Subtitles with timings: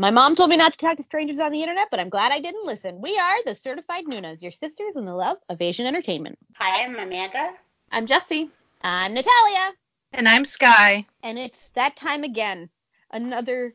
[0.00, 2.32] My mom told me not to talk to strangers on the internet, but I'm glad
[2.32, 3.02] I didn't listen.
[3.02, 6.38] We are the Certified Noonas, your sisters in the love of Asian entertainment.
[6.54, 7.52] Hi, I'm Amanda.
[7.92, 8.50] I'm Jesse.
[8.80, 9.74] I'm Natalia.
[10.14, 11.04] And I'm Sky.
[11.22, 12.70] And it's that time again.
[13.10, 13.74] Another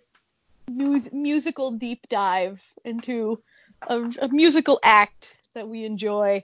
[0.68, 3.44] mus- musical deep dive into
[3.88, 6.44] a, a musical act that we enjoy.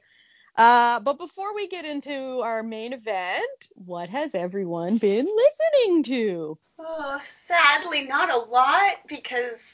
[0.58, 6.60] Uh, but before we get into our main event, what has everyone been listening to?
[6.84, 9.71] Oh, sadly, not a lot because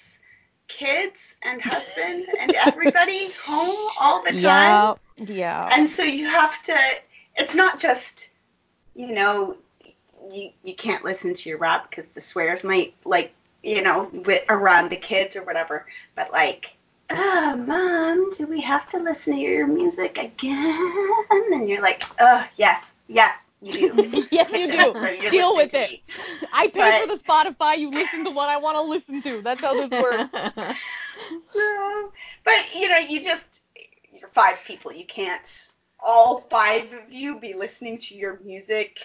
[0.67, 4.41] kids and husband and everybody home all the time.
[4.41, 5.69] Yeah, yeah.
[5.71, 6.77] And so you have to.
[7.35, 8.29] It's not just,
[8.95, 9.57] you know,
[10.31, 13.33] you you can't listen to your rap because the swears might like
[13.63, 15.85] you know with around the kids or whatever.
[16.15, 16.77] But like
[17.09, 21.13] ah, mom, do we have to listen to your music again?
[21.29, 24.25] And you're like, oh, yes, yes, you do.
[24.31, 24.99] yes, you do.
[25.21, 25.89] You're Deal with it.
[25.91, 26.03] me.
[26.53, 27.77] I pay But- for the Spotify.
[27.77, 29.41] You listen to what I want to listen to.
[29.41, 30.33] That's how this works.
[31.55, 32.11] No.
[32.43, 33.61] But, you know, you just,
[34.13, 34.91] you're five people.
[34.93, 38.99] You can't, all five of you be listening to your music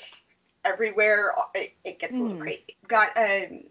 [0.65, 1.33] everywhere.
[1.55, 2.41] It, it gets a little Mm.
[2.41, 2.77] crazy.
[2.87, 3.65] Got um,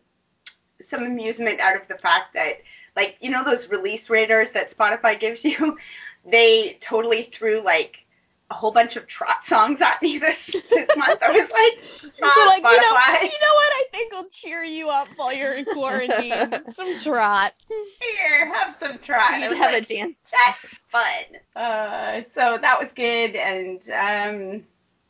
[0.81, 2.55] some amusement out of the fact that,
[2.97, 5.77] like, you know, those release raters that Spotify gives you?
[6.25, 8.05] They totally threw, like,
[8.51, 11.23] a whole bunch of trot songs at me this this month.
[11.23, 13.71] I was like, So "Ah, like, you know, you know what?
[13.71, 16.33] I think will cheer you up while you're in quarantine.
[16.75, 17.53] Some trot.
[17.69, 19.31] Here, have some trot.
[19.31, 20.15] I You'd have like, a dance.
[20.31, 21.39] That's fun.
[21.55, 23.35] Uh, so that was good.
[23.35, 24.63] And um,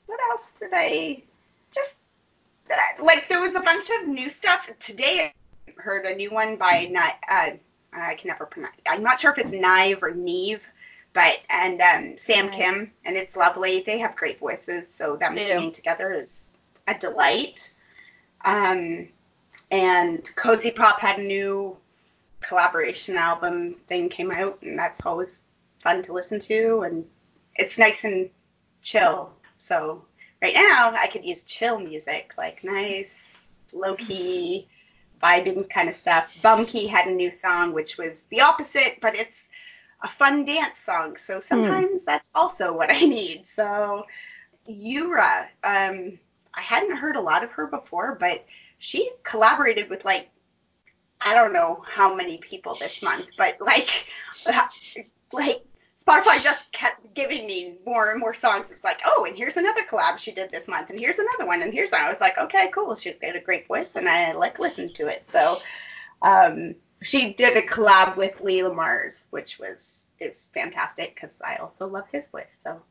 [0.06, 1.24] what else did I
[1.74, 1.96] just
[2.70, 3.28] uh, like?
[3.28, 5.34] There was a bunch of new stuff today.
[5.68, 6.98] I heard a new one by Ni-
[7.30, 7.58] uh,
[7.94, 8.76] I can never pronounce.
[8.88, 10.70] I'm not sure if it's Nive or Neve,
[11.14, 12.56] but and um, Sam Nive.
[12.56, 13.84] Kim, and it's lovely.
[13.86, 15.48] They have great voices, so them They do.
[15.50, 16.52] singing together is
[16.88, 17.74] a delight.
[18.46, 19.10] Um,
[19.70, 21.78] and KozyPop had a new
[22.42, 25.42] collaboration album thing came out, and that's always
[25.84, 27.06] fun to listen to, and
[27.56, 28.30] it's nice and
[28.82, 29.32] chill.
[29.58, 30.04] So
[30.42, 34.68] right now, I could use chill music, like nice, low key,
[35.22, 36.34] vibing kind of stuff.
[36.42, 39.50] Bumkey had a new song, which was the opposite, but it's
[40.02, 41.16] a fun dance song.
[41.18, 43.46] So sometimes that's also what I need.
[43.46, 44.06] So
[44.66, 46.20] Yura, um,
[46.54, 48.46] I hadn't heard a lot of her before, but
[48.78, 50.30] she collaborated with like
[51.24, 54.08] I don't know how many people this month, but like
[55.32, 55.64] like
[56.04, 58.72] Spotify just kept giving me more and more songs.
[58.72, 61.62] It's like, oh, and here's another collab she did this month, and here's another one,
[61.62, 62.96] and here's I was like, okay, cool.
[62.96, 65.30] She's got a great voice, and I like listened to it.
[65.30, 65.58] So
[66.24, 71.88] um, she did a collab with Lee Mars, which was is fantastic because I also
[71.88, 72.60] love his voice.
[72.64, 72.82] So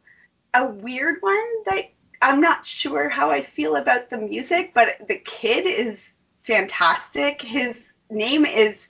[0.54, 5.16] a weird one that I'm not sure how I feel about the music, but the
[5.16, 6.12] kid is
[6.42, 7.40] fantastic.
[7.40, 8.86] His name is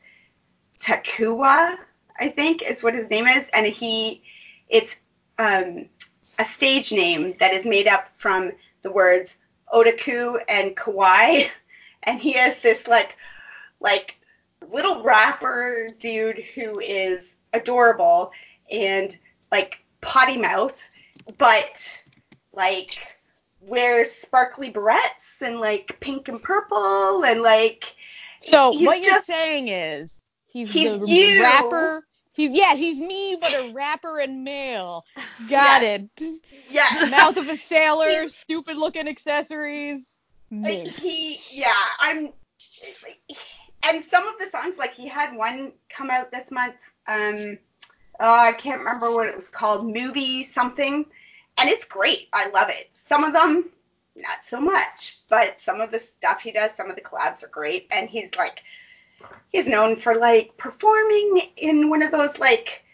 [0.81, 1.77] Takua,
[2.19, 4.23] I think is what his name is, and he
[4.69, 4.97] it's
[5.39, 5.87] um,
[6.39, 9.37] a stage name that is made up from the words
[9.73, 11.49] otaku and kawaii,
[12.05, 13.17] and he has this like
[13.81, 14.17] like
[14.73, 18.33] little rapper dude who is adorable
[18.71, 19.17] and
[19.51, 20.89] like potty mouth,
[21.39, 22.03] but
[22.53, 23.17] like
[23.61, 27.95] wears sparkly barrettes and like pink and purple and like
[28.41, 31.43] So what you're saying is he's, He's the you.
[31.43, 32.05] rapper.
[32.33, 35.05] He's yeah, he's me, but a rapper and male.
[35.49, 36.03] Got Yes.
[36.21, 36.41] it.
[36.71, 40.15] yeah Mouth of a sailor, stupid looking accessories.
[40.51, 40.91] Me.
[41.01, 42.31] He yeah i'm
[43.85, 46.75] and some of the songs like he had one come out this month
[47.07, 47.59] um
[48.19, 51.05] uh, i can't remember what it was called movie something
[51.59, 53.71] and it's great i love it some of them
[54.17, 57.49] not so much but some of the stuff he does some of the collabs are
[57.49, 58.63] great and he's like
[59.51, 62.85] he's known for like performing in one of those like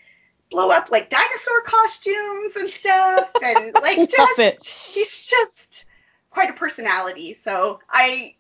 [0.50, 4.64] blow up like dinosaur costumes and stuff and like just it.
[4.64, 5.84] he's just
[6.36, 7.32] quite a personality.
[7.32, 8.34] So I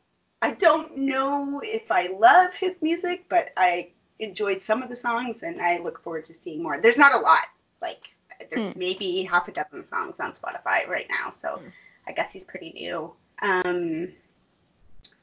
[0.46, 3.88] I don't know if I love his music, but I
[4.20, 6.78] enjoyed some of the songs and I look forward to seeing more.
[6.80, 7.46] There's not a lot.
[7.82, 8.02] Like
[8.48, 8.78] there's Hmm.
[8.78, 11.60] maybe half a dozen songs on Spotify right now, so
[12.06, 13.12] I guess he's pretty new.
[13.42, 14.12] Um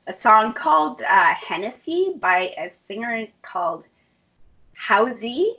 [0.08, 3.86] a song called uh, Hennessy by a singer called
[4.88, 5.56] Hauzy.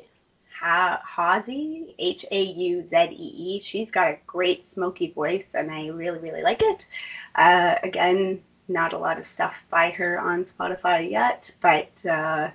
[0.60, 3.60] Ha- Hauzy, H A U Z E E.
[3.60, 6.86] She's got a great smoky voice, and I really, really like it.
[7.34, 12.50] Uh, again, not a lot of stuff by her on Spotify yet, but uh,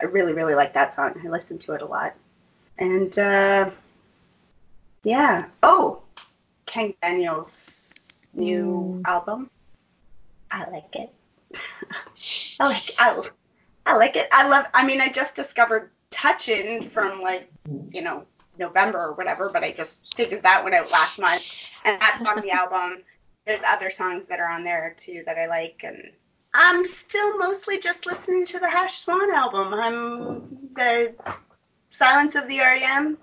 [0.00, 1.14] I really, really like that song.
[1.24, 2.14] I listen to it a lot.
[2.78, 3.70] And uh,
[5.02, 5.46] yeah.
[5.62, 6.02] Oh,
[6.66, 9.08] Kang Daniel's new Mm.
[9.08, 9.50] album.
[10.50, 11.10] I like it.
[12.60, 12.90] I like.
[12.98, 13.22] I,
[13.86, 14.28] I like it.
[14.32, 14.66] I love.
[14.74, 17.48] I mean, I just discovered Touchin' from like
[17.92, 18.26] you know
[18.58, 22.40] November or whatever, but I just figured that one out last month, and that's on
[22.42, 23.02] the album.
[23.46, 26.10] There's other songs that are on there too that I like, and
[26.52, 29.72] I'm still mostly just listening to the Hash Swan album.
[29.72, 31.14] I'm the
[31.90, 33.18] Silence of the REM.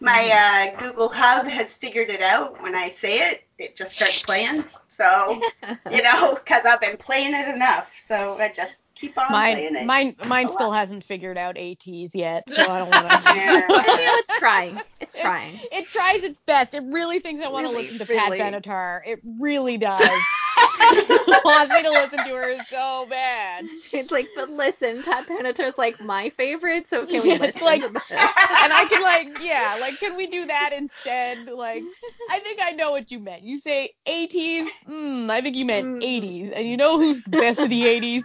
[0.00, 2.62] My uh, Google Hub has figured it out.
[2.62, 4.64] When I say it, it just starts playing.
[4.86, 5.40] So,
[5.90, 7.94] you know, because I've been playing it enough.
[8.06, 9.86] So I just keep on playing Mine, it.
[9.86, 10.78] mine, mine still lot.
[10.78, 13.14] hasn't figured out ATEEZ yet, so I don't want to.
[13.34, 13.54] Yeah.
[13.68, 14.80] you know, it's trying.
[15.00, 15.58] It's trying.
[15.72, 16.74] It tries its best.
[16.74, 18.38] It really thinks I want to Really, listen to really.
[18.38, 19.00] Pat Benatar.
[19.06, 20.00] It really does.
[20.00, 23.64] it wants me to listen to her so bad.
[23.92, 27.62] It's like, but listen, Pat Benatar's like my favorite, so can we Yeah, it's listen
[27.64, 28.02] like- to this?
[28.10, 31.46] And I can like, yeah, like, can we do that instead?
[31.46, 31.82] Like,
[32.30, 33.42] I think I know what you meant.
[33.42, 34.68] You say 80s.
[34.88, 36.02] Mm, I think you meant Mm.
[36.02, 36.52] 80s.
[36.54, 38.22] And you know who's the best of the 80s?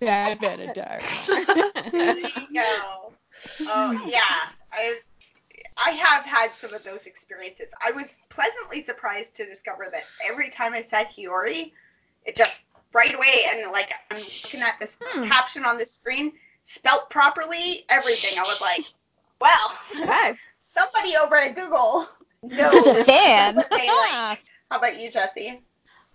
[0.00, 1.00] Pat Benatar.
[1.92, 3.12] There you go.
[3.66, 4.22] Oh yeah,
[4.72, 4.96] I
[5.76, 7.66] I have had some of those experiences.
[7.84, 11.72] I was pleasantly surprised to discover that every time I said Hiyori,
[12.24, 15.28] it just right away and like I'm looking at this Hmm.
[15.28, 16.32] caption on the screen,
[16.64, 18.38] spelt properly, everything.
[18.38, 18.84] I was like,
[19.40, 20.38] well, Okay.
[20.62, 22.08] somebody over at Google
[22.42, 23.54] knows Is a fan.
[23.54, 24.40] what they like.
[24.70, 25.60] How about you, Jesse?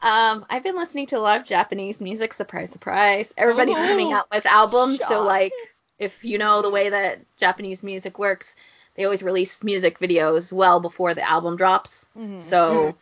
[0.02, 2.34] Um, I've been listening to a lot of Japanese music.
[2.34, 3.34] Surprise, surprise!
[3.38, 3.88] Everybody's Ooh.
[3.88, 5.10] coming out with albums, Shock.
[5.10, 5.54] so like,
[6.00, 8.56] if you know the way that Japanese music works,
[8.96, 12.08] they always release music videos well before the album drops.
[12.18, 12.42] Mhm.
[12.42, 12.96] So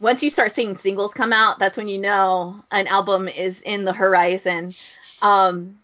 [0.00, 3.84] once you start seeing singles come out, that's when you know an album is in
[3.84, 4.72] the horizon.
[5.22, 5.78] Um,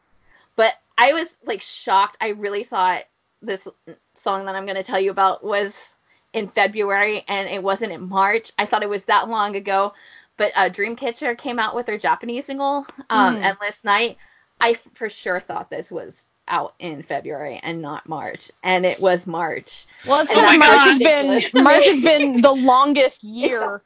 [0.57, 2.17] but I was like shocked.
[2.21, 3.05] I really thought
[3.41, 3.67] this
[4.15, 5.95] song that I'm going to tell you about was
[6.33, 8.53] in February and it wasn't in March.
[8.59, 9.93] I thought it was that long ago.
[10.37, 13.44] But uh, Dreamcatcher came out with their Japanese single, um, Mhm.
[13.44, 14.17] Endless Night.
[14.61, 19.26] I for sure thought this was out in February and not March, and it was
[19.26, 19.87] March.
[20.06, 23.82] Well, it's because March has been March has been the longest year.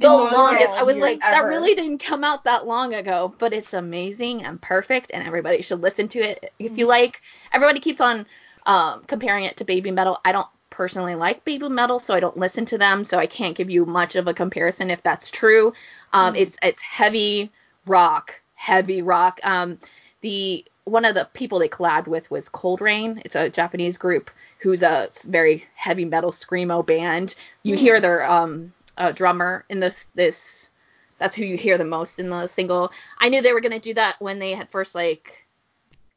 [0.00, 0.68] the world longest.
[0.68, 4.60] I was like, that really didn't come out that long ago, but it's amazing and
[4.60, 6.52] perfect, and everybody should listen to it.
[6.58, 7.20] If you like,
[7.52, 8.26] everybody keeps on
[8.66, 10.18] um, comparing it to Baby Metal.
[10.24, 13.56] I don't personally like Baby Metal, so I don't listen to them, so I can't
[13.56, 15.72] give you much of a comparison if that's true.
[16.12, 16.38] Um, Mhm.
[16.42, 17.50] It's it's heavy
[17.86, 19.40] rock, heavy rock.
[19.42, 19.78] Um,
[20.20, 23.22] the one of the people they collabed with was Cold Rain.
[23.24, 24.30] It's a Japanese group
[24.60, 27.34] who's a very heavy metal screamo band.
[27.62, 27.80] You Hmm.
[27.84, 30.70] hear their um uh, drummer in this this
[31.18, 32.92] that's who you hear the most in the single.
[33.18, 35.46] I knew they were gonna do that when they had first like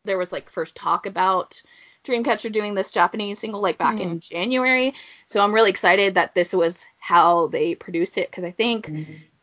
[0.05, 1.61] there was like first talk about
[2.05, 4.93] Dreamcatcher doing this Japanese single like back in January.
[5.27, 8.91] So I'm really excited that this was how they produced it because I think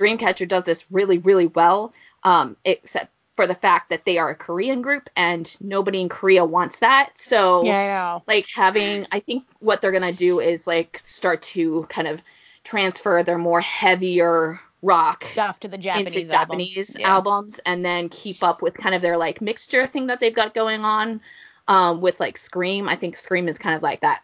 [0.01, 1.93] Dreamcatcher does this really really well.
[2.23, 6.45] Um, except for the fact that they are a Korean group and nobody in Korea
[6.45, 7.11] wants that.
[7.17, 8.23] So Yeah, I know.
[8.27, 12.23] like having I think what they're gonna do is like start to kind of
[12.65, 16.73] transfer their more heavier rock Stuff to the Japanese into albums.
[16.73, 17.09] Japanese Yeah.
[17.15, 20.55] albums and then keep up with kind of their like mixture thing that they've got
[20.55, 21.21] going on
[21.69, 22.89] um, with like Scream.
[22.89, 24.23] I think Scream is kind of like that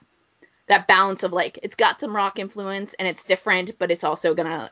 [0.69, 4.35] that balance of like it's got some rock influence and it's different, but it's also
[4.35, 4.71] gonna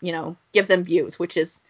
[0.00, 1.62] you know give them views, which is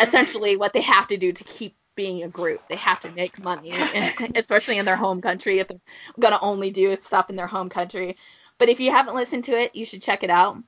[0.00, 2.60] essentially what they have to do to keep being a group.
[2.68, 3.72] They have to make money,
[4.34, 5.80] especially in their home country if they're
[6.18, 8.16] gonna only do stuff in their home country.
[8.58, 10.58] But if you haven't listened to it, you should check it out.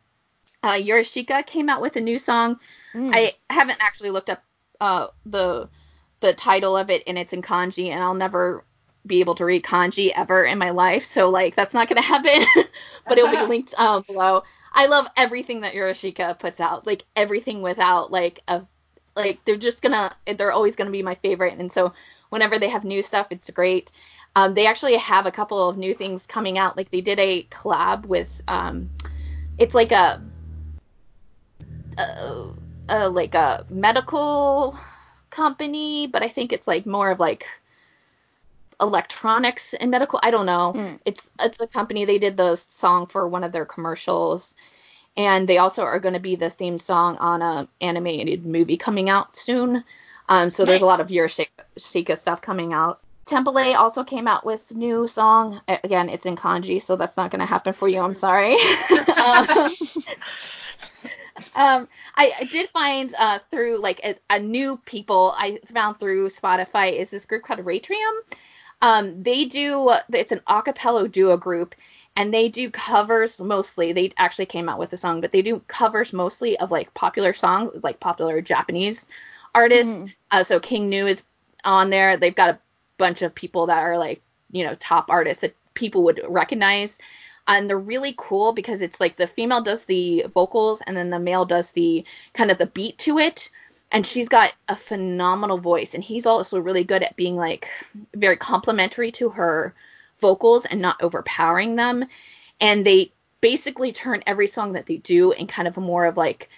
[0.63, 2.59] Uh, Yorushika came out with a new song.
[2.95, 3.13] Mm.
[3.15, 4.43] I haven't actually looked up
[4.81, 5.69] uh, the
[6.21, 8.65] the title of it, and it's in kanji, and I'll never
[9.07, 12.45] be able to read kanji ever in my life, so like that's not gonna happen.
[13.07, 14.43] but it'll be linked um, below.
[14.73, 18.63] I love everything that Yorushika puts out, like everything without like a
[19.17, 21.93] like they're just gonna they're always gonna be my favorite, and so
[22.31, 23.91] whenever they have new stuff, it's great.
[24.37, 26.77] Um, they actually have a couple of new things coming out.
[26.77, 28.91] Like they did a collab with um,
[29.59, 30.21] it's like a
[31.97, 32.49] uh,
[32.89, 34.77] uh, like a medical
[35.31, 37.47] company, but I think it's like more of like
[38.81, 40.21] electronics and medical.
[40.23, 40.73] I don't know.
[40.73, 40.97] Hmm.
[41.05, 42.05] It's it's a company.
[42.05, 44.55] They did the song for one of their commercials,
[45.17, 49.09] and they also are going to be the theme song on a animated movie coming
[49.09, 49.85] out soon.
[50.29, 53.01] Um, so there's a lot of Yorushika stuff coming out.
[53.27, 55.61] Tempalay also came out with new song.
[55.69, 58.01] Again, it's in kanji, so that's not going to happen for you.
[58.01, 58.53] I'm sorry.
[58.53, 59.47] um,
[61.55, 66.29] um, I, I did find uh, through like a, a new people I found through
[66.29, 68.13] Spotify is this group called Ratrium.
[68.85, 71.75] Um, they do it's an acapella duo group
[72.17, 73.93] and they do covers mostly.
[73.93, 77.33] They actually came out with a song, but they do covers mostly of like popular
[77.33, 79.07] songs, like popular Japanese
[79.55, 80.05] artists.
[80.05, 80.15] Mhm.
[80.31, 81.25] Uh, so King Gnu is
[81.65, 82.17] on there.
[82.19, 82.61] They've got a
[82.99, 84.23] bunch of people that are like
[84.53, 86.99] you know top artists that people would recognize
[87.47, 91.19] and they're really cool because it's like the female does the vocals and then the
[91.19, 93.51] male does the kind of the beat to it
[93.95, 97.69] and she's got a phenomenal voice and he's also really good at being like
[98.15, 99.73] very complimentary to her
[100.21, 102.05] vocals and not overpowering them
[102.61, 106.17] and they basically turn every song that they do in kind of a more of
[106.17, 106.51] like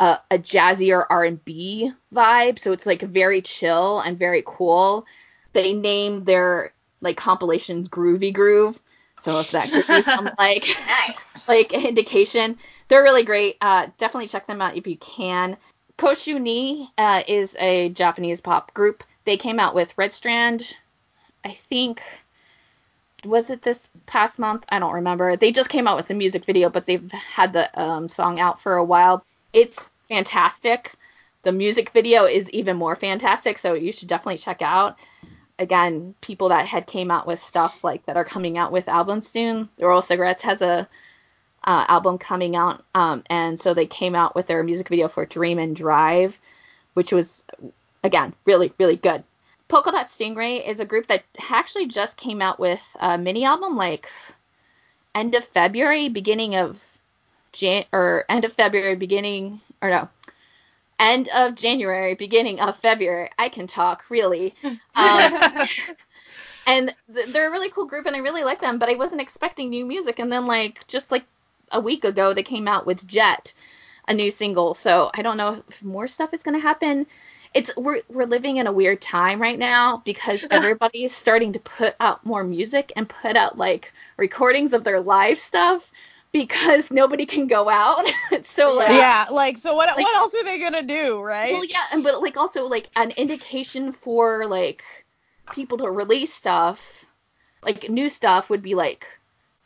[0.00, 5.04] a, a jazzier R&B vibe so it's like very chill and very cool
[5.52, 8.80] they name their like compilations groovy groove
[9.20, 11.48] so if that gives you some like Nice.
[11.48, 13.56] like indication, they're really great.
[13.60, 15.56] Uh, definitely check them out if you can.
[15.98, 19.02] Koshu Ni uh, is a Japanese pop group.
[19.24, 20.76] They came out with Red Strand,
[21.44, 22.02] I think.
[23.24, 24.64] Was it this past month?
[24.68, 25.36] I don't remember.
[25.36, 28.60] They just came out with a music video, but they've had the um, song out
[28.60, 29.24] for a while.
[29.52, 30.92] It's fantastic.
[31.42, 34.98] The music video is even more fantastic, so you should definitely check out
[35.58, 39.28] again people that had came out with stuff like that are coming out with albums
[39.28, 39.68] soon.
[39.78, 40.88] The Royal Cigarettes has a
[41.66, 45.26] uh, album coming out, um, and so they came out with their music video for
[45.26, 46.38] Dream and Drive,
[46.94, 47.44] which was
[48.04, 49.24] again really really good.
[49.68, 53.76] Polka Dot Stingray is a group that actually just came out with a mini album
[53.76, 54.08] like
[55.14, 56.80] end of February, beginning of
[57.52, 60.08] Jan or end of February, beginning or no,
[61.00, 63.30] end of January, beginning of February.
[63.38, 64.54] I can talk really.
[64.98, 65.68] Um,
[66.66, 68.78] and th- they're a really cool group, and I really like them.
[68.78, 71.24] But I wasn't expecting new music, and then like just like
[71.72, 73.52] a week ago, they came out with Jet,
[74.08, 74.74] a new single.
[74.74, 77.06] So I don't know if more stuff is gonna happen.
[77.54, 81.58] It's we're we're living in a weird time right now because everybody is starting to
[81.60, 85.90] put out more music and put out like recordings of their live stuff
[86.32, 88.06] because nobody can go out.
[88.44, 91.52] so like Yeah, like so what Like- what else are they gonna do, right?
[91.52, 94.84] well, yeah, and but like also like an indication for like
[95.52, 97.06] people to release stuff,
[97.62, 99.06] like new stuff would be like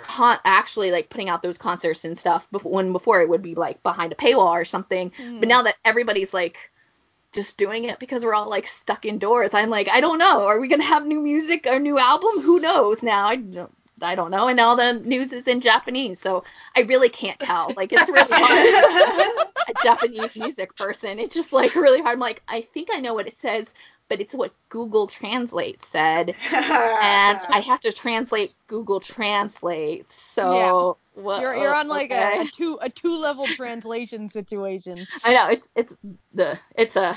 [0.03, 2.47] con- actually like putting out those concerts and stuff.
[2.51, 5.13] Before when before it would be like behind a paywall or something.
[5.17, 5.41] Hmm.
[5.41, 6.71] But now that everybody's like
[7.33, 10.47] just doing it because we're all like stuck indoors, I'm like I don't know.
[10.47, 12.41] Are we gonna have new music or new album?
[12.41, 13.27] Who knows now?
[13.27, 13.73] I don't.
[14.03, 16.43] I don't know, and all the news is in Japanese, so
[16.75, 17.71] I really can't tell.
[17.77, 21.19] Like it's really hard a Japanese music person.
[21.19, 22.15] It's just like really hard.
[22.15, 23.73] I'm like, I think I know what it says,
[24.11, 30.11] but it's what Google Translate said, and I have to translate Google Translate.
[30.11, 32.41] So what, you're you're on like a, okay.
[32.41, 35.07] a two a two level translation situation.
[35.25, 35.97] I know it's it's
[36.35, 37.17] the it's a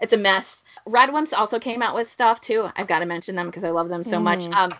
[0.00, 0.64] it's a mess.
[0.88, 2.68] Radwimps also came out with stuff too.
[2.74, 4.40] I've got to mention them because I love them so much.
[4.40, 4.54] Mhm.
[4.54, 4.74] Um,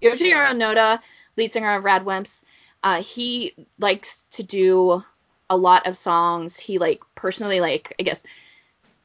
[0.00, 1.00] Yojiro Noda,
[1.36, 2.44] lead singer of Radwimps,
[2.84, 5.02] uh, he likes to do
[5.50, 6.56] a lot of songs.
[6.56, 8.22] He like personally like I guess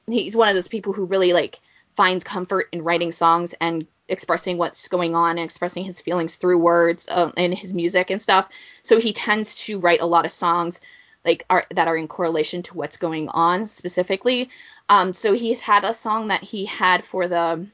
[0.08, 1.60] he's one of those people who really like
[1.96, 6.60] finds comfort in writing songs and expressing what's going on and expressing his feelings through
[6.60, 8.50] words um, and his music and stuff.
[8.84, 10.80] So he tends to write a lot of songs
[11.24, 14.50] like are that are in correlation to what's going on specifically.
[14.90, 17.66] Um, so he's had a song that he had for the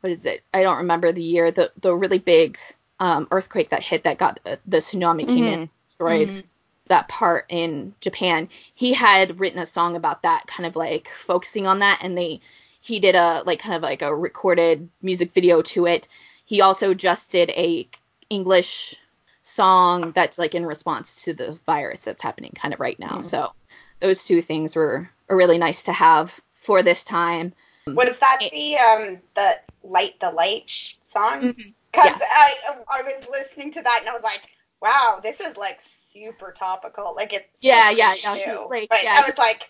[0.00, 0.42] what is it?
[0.52, 1.50] I don't remember the year.
[1.50, 2.58] The the really big
[2.98, 5.70] um, earthquake that hit that got the, the tsunami came in Mhm.
[5.86, 6.42] destroyed Mhm.
[6.88, 8.48] That part in Japan.
[8.74, 12.40] He had written a song about that, kind of like focusing on that, and they
[12.80, 16.08] he did a like kind of like a recorded music video to it.
[16.44, 17.88] He also just did a
[18.30, 18.94] English
[19.42, 23.18] song that's like in response to the virus that's happening kind of right now.
[23.18, 23.24] Mhm.
[23.24, 23.52] So
[24.00, 27.52] those two things were are really nice to have for this time.
[27.86, 30.70] Was that It- the um the light the light
[31.02, 31.54] song?
[31.92, 32.26] Because Yeah.
[32.30, 32.54] I
[32.88, 34.42] I was listening to that and I was like,
[34.80, 35.80] wow, this is like
[36.24, 37.14] super topical.
[37.14, 38.68] Like it's Yeah, yeah, yeah, new.
[38.68, 39.68] like, but yeah, I was like,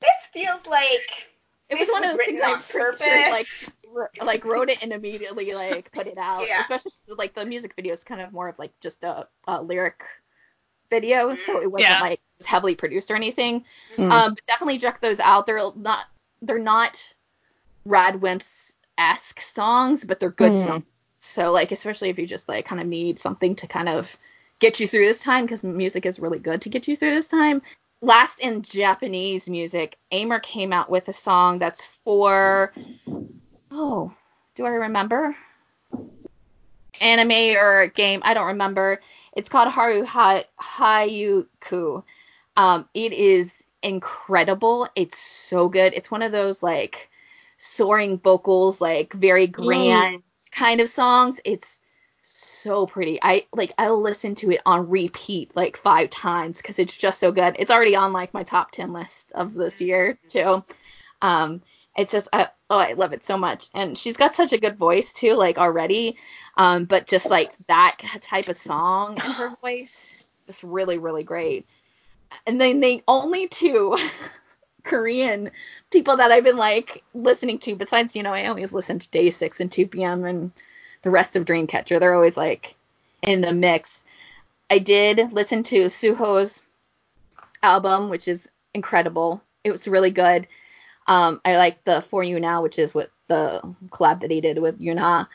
[0.00, 1.28] this feels like
[1.68, 3.46] It was This one of those things written I'm on pretty sure like
[3.92, 4.24] purpose.
[4.24, 6.46] like wrote it and immediately like put it out.
[6.46, 6.60] Yeah.
[6.60, 10.02] Especially like the music video is kind of more of like just a, a lyric
[10.90, 12.00] video, so it wasn't Yeah.
[12.00, 13.64] like heavily produced or anything.
[13.96, 14.10] Mm.
[14.10, 15.46] Um, but definitely check those out.
[15.46, 16.06] They're not
[16.42, 17.14] they're not
[17.86, 20.66] Radwimps esque songs, but they're good Mm.
[20.66, 20.84] songs.
[21.18, 24.16] So like especially if you just like kind of need something to kind of
[24.62, 27.28] get you through this time because music is really good to get you through this
[27.28, 27.60] time.
[28.00, 32.72] Last in Japanese music, Aimer came out with a song that's for
[33.72, 34.14] oh,
[34.54, 35.36] do I remember?
[37.00, 39.00] Anime or game, I don't remember.
[39.36, 42.04] It's called Haru ha- Hayuku.
[42.56, 44.86] Um, it is incredible.
[44.94, 45.92] It's so good.
[45.94, 47.10] It's one of those like
[47.58, 51.40] soaring vocals, like very grand kind of songs.
[51.44, 51.80] It's
[52.22, 53.18] so pretty.
[53.22, 57.32] I like I'll listen to it on repeat like five times because it's just so
[57.32, 57.56] good.
[57.58, 60.64] It's already on like my top ten list of this year too.
[61.20, 61.62] Um,
[61.96, 64.76] It's just I, oh I love it so much, and she's got such a good
[64.76, 66.16] voice too, like already.
[66.56, 71.66] Um, but just like that type of song in her voice, it's really really great.
[72.46, 73.96] And then the only two
[74.84, 75.50] Korean
[75.90, 79.30] people that I've been like listening to, besides you know I always listen to Day
[79.30, 80.24] Six and 2 p.m.
[80.24, 80.52] and
[81.02, 81.98] the rest of Dreamcatcher.
[82.00, 82.74] They're always like
[83.22, 84.04] in the mix.
[84.70, 86.62] I did listen to Suho's
[87.62, 89.42] album, which is incredible.
[89.64, 90.46] It was really good.
[91.06, 94.58] Um, I like the For You Now, which is with the collab that he did
[94.58, 95.28] with Yuna.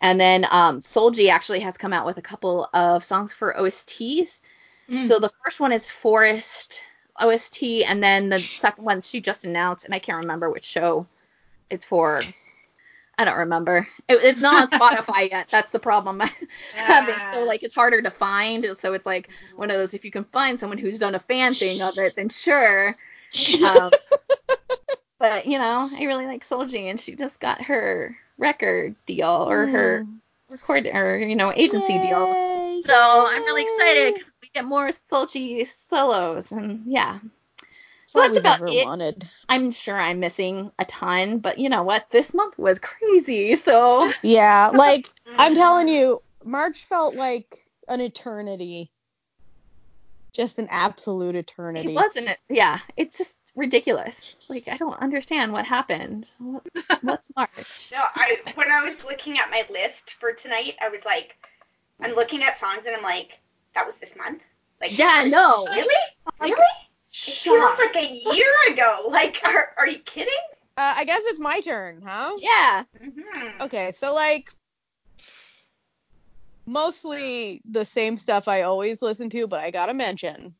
[0.00, 4.40] And then um, Solji actually has come out with a couple of songs for OSTs.
[4.88, 5.06] Mm.
[5.06, 6.80] So the first one is Forest
[7.20, 11.06] OST, and then the second one she just announced, and I can't remember which show
[11.70, 12.22] it's for.
[13.18, 13.86] I don't remember.
[14.08, 15.48] It, it's not on Spotify yet.
[15.50, 16.30] That's the problem I'm
[16.74, 17.14] having.
[17.34, 18.64] So like it's harder to find.
[18.78, 21.52] So it's like one of those if you can find someone who's done a fan
[21.52, 22.94] thing of it, then sure.
[23.64, 23.90] Um,
[25.18, 29.66] but you know, I really like Solji, and she just got her record deal or
[29.66, 30.18] her mm.
[30.50, 32.02] record or you know agency Yay.
[32.02, 32.82] deal.
[32.84, 34.24] So I'm really excited.
[34.42, 37.20] We get more Solji solos, and yeah,
[38.12, 38.84] so that's about it.
[38.84, 39.26] Wanted.
[39.48, 42.10] I'm sure I'm missing a ton, but you know what?
[42.10, 43.56] This month was crazy.
[43.56, 48.90] So yeah, like I'm telling you, March felt like an eternity.
[50.32, 51.92] Just an absolute eternity.
[51.92, 52.38] It wasn't it?
[52.50, 54.36] Yeah, it's just ridiculous.
[54.50, 56.28] Like I don't understand what happened.
[57.00, 57.90] what's March?
[57.92, 61.36] no, I when I was looking at my list for tonight, I was like,
[61.98, 63.38] I'm looking at songs and I'm like,
[63.74, 64.42] that was this month.
[64.82, 65.94] Like yeah, no, really,
[66.42, 66.62] really.
[67.26, 69.06] It feels like a year ago.
[69.08, 70.32] Like, are, are you kidding?
[70.76, 72.36] Uh, I guess it's my turn, huh?
[72.38, 72.84] Yeah.
[73.02, 73.62] Mm-hmm.
[73.62, 74.50] Okay, so like
[76.64, 80.54] mostly the same stuff I always listen to, but I gotta mention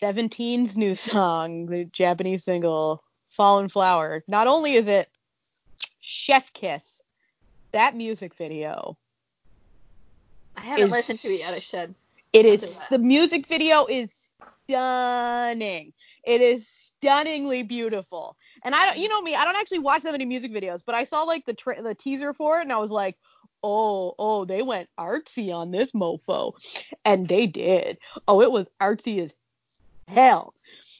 [0.00, 4.22] 17's new song, the Japanese single Fallen Flower.
[4.28, 5.08] Not only is it
[6.00, 7.02] Chef Kiss,
[7.72, 8.96] that music video.
[10.56, 11.54] I haven't is, listened to it yet.
[11.54, 11.94] I should.
[12.32, 14.12] It is the music video is
[14.68, 15.92] stunning.
[16.24, 18.36] It is stunningly beautiful.
[18.64, 20.94] And I don't, you know me, I don't actually watch that many music videos, but
[20.94, 23.16] I saw like the tra- the teaser for it, and I was like,
[23.62, 26.52] oh, oh, they went artsy on this mofo,
[27.04, 27.98] and they did.
[28.26, 29.30] Oh, it was artsy as
[30.08, 30.54] hell.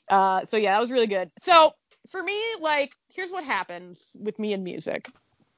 [0.09, 1.31] Uh, so yeah, that was really good.
[1.40, 1.72] So
[2.11, 5.09] for me, like, here's what happens with me and music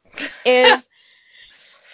[0.46, 0.88] is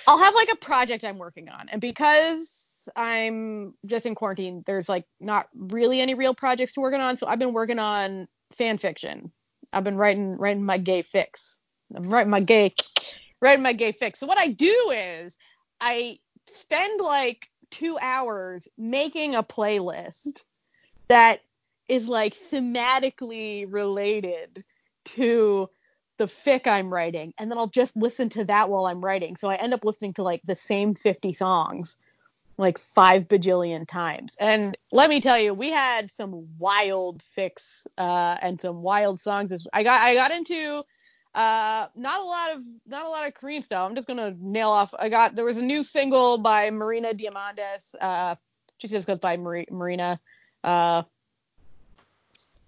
[0.07, 2.64] I'll have like a project I'm working on, and because
[2.97, 4.63] I'm just in quarantine.
[4.67, 8.29] There's like not really any real projects to working on, so I've been working on
[8.57, 9.33] fan fiction.
[9.73, 11.59] I've been writing writing my gay fix.
[11.95, 12.75] I'm writing my gay
[13.41, 14.19] writing my gay fix.
[14.19, 15.37] So what I do is
[15.81, 16.19] I
[16.53, 20.45] spend like two hours making a playlist
[21.09, 21.41] that
[21.89, 24.65] is like thematically related
[25.05, 25.69] to
[26.17, 29.37] the fic I'm writing, and then I'll just listen to that while I'm writing.
[29.37, 31.97] So I end up listening to like the same 50 songs
[32.57, 34.37] like five bajillion times.
[34.39, 39.53] And let me tell you, we had some wild fix uh, and some wild songs.
[39.73, 40.85] I got I got into
[41.35, 43.89] uh, not a lot of not a lot of Korean stuff.
[43.89, 44.95] I'm just gonna nail off.
[44.99, 47.95] I got there was a new single by Marina Diamandis.
[48.01, 48.37] Uh,
[48.79, 50.21] she just goes by Marina.
[50.63, 51.03] Uh,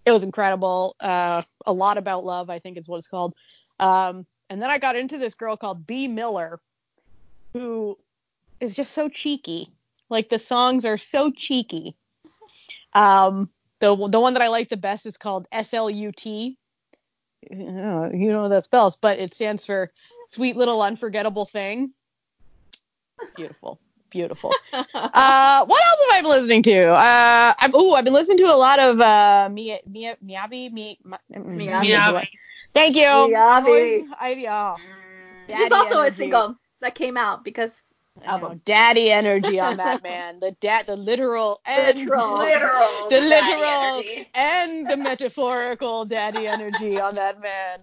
[0.05, 0.97] it was incredible.
[1.01, 3.35] Uh, a lot about love, I think is what it's called.
[3.79, 6.61] Um, and then I got into this girl called Bea Miller,
[7.53, 7.99] who
[8.61, 9.73] is just so cheeky.
[10.09, 11.97] Like the songs are so cheeky.
[12.93, 16.27] Um, the the one that I like the best is called SLUT.
[16.27, 16.57] You
[17.51, 19.93] know what that spells, but it stands for
[20.31, 21.93] Sweet Little Unforgettable Thing.
[23.37, 23.81] Beautiful.
[24.11, 24.53] Beautiful.
[24.73, 26.85] uh, what else have I been listening to?
[26.89, 30.99] Uh, I've, ooh, I've been listening to a lot of uh, Mia, Mia, Miyabi, Mi,
[31.05, 31.85] Miyabi.
[31.85, 32.29] Miyabi.
[32.73, 33.03] Thank you.
[33.03, 34.07] Miyabi.
[34.19, 34.77] I, I, oh.
[35.57, 37.71] She's also a single that came out because
[38.25, 38.61] album.
[38.65, 40.41] Daddy energy on that man.
[40.41, 44.03] The dad, the literal and literal, literal the literal
[44.35, 47.81] and the metaphorical daddy energy on that man.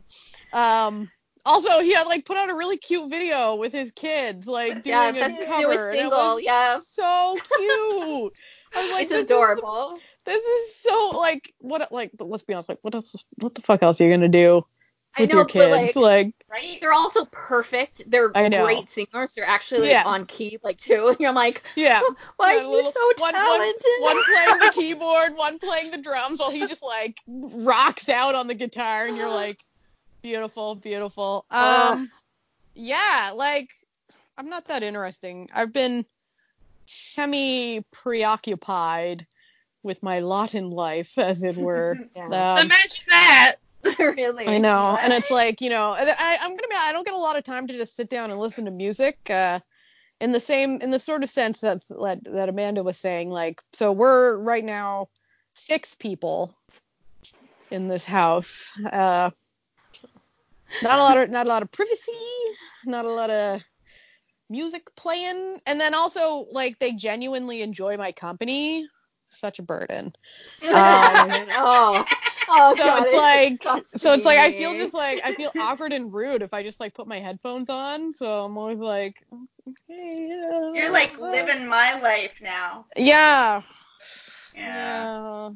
[0.54, 1.12] Um.
[1.46, 4.86] Also, he had like put out a really cute video with his kids, like doing
[4.86, 5.92] yeah, that's a cover.
[5.92, 6.80] Single, yeah.
[6.80, 8.34] So cute.
[8.74, 9.96] I was like, it's adorable.
[9.96, 13.56] Is, this is so like what like but let's be honest, like what else what
[13.56, 14.66] the fuck else are you gonna do?
[15.20, 15.96] With know, your kids.
[15.96, 16.78] Like, like, right?
[16.82, 18.10] They're also perfect.
[18.10, 19.34] They're great singers.
[19.34, 20.04] They're actually like, yeah.
[20.06, 21.08] on key, like too.
[21.14, 22.02] And you're like, yeah,
[22.38, 23.84] why yeah, are you so one, talented?
[24.00, 28.36] One, one playing the keyboard, one playing the drums, while he just like rocks out
[28.36, 29.60] on the guitar, and you're like,
[30.22, 31.46] beautiful, beautiful.
[31.52, 32.12] Um,
[32.74, 33.70] yeah, like
[34.38, 35.50] I'm not that interesting.
[35.54, 36.06] I've been
[36.86, 39.26] semi preoccupied
[39.84, 41.98] with my lot in life, as it were.
[42.16, 42.26] yeah.
[42.26, 43.56] um, Imagine that.
[44.00, 44.48] really.
[44.48, 45.04] I know, What?
[45.04, 46.76] and it's like you know, I, I'm gonna be.
[46.76, 49.30] I don't get a lot of time to just sit down and listen to music.
[49.30, 49.60] Uh,
[50.22, 53.30] in the same, in the sort of sense that's that that Amanda was saying.
[53.30, 55.10] Like, so we're right now
[55.54, 56.56] six people
[57.72, 58.72] in this house.
[58.86, 59.32] Uh,
[60.82, 62.12] not a lot of not a lot of privacy,
[62.86, 63.62] not a lot of
[64.50, 68.88] music playing, and then also like they genuinely enjoy my company.
[69.28, 70.14] Such a burden.
[70.64, 72.06] oh.
[72.50, 73.64] Oh, so God, it's it like
[73.96, 76.80] so it's like I feel just like I feel awkward and rude if I just
[76.80, 78.14] like put my headphones on.
[78.14, 79.16] So I'm always like,
[79.70, 80.72] okay, yeah.
[80.74, 81.32] You're uh, like uh.
[81.32, 82.86] living my life now.
[82.96, 83.62] Yeah.
[84.56, 84.62] Yeah.
[84.66, 85.50] Yeah.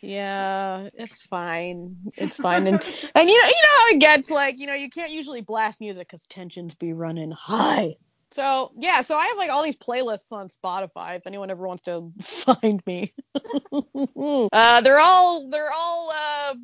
[0.00, 1.96] Yeah, it's fine.
[2.16, 2.68] It's fine.
[2.68, 2.80] And
[3.14, 5.80] and you know you know how it gets like, you know, you can't usually blast
[5.80, 7.96] music cuz tensions be running high.
[8.32, 11.84] So, yeah, so I have like all these playlists on Spotify if anyone ever wants
[11.84, 13.12] to find me.
[14.52, 16.54] uh they're all they're all uh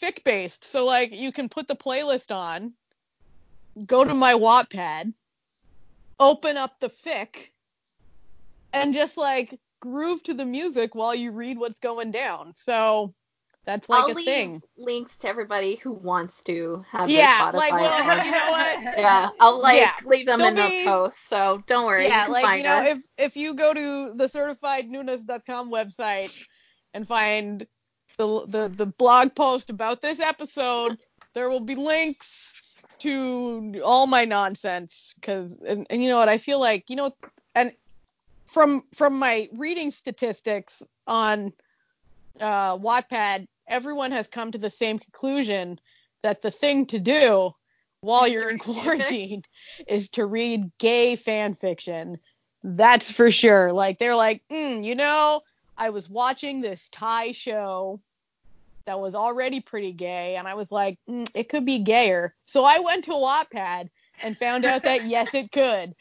[0.00, 0.64] fic based.
[0.64, 2.74] So like you can put the playlist on,
[3.86, 5.12] go to my Wattpad,
[6.20, 7.50] open up the fic
[8.72, 12.54] and just like groove to the music while you read what's going down.
[12.56, 13.14] So
[13.66, 14.62] that's like I'll a leave thing.
[14.76, 18.50] links to everybody who wants to have Yeah, their Spotify Yeah, like well, you know
[18.50, 18.94] what?
[18.98, 19.92] Yeah, I'll like Yeah.
[20.04, 22.06] leave them in There'll the be- post, so don't worry.
[22.06, 22.88] yeah, you like find you know, us.
[22.88, 26.30] if if you go to the certifiednoonas.com website
[26.92, 27.66] and find
[28.18, 30.98] the the the blog post about this episode,
[31.34, 32.54] there will be links
[33.00, 37.12] to all my nonsense cuz and, and you know what, I feel like, you know,
[37.54, 37.72] and
[38.46, 41.52] from from my reading statistics on
[42.40, 45.78] uh Wattpad, everyone has come to the same conclusion
[46.22, 47.52] that the thing to do
[48.00, 49.42] while you're in quarantine
[49.86, 52.18] is to read gay fan fiction.
[52.62, 53.72] That's for sure.
[53.72, 55.42] Like they're like, mm, you know,
[55.76, 58.00] I was watching this Thai show
[58.86, 62.34] that was already pretty gay, and I was like, mm, it could be gayer.
[62.44, 63.88] So I went to Wattpad
[64.22, 65.94] and found out that yes, it could.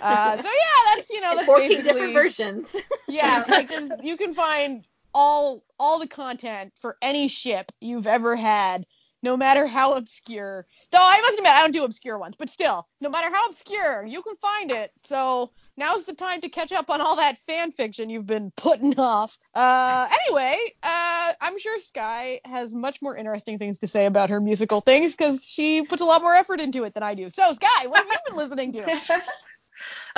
[0.00, 2.76] Uh, so yeah, that's you know that's 14 basically different versions.
[3.08, 4.84] yeah, like just you can find
[5.18, 8.86] all all the content for any ship you've ever had,
[9.20, 10.64] no matter how obscure.
[10.92, 14.06] Though I must admit I don't do obscure ones, but still, no matter how obscure,
[14.06, 14.92] you can find it.
[15.02, 18.96] So now's the time to catch up on all that fan fiction you've been putting
[19.00, 19.36] off.
[19.56, 24.40] Uh, anyway, uh, I'm sure Sky has much more interesting things to say about her
[24.40, 27.28] musical things because she puts a lot more effort into it than I do.
[27.28, 29.00] So Sky, what have you been listening to?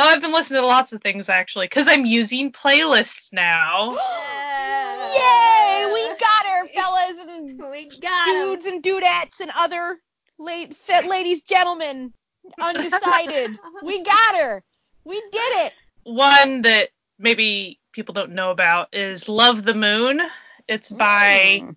[0.03, 3.93] Oh, I've been listening to lots of things actually, because I'm using playlists now.
[5.15, 5.85] yeah.
[5.85, 5.93] Yay!
[5.93, 8.35] We got her, fellas and We got 'em.
[8.49, 9.99] dudes and dudettes and other
[10.39, 12.15] late fit ladies, gentlemen,
[12.59, 13.51] undecided.
[13.83, 14.63] we got her.
[15.05, 15.75] We did it.
[16.05, 20.23] One that maybe people don't know about is Love the Moon.
[20.67, 21.77] It's by Mm.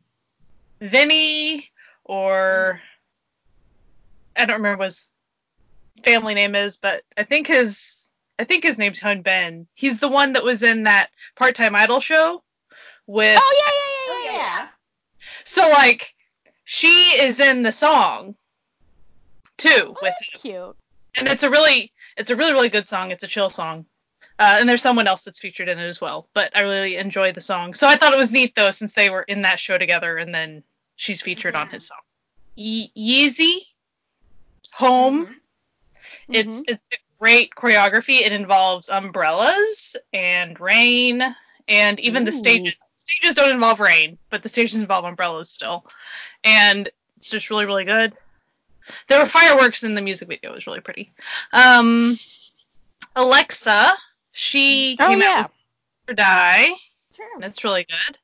[0.80, 1.70] Vinny
[2.06, 2.80] or
[4.38, 5.10] I don't remember what his
[6.06, 8.03] family name is, but I think his
[8.40, 9.68] I think his name's Hun Ben.
[9.76, 12.44] He's the one that was in that part-time idol show
[13.06, 14.58] with Oh yeah, yeah, yeah, Oh yeah, yeah.
[14.64, 14.68] yeah.
[15.46, 16.14] so like
[16.66, 16.88] she
[17.22, 18.36] is in the song
[19.58, 20.76] too Oh, with cute.
[21.16, 23.12] and it's a really it's a really really good song.
[23.12, 23.86] It's a chill song.
[24.40, 27.34] Uh, and there's someone else that's featured in it as well, but I really enjoy
[27.34, 27.76] the song.
[27.76, 30.34] So I thought it was neat though, since they were in that show together, and
[30.34, 30.64] then
[30.96, 32.00] she's featured on his song.
[32.56, 33.60] Ye- Yeezy,
[34.74, 35.26] Home.
[35.28, 35.36] Mhm.
[36.30, 36.64] It's Mhm.
[36.68, 36.84] it's
[37.24, 38.20] great choreography.
[38.20, 41.24] It involves umbrellas and rain,
[41.70, 42.74] and even the stages.
[42.98, 45.86] Stages don't involve rain, but the stages involve umbrellas still,
[46.44, 48.12] and it's just really really good.
[49.08, 50.52] There were fireworks in the music video.
[50.52, 51.14] It was really pretty.
[51.54, 52.18] Um,
[53.16, 53.94] Alexa,
[54.34, 55.44] she Oh came yeah.
[55.46, 55.52] out
[56.10, 56.72] with Die.
[57.16, 57.40] Sure.
[57.40, 58.18] That's really good.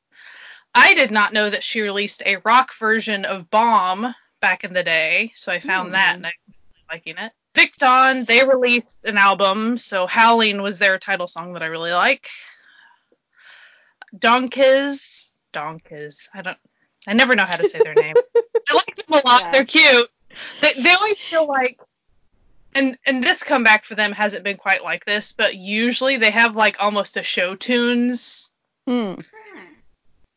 [0.75, 4.83] I did not know that she released a rock version of Bomb back in the
[4.83, 5.93] day, so I found Hmm.
[5.93, 6.55] that and I was
[6.91, 7.31] liking it.
[7.55, 12.29] Victon, they released an album, so Howling was their title song that I really like.
[14.17, 16.29] Dongkiz, Dongkiz.
[16.33, 16.57] I don't,
[17.07, 18.15] I never know how to say their name.
[18.69, 19.41] I like them a lot.
[19.41, 19.51] Yeah.
[19.51, 20.09] They're cute.
[20.61, 21.79] They, they always feel like,
[22.75, 26.55] and and this comeback for them hasn't been quite like this, but usually they have
[26.55, 28.51] like almost a show tunes
[28.87, 29.13] Hmm.
[29.13, 29.19] Hmm.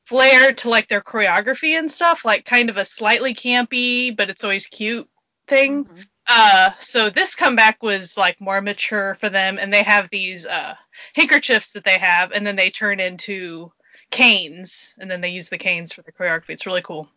[0.07, 4.45] flair to like their choreography and stuff, like kind of a slightly campy, but it's
[4.45, 5.09] always cute
[5.53, 5.85] thing.
[5.85, 6.07] Mhm.
[6.27, 10.75] Uh, so this comeback was like more mature for them, and they have these uh
[11.15, 13.73] handkerchiefs that they have, and then they turn into
[14.11, 16.51] canes, and then they use the canes for the choreography.
[16.51, 17.09] It's really cool.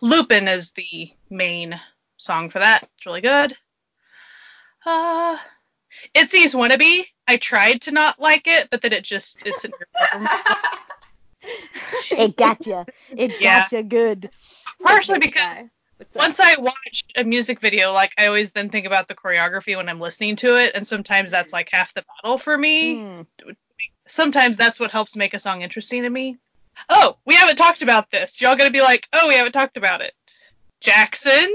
[0.00, 1.78] Lupin is the main
[2.16, 2.82] song for that.
[2.82, 3.56] It's really good.
[4.84, 5.36] Uh,
[6.14, 7.06] Itzy's Wannabe.
[7.28, 9.72] I tried to not like it, but then it just it's an.
[12.10, 12.84] It got you.
[13.16, 13.60] It Yeah.
[13.60, 14.30] got you good.
[14.82, 15.54] partially because guy.
[15.54, 15.70] What's that?
[16.14, 19.88] Once I watch a music video, like I always then think about the choreography when
[19.88, 22.96] I'm listening to it, and sometimes that's like half the battle for me.
[22.96, 23.20] Hmm.
[24.06, 26.36] Sometimes that's what helps make a song interesting to me.
[26.88, 28.40] Oh, we haven't talked about this.
[28.40, 30.12] Y'all gonna be like, oh, we haven't talked about it.
[30.80, 31.50] Jackson.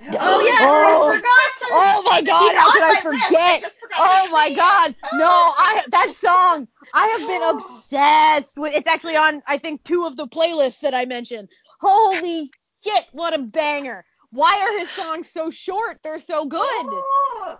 [0.00, 1.10] Oh yeah, Oh.
[1.10, 1.66] I forgot to.
[1.70, 3.24] Oh my god, He's how could I my list.
[3.24, 3.60] I forget?
[3.62, 4.94] just Oh my say god.
[5.14, 6.68] No, I that song.
[6.94, 10.94] I have been obsessed with it's actually on I think two of the playlists that
[10.94, 11.48] I mentioned.
[11.80, 12.50] Holy
[12.86, 14.04] shit, what a banger.
[14.30, 15.98] Why are his songs so short?
[16.02, 16.60] They're so good.
[16.60, 17.58] Oh,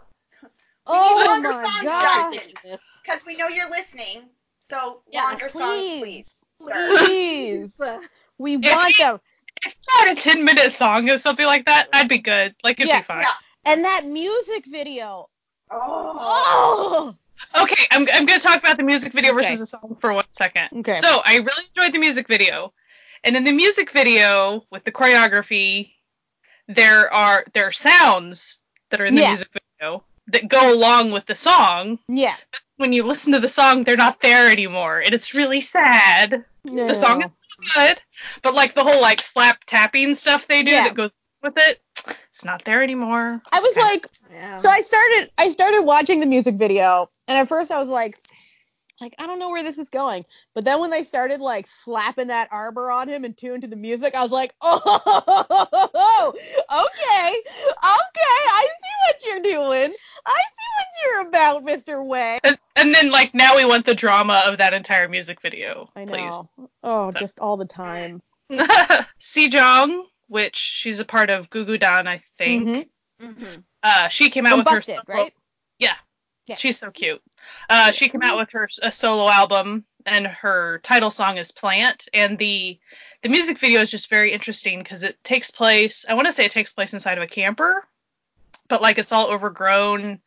[0.89, 2.79] Oh longer my songs, god.
[3.03, 4.23] Because we know you're listening.
[4.59, 6.01] So Yeah, longer songs, please.
[6.03, 6.45] please.
[6.69, 6.89] Sir.
[6.97, 7.81] Please.
[8.39, 9.21] We want them.
[9.65, 12.55] If you had a 10 minute song or something like that, I'd be good.
[12.63, 13.23] Like it'd Yeah, be fine.
[13.23, 13.33] Yeah.
[13.65, 15.29] And that music video.
[15.71, 17.15] Oh.
[17.55, 17.63] Oh.
[17.63, 19.43] Okay, I'm, I'm going to talk about the music video Okay.
[19.43, 20.69] versus the song for one second.
[20.81, 21.01] Okay.
[21.01, 22.73] So, I really enjoyed the music video.
[23.27, 25.91] And in the music video, with the choreography,
[26.69, 29.31] there are there are sounds that are in the Yeah.
[29.31, 31.99] music video that go along with the song.
[32.09, 32.37] Yeah.
[32.77, 36.45] When you listen to the song, they're not there anymore, and it's really sad.
[36.63, 36.87] No.
[36.87, 37.31] The song is
[37.75, 38.01] good,
[38.43, 40.85] but like the whole like slap tapping stuff they do Yeah.
[40.85, 41.11] that goes
[41.43, 41.83] with it,
[42.33, 43.43] it's not there anymore.
[43.51, 44.57] I was like, Yeah.
[44.57, 48.19] So I started I started watching the music video and at first I was like
[49.01, 50.25] like I don't know where this is going.
[50.55, 53.77] But then when they started like slapping that arbor on him and tuned to the
[53.77, 57.35] music, I was like, "Oh, okay.
[57.37, 59.95] Okay, I see what you're doing.
[60.27, 62.07] I see what you're about, Mr.
[62.07, 65.89] Way." And, and then like now we want the drama of that entire music video.
[65.95, 66.31] I please.
[66.31, 66.49] know.
[66.83, 68.23] Oh, just all the time.
[69.21, 72.67] Sejeong, which she's a part of Gugudan, I think.
[72.69, 72.89] Mhm.
[73.21, 73.63] Mhm.
[73.83, 75.35] Uh, she came out From with Busted, her solo- right?
[75.79, 75.95] Yeah.
[76.47, 76.57] Yeah.
[76.57, 77.21] She's so cute.
[77.69, 82.09] Uh, she came out with her a solo album, and her title song is "Plant."
[82.15, 82.79] And the
[83.23, 86.05] the music video is just very interesting because it takes place.
[86.09, 87.85] I want to say it takes place inside of a camper,
[88.69, 90.21] but like it's all overgrown.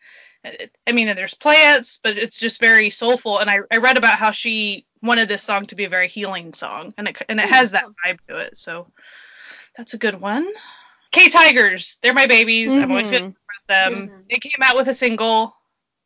[0.88, 3.39] I mean, and there's plants, but it's just very soulful.
[3.39, 6.53] And I, I read about how she wanted this song to be a very healing
[6.53, 8.58] song, and it and it has that vibe to it.
[8.58, 8.88] So
[9.77, 10.47] that's a good one.
[11.12, 12.71] K Tigers, they're my babies.
[12.77, 13.36] I'm always feeling
[13.67, 14.08] about them.
[14.08, 14.29] Mhm.
[14.29, 15.55] They came out with a single.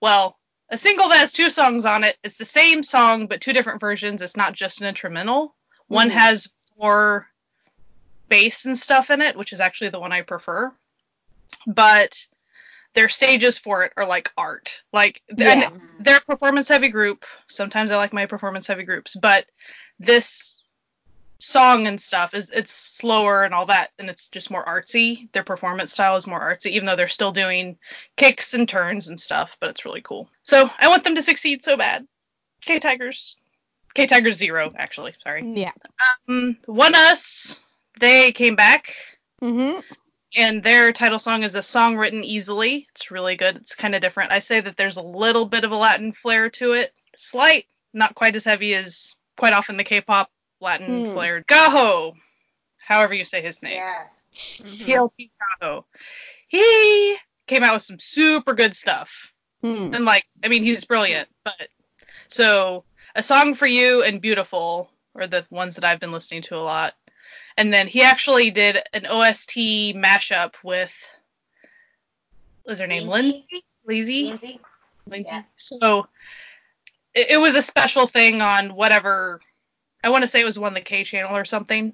[0.04, 0.38] Well,
[0.70, 2.18] a single that has two songs on it.
[2.26, 4.22] It's the same song but two different versions.
[4.22, 5.56] It's not just an instrumental.
[5.88, 6.13] One Mhm.
[6.16, 7.30] has more
[8.28, 10.76] bass and stuff in it, which is actually the one I prefer.
[11.66, 12.20] But
[12.96, 14.84] their stages for it are like art.
[14.92, 15.70] Like and Yeah.
[16.00, 17.24] they're a performance heavy group.
[17.48, 19.50] Sometimes I like my performance heavy groups, but
[20.00, 20.62] this
[21.43, 25.29] song and stuff is it's slower and all that and it's just more artsy.
[25.34, 27.77] Their performance style is more artsy even though they're still doing
[28.15, 30.29] kicks and turns and stuff, but it's really cool.
[30.43, 32.08] So, I want them to succeed so bad.
[32.62, 33.36] K Tigers.
[33.93, 35.43] K Tigers 0 actually, sorry.
[35.53, 35.71] Yeah.
[36.29, 37.60] Um, ONEUS,
[37.99, 38.95] they came back
[39.41, 39.84] Mhm.
[40.36, 42.88] and their title song is a song written easily.
[42.95, 43.58] It's really good.
[43.58, 44.32] It's kind of different.
[44.32, 46.93] I say that there's a little bit of a Latin flair to it.
[47.17, 50.32] Slight, not quite as heavy as quite often the K-pop
[50.63, 51.13] Latin Hmm.
[51.13, 51.43] flair.
[51.43, 52.13] Gaho,
[52.78, 53.73] however you say his name.
[53.73, 54.62] Yes.
[54.63, 55.30] Mhm.
[55.62, 55.84] Gaho.
[56.47, 59.12] He came out with some super good stuff.
[59.62, 59.93] Hmm.
[59.93, 61.30] And like, I mean, he's brilliant.
[61.43, 61.69] But
[62.30, 62.84] so,
[63.15, 66.63] a song for you and beautiful are the ones that I've been listening to a
[66.63, 66.95] lot.
[67.58, 70.93] And then he actually did an OST mashup with,
[72.63, 73.08] what's her name?
[73.08, 73.45] Lindsay?
[73.86, 74.23] Lindsay?
[74.23, 74.23] Lindsay?
[74.30, 74.60] Lindsay?
[75.06, 75.32] Lindsay.
[75.34, 75.43] Yeah.
[75.56, 76.08] So
[77.13, 79.39] it, it was a special thing on whatever.
[80.04, 81.94] I want to say it was one of the K channel or something.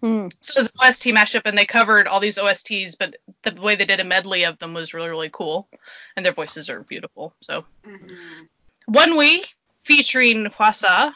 [0.00, 0.28] Hmm.
[0.40, 3.76] So it was an OST mashup, and they covered all these OSTs, but the way
[3.76, 5.68] they did a medley of them was really, really cool,
[6.16, 7.34] and their voices are beautiful.
[7.42, 8.48] So Mhm.
[8.86, 9.44] one we
[9.84, 11.14] featuring Hwasa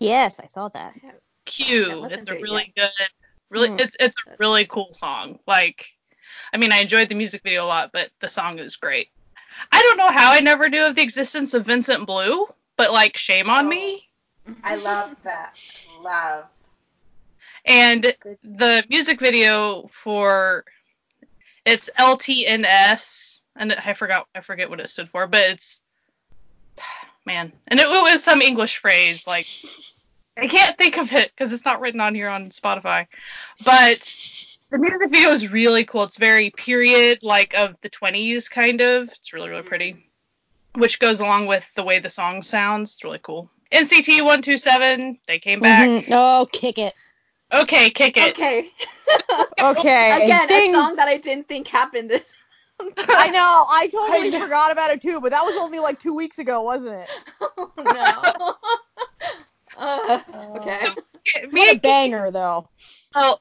[0.00, 0.94] Yes, I saw that.
[1.02, 2.04] haven't Q.
[2.06, 2.90] It's to a it really good,
[3.50, 3.80] really Hmm.
[3.80, 5.38] it's it's a really cool song.
[5.46, 5.86] Like,
[6.52, 9.10] I mean, I enjoyed the music video a lot, but the song is great.
[9.70, 13.16] I don't know how I never knew of the existence of Vincent Blue, but like,
[13.16, 13.68] shame on Oh.
[13.68, 14.03] me.
[14.62, 15.60] I love that.
[16.00, 16.44] Love.
[17.64, 20.64] And the music video for
[21.64, 25.82] it's LTNS, and I forgot I forget what it stood for, but it's
[27.24, 29.46] man, and it, it was some English phrase like
[30.36, 33.06] I can't think of it because it's not written on here on Spotify,
[33.64, 34.00] but
[34.70, 36.02] the music video is really cool.
[36.02, 39.08] It's very period, like of the 20s kind of.
[39.08, 40.80] It's really really pretty, mm-hmm.
[40.80, 42.92] which goes along with the way the song sounds.
[42.94, 43.48] It's really cool.
[43.72, 45.88] NCT 127, they came back.
[45.88, 46.08] Mhm.
[46.10, 46.94] Oh, kick it.
[47.52, 48.30] Okay, kick it.
[48.30, 48.70] Okay.
[49.60, 50.24] Okay.
[50.24, 52.34] Again, things- a song that I didn't think happened this.
[52.80, 53.64] I know.
[53.68, 54.40] I totally I know.
[54.40, 57.08] forgot about it too, but that was only like two weeks ago, wasn't it?
[57.40, 58.54] oh no.
[59.76, 60.20] Uh,
[60.56, 60.88] okay.
[61.50, 62.68] What a banger, though.
[63.14, 63.40] Well,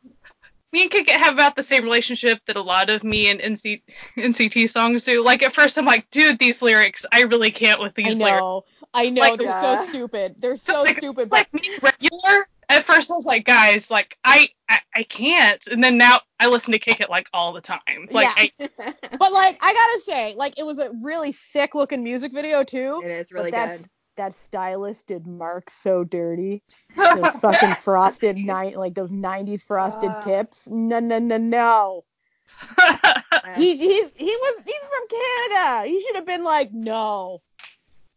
[0.72, 3.40] me and Kick It have about the same relationship that a lot of me and
[3.40, 3.82] NC,
[4.18, 5.24] NCT songs do.
[5.24, 8.68] Like at first I'm like, dude, these lyrics, I really can't with I these lyrics.
[8.94, 9.00] Know.
[9.00, 9.78] I know Like, they're yeah.
[9.78, 10.36] so stupid.
[10.40, 11.30] They're so Like, stupid.
[11.30, 12.48] But Like me regular.
[12.70, 15.66] At first I was like, guys, like I, I I can't.
[15.68, 18.08] And then now I listen to Kick It like all the time.
[18.12, 18.28] Like
[18.58, 18.68] Yeah.
[18.80, 22.64] I, but like I gotta say, like it was a really sick looking music video
[22.64, 23.02] too.
[23.06, 23.90] it is really but that's good.
[24.18, 26.64] that stylist did Mark so dirty.
[26.96, 30.20] Those fucking frosted night like those '90s frosted Ah.
[30.22, 30.68] tips.
[30.72, 32.06] No, no, no, no.
[33.56, 35.90] He he's he was he's from Canada.
[35.90, 37.42] He should have been like, no,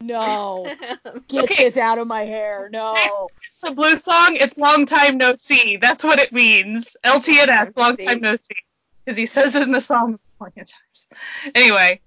[0.01, 0.71] no,
[1.29, 1.65] get Okay.
[1.65, 2.69] this out of my hair.
[2.73, 3.29] No.
[3.63, 5.77] the blue song, it's long time no see.
[5.77, 6.97] That's what it means.
[7.05, 8.57] LTNS, long time no see.
[9.05, 11.55] Because he says it in the song plenty of times.
[11.55, 12.01] Anyway,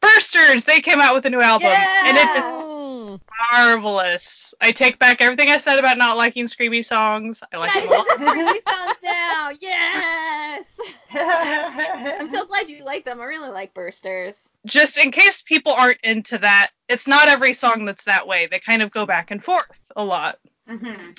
[0.00, 1.70] Bursters, they came out with a new album.
[1.70, 4.54] And it's marvelous.
[4.60, 7.42] I take back everything I said about not liking screamy songs.
[7.52, 8.06] I like them a lot.
[8.16, 9.50] Three songs now.
[9.60, 10.66] Yes.
[12.20, 13.20] I'm so glad you like them.
[13.20, 14.36] I really like Bursters.
[14.66, 18.46] Just in case people aren't into that, it's not every song that's that way.
[18.46, 20.38] They kind of go back and forth a lot.
[20.68, 21.18] Mhm.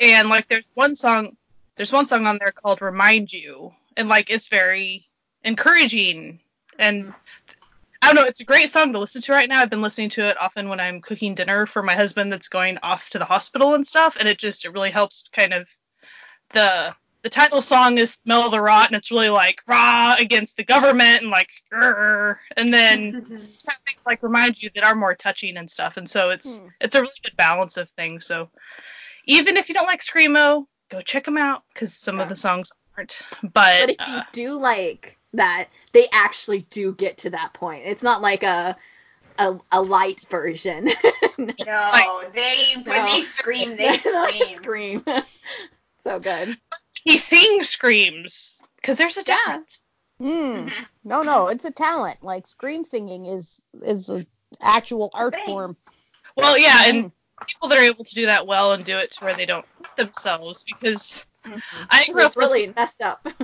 [0.00, 1.36] and like there's one song
[1.76, 5.06] there's one song on there called remind you and like it's very
[5.44, 6.38] encouraging
[6.78, 7.12] and
[8.00, 10.08] i don't know it's a great song to listen to right now i've been listening
[10.08, 13.24] to it often when i'm cooking dinner for my husband that's going off to the
[13.24, 15.66] hospital and stuff and it just it really helps kind of
[16.54, 20.56] the the title song is smell of the rot and it's really like raw against
[20.56, 24.94] the government and like grr, and then kind of things like remind you that are
[24.94, 26.68] more touching and stuff and so it's Hmm.
[26.80, 28.48] it's a really good balance of things so
[29.26, 32.70] even if you don't like screamo go check them out because some of the songs
[32.96, 37.52] aren't but, But if you uh, do like that, they actually do get to that
[37.52, 37.82] point.
[37.84, 38.76] It's not like a
[39.38, 40.90] a, a light version.
[41.38, 43.06] No, they when No.
[43.06, 44.56] they scream, they scream.
[44.56, 45.04] scream.
[46.04, 46.58] so good.
[47.04, 49.62] He sings screams because there's a Yeah.
[50.20, 50.72] Mm.
[51.04, 52.22] No, no, it's a talent.
[52.22, 54.26] Like scream singing is is an
[54.60, 55.44] actual art thing.
[55.46, 55.76] form.
[56.36, 56.90] well yeah Mm.
[56.90, 57.12] and
[57.46, 59.64] people that are able to do that well and do it to where they don't
[59.78, 61.24] hurt themselves because
[61.90, 63.26] i grew up was really messed up.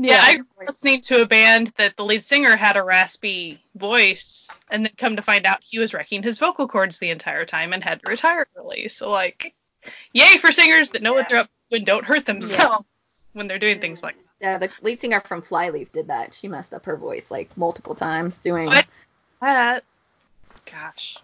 [0.00, 3.60] Yeah, I grew up listening to a band that the lead singer had a raspy
[3.74, 7.44] voice, and then come to find out he was wrecking his vocal cords the entire
[7.44, 8.88] time and had to retire early.
[8.90, 9.54] So like,
[10.12, 12.86] yay for singers that know what they're up to and don't hurt themselves
[13.32, 16.34] when they're doing things like Yeah, the lead singer from Flyleaf did that.
[16.34, 18.66] She messed up her voice like multiple times doing.
[18.66, 18.86] What?
[19.40, 19.84] that.
[20.70, 21.16] Gosh,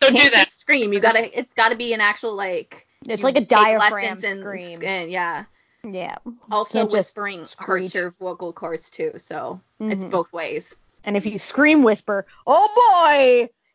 [0.00, 0.44] don't Can't do that.
[0.46, 0.92] just scream.
[0.92, 1.36] You gotta.
[1.38, 2.86] It's gotta be an actual like.
[3.06, 4.80] It's like a diaphragm lessons and- scream.
[4.84, 5.44] and yeah.
[5.82, 6.16] Yeah.
[6.50, 9.12] Also Can't just whispering hurts your vocal cords too.
[9.16, 10.10] So it's Mhm.
[10.10, 10.76] both ways.
[11.04, 12.68] And if you scream whisper, oh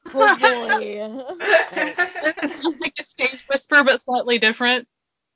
[0.05, 1.35] boy, oh boy.
[1.75, 4.87] It's like a stage whisper, but slightly different.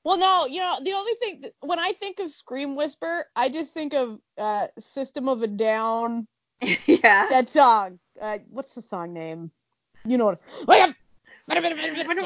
[0.03, 3.73] Well, no, you know the only thing when I think of scream whisper, I just
[3.73, 6.27] think of uh, System of a Down.
[6.61, 7.27] yeah.
[7.29, 7.99] That song.
[8.19, 9.51] Uh, what's the song name?
[10.05, 10.41] You know what?
[10.67, 10.95] Wake up!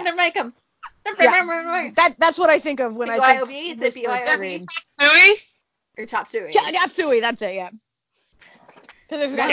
[0.06, 0.12] Yeah.
[0.16, 0.54] Make 'em.
[1.20, 1.32] Yeah.
[1.96, 4.32] That that's what I think of when I think Is it whisper BYOB?
[4.34, 4.68] scream.
[5.00, 5.36] Louis?
[5.98, 6.52] Or chop suey.
[6.52, 7.70] Ch- Yapsui, that's it, yeah.
[9.10, 9.50] Because there's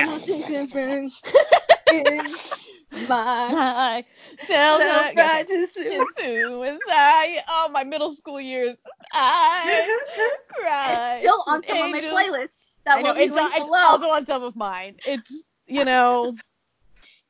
[1.92, 2.28] Yeah.
[2.92, 4.04] My my
[4.42, 7.42] self Self right righteous suicide.
[7.48, 8.76] Oh, my middle school years.
[9.12, 9.88] I
[10.48, 11.14] cried.
[11.16, 12.12] It's still on some of my Angels.
[12.18, 12.56] playlist.
[12.84, 13.78] That I know will be it's, linked it's below.
[13.78, 14.96] also on some of mine.
[15.04, 16.34] It's you know,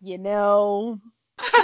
[0.00, 0.98] you know,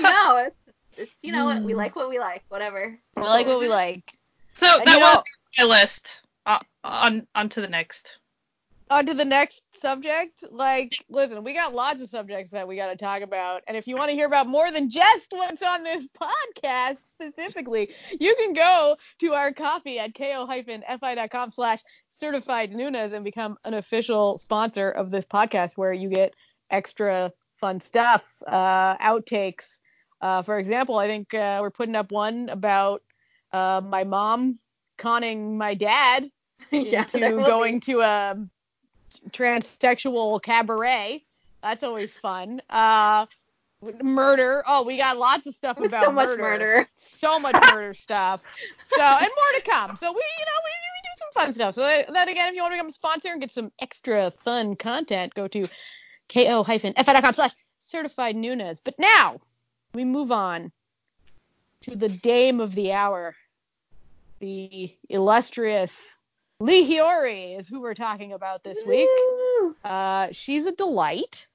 [0.00, 0.56] no, it's,
[0.98, 1.78] it's you know what we Hmm.
[1.78, 2.42] like what we like.
[2.48, 2.98] Whatever.
[3.16, 4.12] we like what we like.
[4.58, 5.22] So And that you was know-
[5.58, 6.20] my list.
[6.44, 8.18] Uh, on on to the next.
[8.90, 10.44] on to the next subject.
[10.50, 13.62] Like, listen, we got lots of subjects that we got to talk about.
[13.66, 17.90] And if you want to hear about more than just what's on this podcast specifically,
[18.18, 24.38] you can go to our Ko-fi at ko-fi.com slash certified Noonas and become an official
[24.38, 26.34] sponsor of this podcast where you get
[26.70, 29.80] extra fun stuff, uh, outtakes.
[30.20, 33.02] Uh, for example, I think uh, we're putting up one about
[33.52, 34.58] uh, my mom
[34.98, 36.30] conning my dad
[36.70, 38.36] yeah, into going to a
[39.30, 41.22] transsexual cabaret.
[41.62, 42.62] That's always fun.
[42.70, 43.26] Uh,
[44.02, 44.62] murder.
[44.66, 46.88] Oh, we got lots of stuff about so much murder.
[46.98, 48.40] So much murder stuff.
[48.94, 49.96] So and more to come.
[49.96, 51.74] So we, you know, we, we do some fun stuff.
[51.74, 54.32] So that, that again, if you want to become a sponsor and get some extra
[54.44, 55.68] fun content, go to
[56.32, 57.52] ko-fi.com slash
[57.84, 58.80] certified Noonas.
[58.82, 59.40] But now
[59.94, 60.72] we move on
[61.82, 63.34] to the dame of the hour,
[64.40, 66.15] the illustrious
[66.60, 69.08] Lee Hyori is who we're talking about this week.
[69.84, 71.46] Uh, she's a delight.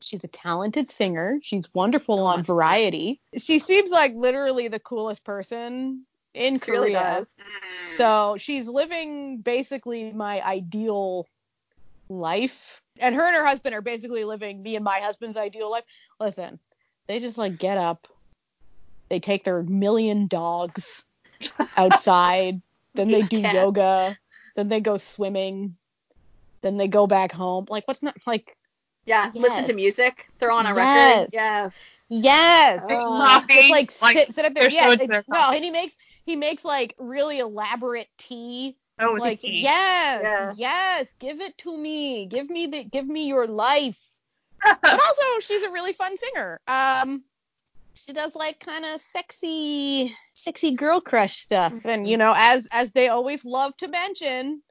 [0.00, 1.38] She's a talented singer.
[1.42, 2.42] She's wonderful on.
[2.42, 3.20] Variety.
[3.38, 6.04] She seems like literally the coolest person
[6.34, 7.18] in She really Korea.
[7.20, 7.26] does.
[7.96, 11.28] So she's living basically my ideal
[12.08, 12.80] life.
[12.98, 15.84] And her and her husband are basically living me and my husband's ideal life.
[16.18, 16.58] Listen,
[17.06, 18.08] they just like get up,
[19.08, 21.04] they take their million dogs
[21.76, 22.60] outside,
[22.94, 24.16] then they do yoga,
[24.54, 25.76] then they go swimming,
[26.62, 27.66] then they go back home.
[27.68, 28.56] Like what's not like
[29.06, 29.76] Yeah, listen to Yes.
[29.76, 30.28] music.
[30.40, 30.76] Throw on a Yes.
[30.76, 31.28] record.
[31.34, 31.96] Yes.
[32.08, 32.84] yes.
[32.84, 34.70] Uh, Coffee, It's like, like, sit, sit up there.
[34.70, 35.94] Yeah, so it's- no, and he makes
[36.24, 38.78] he makes like really elaborate tea.
[38.98, 39.60] oh, like tea.
[39.60, 40.52] yes, Yeah.
[40.56, 42.26] yes, give it to me.
[42.26, 44.00] Give me the give me your life.
[44.62, 46.60] but also she's a really fun singer.
[46.66, 47.24] Um
[47.92, 51.72] she does like kind of sexy sexy girl crush stuff.
[51.84, 54.62] And you know, as as they always love to mention,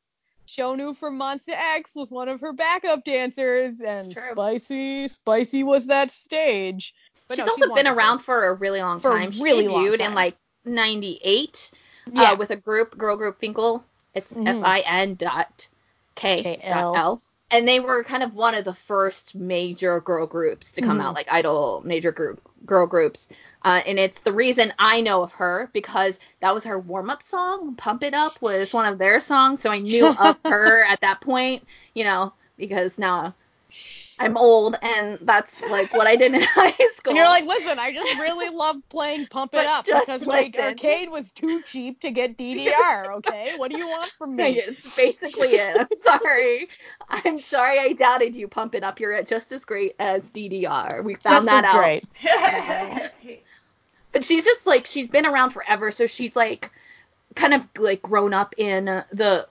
[0.47, 6.11] Shonu from Monsta X was one of her backup dancers and Spicy Spicy was that
[6.11, 6.93] stage.
[7.27, 7.97] But she's no, also been wonderful.
[7.97, 9.31] around for a really long For time.
[9.31, 10.09] She really long debuted time.
[10.09, 11.71] in like 98
[12.11, 12.31] Yeah.
[12.31, 13.83] uh, with a group, girl group Finkel.
[14.13, 14.59] It's Mhm.
[14.59, 15.67] F-I-N dot
[16.15, 16.93] K K-L.
[16.93, 17.21] dot L.
[17.53, 21.01] And they were kind of one of the first major girl groups to come Mhm.
[21.01, 23.29] out, like idol major group girl groups.
[23.63, 27.23] Uh, and it's the reason I know of her because that was her warm up
[27.23, 27.75] song.
[27.75, 31.21] Pump It Up was one of their songs, so I knew of her at that
[31.21, 33.35] point, you know, because now
[34.19, 37.09] I'm old and that's like what I did in high school.
[37.09, 40.61] And you're like, listen, I just really love playing Pump It Up because my listen.
[40.61, 43.17] arcade was too cheap to get DDR.
[43.17, 44.59] Okay, what do you want from me?
[44.59, 45.77] It's basically it.
[45.77, 46.67] I'm sorry.
[47.09, 48.47] I'm sorry I doubted you.
[48.47, 48.99] Pump it up.
[48.99, 51.03] You're just as great as DDR.
[51.03, 51.79] We found Just that as out.
[51.79, 53.43] great.
[54.11, 56.71] But she's just like she's been around forever, so she's like
[57.35, 59.47] kind of like grown up in the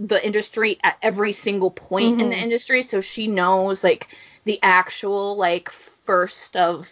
[0.00, 2.42] the industry at every single point in the Mhm.
[2.42, 4.08] industry, so she knows like
[4.44, 6.88] the actual like first of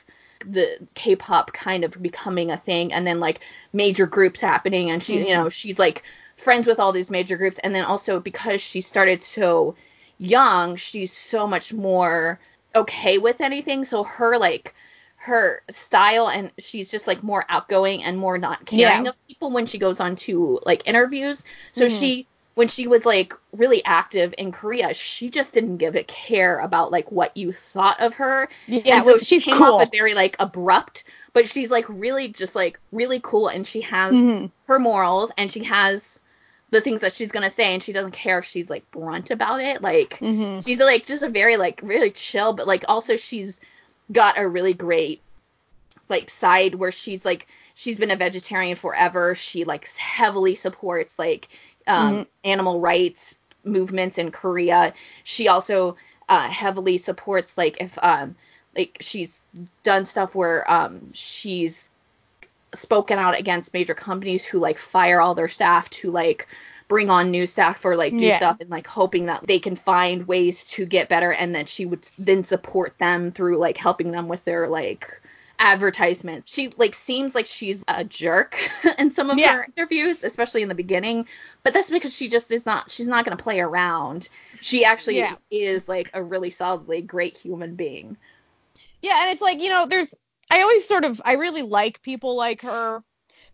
[0.46, 3.40] the K-pop kind of becoming a thing and then like
[3.72, 6.04] major groups happening and she you know she's like
[6.36, 9.74] friends with all these major groups and then also because she started so
[10.18, 12.40] young she's so much more
[12.76, 14.74] okay with anything so her like
[15.16, 19.08] her style and she's just like more outgoing and more not caring Yeah.
[19.08, 21.42] of people when she goes on to like interviews
[21.72, 21.90] so Mhm.
[21.90, 22.28] she
[22.58, 26.90] when she was like really active in Korea she just didn't give a care about
[26.90, 29.74] like what you thought of her Yeah, and so which- she came cool.
[29.74, 33.82] off as very like abrupt but she's like really just like really cool and she
[33.82, 34.50] has Mhm.
[34.66, 36.18] her morals and she has
[36.70, 39.60] the things that she's gonna say and she doesn't care if she's like blunt about
[39.60, 40.64] it like Mhm.
[40.64, 43.60] she's like just a very like really chill but like also she's
[44.10, 45.22] got a really great
[46.08, 51.48] like side where she's like she's been a vegetarian forever she like heavily supports like
[51.88, 52.26] um Mhm.
[52.44, 54.92] animal rights movements in korea
[55.24, 55.96] she also
[56.28, 58.34] uh heavily supports like if um
[58.76, 59.42] like she's
[59.82, 61.90] done stuff where um she's
[62.74, 66.46] spoken out against major companies who like fire all their staff to like
[66.88, 68.30] bring on new staff or like do Yeah.
[68.30, 71.86] stuff and like hoping that they can find ways to get better and that she
[71.86, 75.06] would then support them through like helping them with their like
[75.58, 76.48] advertisement.
[76.48, 78.56] She like seems like she's a jerk
[78.98, 79.52] in some of Yeah.
[79.52, 81.26] her interviews, especially in the beginning,
[81.62, 84.28] but that's because she just is not she's not going to play around.
[84.60, 85.36] She actually Yeah.
[85.50, 88.16] is like a really solidly great human being.
[89.02, 90.14] Yeah, and it's like, you know, there's
[90.50, 93.02] I always sort of I really like people like her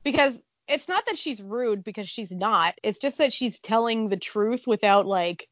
[0.05, 2.75] because it's not that she's rude because she's not.
[2.83, 5.49] It's just that she's telling the truth without like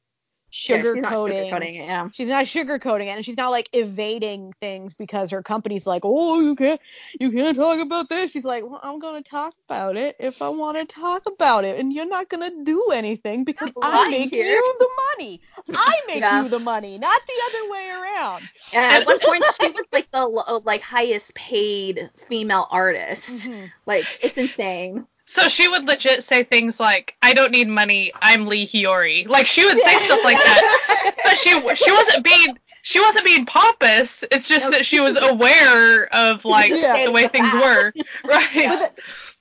[0.52, 1.50] Yeah, she's not sugarcoating.
[1.50, 2.08] sugarcoating it, yeah.
[2.12, 6.40] She's not sugarcoating it, and she's not like evading things because her company's like, oh,
[6.40, 6.80] you can't,
[7.18, 8.30] you can't talk about this.
[8.30, 11.80] She's like, well, I'm gonna talk about it if I want to talk about it,
[11.80, 14.88] and you're not gonna do anything because I make here." you the
[15.18, 15.40] money.
[15.74, 16.42] I make Yeah.
[16.42, 18.48] you the money, not the other way around.
[18.74, 20.26] And at one point, she was like the
[20.64, 23.48] like highest paid female artist.
[23.48, 23.70] Mhm.
[23.86, 25.06] Like it's insane.
[25.32, 28.12] So she would legit say things like, "I don't need money.
[28.20, 31.14] I'm Lee Hyori." Like she would say stuff like that.
[31.24, 34.24] But she she wasn't being she wasn't being pompous.
[34.30, 37.06] It's just No, that she she was aware of like Yeah.
[37.06, 37.94] the way things were.
[38.26, 38.52] Right.
[38.52, 38.92] The-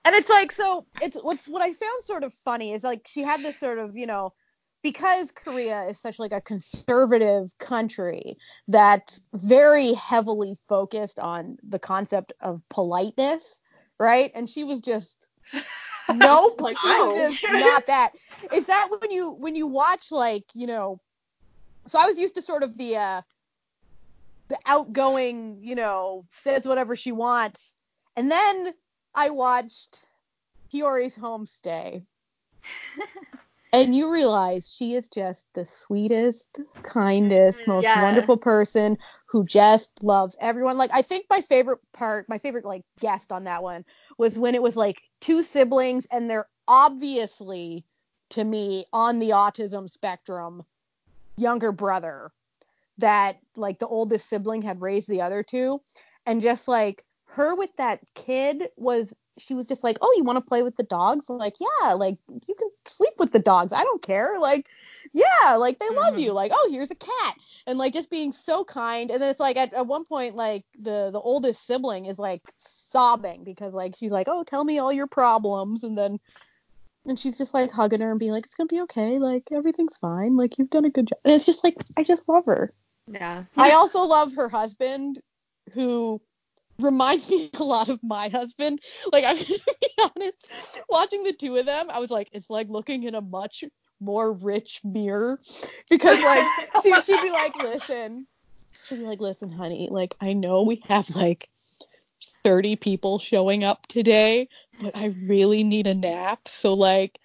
[0.06, 3.22] and it's like so it's what's what I found sort of funny is like she
[3.22, 4.32] had this sort of you know
[4.84, 8.38] because Korea is such like a conservative country
[8.70, 13.60] that's very heavily focused on the concept of politeness,
[14.00, 14.32] right?
[14.34, 15.28] And she was just
[16.12, 17.14] nope, Like, wow.
[17.16, 18.12] was just not that.
[18.52, 21.00] Is that when you when you watch like you know?
[21.88, 23.22] So I was used to sort of the uh
[24.50, 27.74] the outgoing, you know, says whatever she wants.
[28.16, 28.74] And then
[29.16, 30.06] I watched
[30.74, 32.06] Hyori's Homestay.
[33.74, 37.96] and you realize she is just the sweetest, kindest, most Yeah.
[37.96, 38.98] wonderful person
[39.28, 40.78] who just loves everyone.
[40.78, 43.86] Like I think my favorite part, my favorite like guest on that one
[44.22, 47.84] was when it was like two siblings and they're obviously
[48.30, 50.62] to me on the autism spectrum
[51.38, 52.32] younger brother
[53.00, 55.82] that like the oldest sibling had raised the other two.
[56.28, 60.38] And just like her with that kid was she was just like oh you want
[60.38, 61.28] to play with the dogs?
[61.28, 63.74] I'm like yeah like you can sleep with the dogs.
[63.74, 64.40] I don't care.
[64.40, 64.68] Like
[65.14, 66.20] yeah like they love mm-hmm.
[66.20, 66.34] you.
[66.34, 67.36] Like oh here's a cat
[67.68, 70.64] and like just being so kind and then it's like at, at one point like
[70.80, 74.92] the the oldest sibling is like sobbing because like she's like oh tell me all
[74.94, 76.20] your problems and then
[77.06, 79.98] and she's just like hugging her and being like it's gonna be okay like everything's
[79.98, 82.74] fine like you've done a good job and it's just like i just love her
[83.08, 83.46] Yeah.
[83.58, 85.20] I also love her husband,
[85.74, 86.22] who
[86.80, 88.80] reminds me a lot of my husband.
[89.12, 92.70] Like I'm gonna be honest, watching the two of them, I was like, it's like
[92.70, 93.64] looking in a much
[94.02, 95.40] more rich mirror
[95.90, 96.46] because like
[96.84, 98.28] she, she'd be like, listen,
[98.84, 101.50] she'd be like, listen, honey, like I know we have like
[102.44, 104.50] 30 people showing up today,
[104.82, 107.20] but I really need a nap, so like.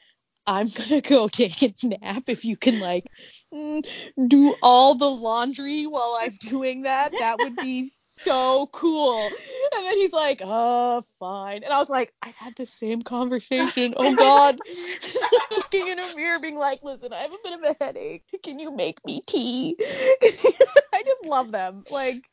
[0.49, 3.11] I'm gonna go take a nap if you can like
[3.53, 3.85] mm,
[4.29, 7.18] do all the laundry while I'm doing that.
[7.18, 7.91] That would be
[8.27, 9.27] so cool.
[9.27, 11.62] And then he's like, oh, fine.
[11.64, 13.95] And I was like, I've had the same conversation.
[13.97, 14.59] Oh, God.
[15.57, 18.24] Looking in a mirror, being like, listen, I have a bit of a headache.
[18.43, 19.77] Can you make me tea?
[19.81, 21.85] I just love them.
[21.91, 22.29] Like,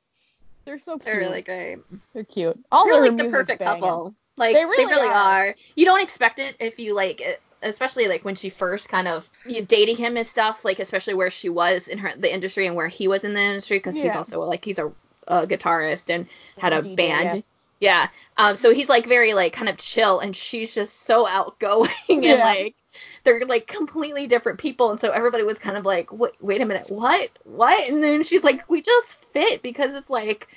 [0.66, 1.06] they're so cute.
[1.06, 1.78] They're really great.
[2.14, 2.58] They're cute.
[2.72, 3.82] All They're like the perfect banging.
[3.82, 4.16] couple.
[4.38, 5.48] Like They they really really, are.
[5.48, 5.56] are.
[5.76, 9.30] You don't expect it if you like, it- especially like when she first kind of
[9.46, 10.66] you know, dating him and stuff.
[10.66, 13.42] Like especially where she was in her the industry and where he was in the
[13.42, 14.92] industry because he's also like he's a,
[15.28, 17.44] a guitarist and had a DJ, band.
[17.80, 18.08] Yeah.
[18.38, 18.56] Um.
[18.56, 22.44] So he's like very like kind of chill and she's just so outgoing and Yeah.
[22.44, 22.76] like
[23.24, 26.66] they're like completely different people and so everybody was kind of like wait wait a
[26.66, 30.48] minute what what and then she's like we just fit because it's like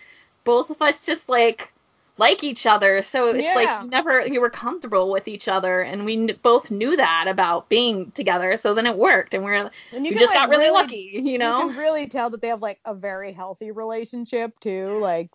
[0.45, 1.73] both of us just like
[2.19, 3.55] like each other so it's Yeah.
[3.55, 7.27] like you never you were comfortable with each other and we kn- both knew that
[7.29, 9.55] about being together so then it worked and we're
[9.93, 12.41] And you we just like, got really, lucky you know You can really tell that
[12.41, 15.31] they have like a very healthy relationship too, like,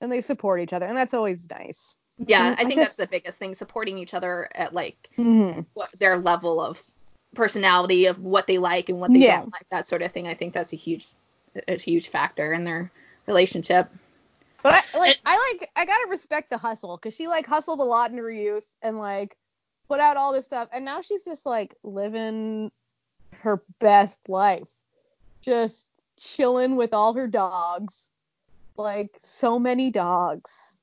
[0.00, 1.94] and they support each other, and that's always nice.
[2.18, 5.60] yeah I i think just- that's the biggest thing supporting each other at like Mm-hmm.
[5.74, 6.82] what their level of
[7.34, 9.36] personality of what they like and what they Yeah.
[9.38, 11.06] don't like that sort of thing i think that's a huge
[11.68, 12.90] a huge factor in their
[13.26, 13.88] relationship
[14.62, 17.84] But I like I like I gotta respect the hustle because she like hustled a
[17.84, 19.36] lot in her youth and like
[19.88, 22.70] put out all this stuff, and now she's just like living
[23.40, 24.70] her best life,
[25.40, 25.86] just
[26.18, 28.10] chilling with all her dogs,
[28.76, 30.76] like so many dogs,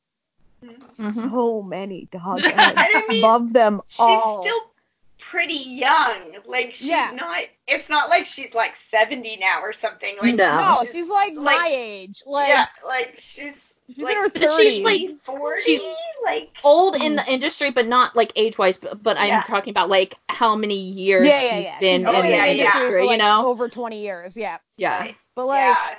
[0.63, 1.29] Mhm.
[1.31, 2.43] so many dogs.
[2.45, 4.41] I, mean, love them She's all.
[4.43, 4.71] She's still
[5.19, 6.37] pretty young.
[6.45, 7.11] Like she's Yeah.
[7.13, 7.41] not.
[7.67, 10.15] It's not like she's like 70 now or something.
[10.21, 10.61] Like No.
[10.61, 13.72] no, she's like, like- my age, like yeah, like she's.
[13.87, 15.61] She's like, in her But she's, like, 40.
[15.61, 15.81] she's
[16.25, 19.89] like old in the industry but not like age wise but, but i'm talking about
[19.89, 21.79] like how many years yeah, yeah, she's yeah.
[21.79, 22.45] been Oh, in yeah, the yeah.
[22.63, 24.37] industry for, like, you know over 20 years.
[24.37, 25.15] Yeah, yeah Right.
[25.35, 25.59] but like.
[25.59, 25.95] yeah.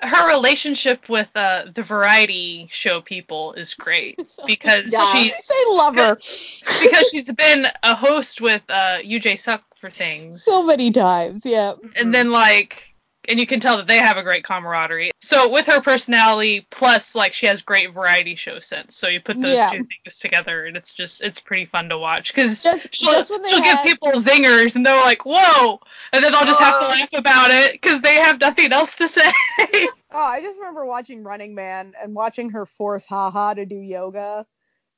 [0.00, 5.12] Her relationship with uh, the variety show people is great because Yeah.
[5.12, 10.44] she Say love her because she's been a host with uh, Yoo Jae-suk for things,
[10.44, 11.44] so many times.
[11.44, 11.74] Yeah.
[11.96, 12.87] and then like,
[13.28, 15.10] and you can tell that they have a great camaraderie.
[15.20, 18.96] So with her personality plus like she has great variety show sense.
[18.96, 19.70] So you put those Yeah.
[19.70, 23.30] two things together, and it's just it's pretty fun to watch because Just she'll, just
[23.30, 25.78] when they she'll give people zingers, and they're like, whoa,
[26.12, 26.88] and then they'll just have to Oh.
[26.88, 29.30] laugh about it because they have nothing else to say.
[30.10, 34.46] Oh, I just remember watching Running Man and watching her force Haha to do yoga,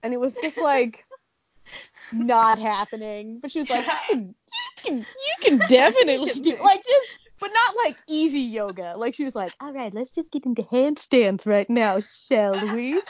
[0.05, 1.05] and it was just like
[2.13, 3.41] not happening.
[3.41, 4.35] But she was like, you can, you
[4.85, 7.11] can, you can definitely do like just,
[7.41, 8.95] but not like easy yoga.
[8.97, 13.01] Like she was like, all right, let's just get into handstands right now, shall we?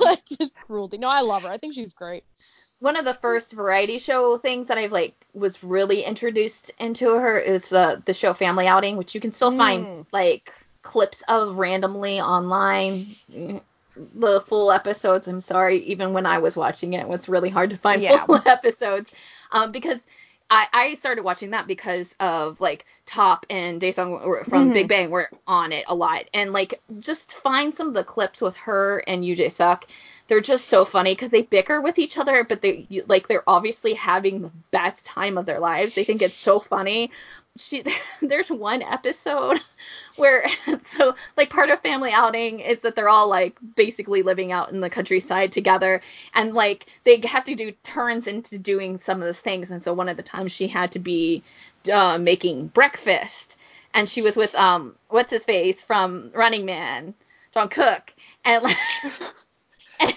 [0.00, 0.98] like just cruelty.
[0.98, 1.48] No, I love her.
[1.48, 2.24] I think she's great.
[2.80, 7.38] one of the first variety show things that I've like was really introduced into her
[7.38, 9.56] is the the show Family Outing, which you can still Mm.
[9.58, 10.52] find like
[10.82, 13.04] clips of randomly online.
[14.14, 17.70] The full episodes, I'm sorry, even when I was watching it, it was really hard
[17.70, 18.24] to find Yeah.
[18.26, 19.10] full episodes.
[19.50, 19.98] Um, because
[20.50, 24.74] I, I started watching that because of like Top and Daesung from Mhm.
[24.74, 28.40] Big Bang were on it a lot, and like just find some of the clips
[28.40, 29.86] with her and Yoo Jae-suk
[30.28, 33.94] they're just so funny because they bicker with each other, but they like they're obviously
[33.94, 35.94] having the best time of their lives.
[35.94, 37.10] They think it's so funny.
[37.58, 37.84] She
[38.22, 39.60] there's one episode
[40.16, 40.44] where
[40.84, 44.80] so like part of family outing is that they're all like basically living out in
[44.80, 46.00] the countryside together.
[46.34, 49.70] And like they have to do turns into doing some of those things.
[49.70, 51.42] And so one of the times she had to be
[51.92, 53.56] uh, making breakfast.
[53.94, 57.14] And she was with um what's his face from Running Man
[57.52, 58.12] Jong Kook.
[58.44, 58.76] And like
[60.00, 60.14] And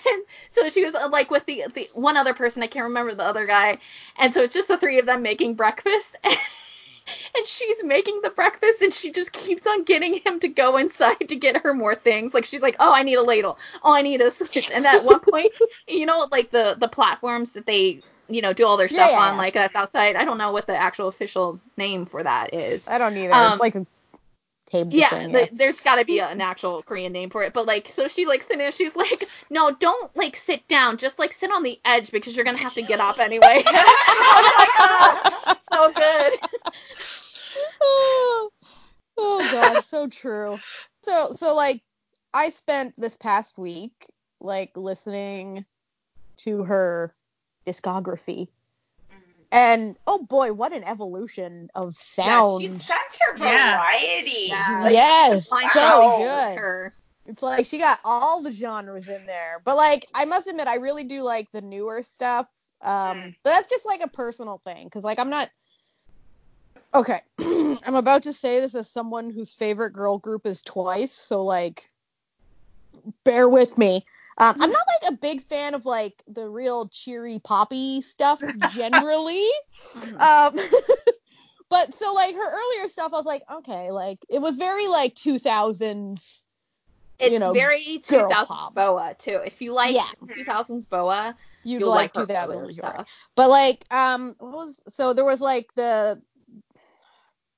[0.51, 3.23] so she was uh, like with the the one other person, I can't remember the
[3.23, 3.79] other guy.
[4.17, 6.15] And so it's just the three of them making breakfast.
[6.23, 6.37] and
[7.45, 11.36] she's making the breakfast and she just keeps on getting him to go inside to
[11.36, 12.34] get her more things.
[12.34, 13.57] Like she's like, "Oh, I need a ladle.
[13.84, 15.51] Oh, I need a switch." And at one point,
[15.88, 19.19] you know, like the the platforms that they, you know, do all their stuff yeah,
[19.19, 19.38] on yeah.
[19.38, 20.15] like that's outside.
[20.15, 22.88] I don't know what the actual official name for that is.
[22.88, 23.34] I don't either.
[23.34, 23.86] Um, it's like a
[24.71, 25.34] table Yeah, thing.
[25.34, 27.53] th- there's got to be an actual Korean name for it.
[27.53, 28.71] But like, so she's like sitting there.
[28.71, 30.97] She's like, no, don't like sit down.
[30.97, 33.63] Just like sit on the edge because you're gonna have to get up anyway.
[33.67, 34.67] oh my
[35.45, 36.39] god, so good.
[37.82, 38.49] oh,
[39.17, 40.59] oh god, so true.
[41.03, 41.82] So so like
[42.34, 44.09] I spent this past week
[44.39, 45.65] like listening
[46.38, 47.13] to her
[47.65, 48.47] discography.
[49.53, 52.61] And oh boy, what an evolution of Yeah, sound.
[52.61, 54.47] she's such a variety.
[54.47, 54.79] Yeah.
[54.82, 56.17] Like, yes, so wow.
[56.17, 56.57] good.
[56.57, 56.93] Her.
[57.25, 59.61] It's like she got all the genres in there.
[59.65, 62.47] But like I must admit I really do like the newer stuff.
[62.82, 63.36] Um Mm.
[63.43, 65.49] but that's just like a personal thing cuz like I'm not
[66.93, 67.19] Okay.
[67.39, 71.89] I'm about to say this as someone whose favorite girl group is Twice, so like
[73.23, 74.05] bear with me.
[74.37, 79.47] Um, I'm not like a big fan of like the real cheery poppy stuff generally.
[80.19, 80.57] Um,
[81.69, 85.15] but so like her earlier stuff, I was like, okay, like it was very like
[85.15, 86.43] 2000s.
[87.19, 88.73] It's you know, very girl 2000s pop.
[88.73, 89.41] boa too.
[89.45, 90.07] If you like Yeah.
[90.35, 92.93] 2000s boa, You'd you'll like, like, her 2000s earlier girl.
[92.93, 93.07] stuff.
[93.35, 96.19] But like, um, what was so there was like the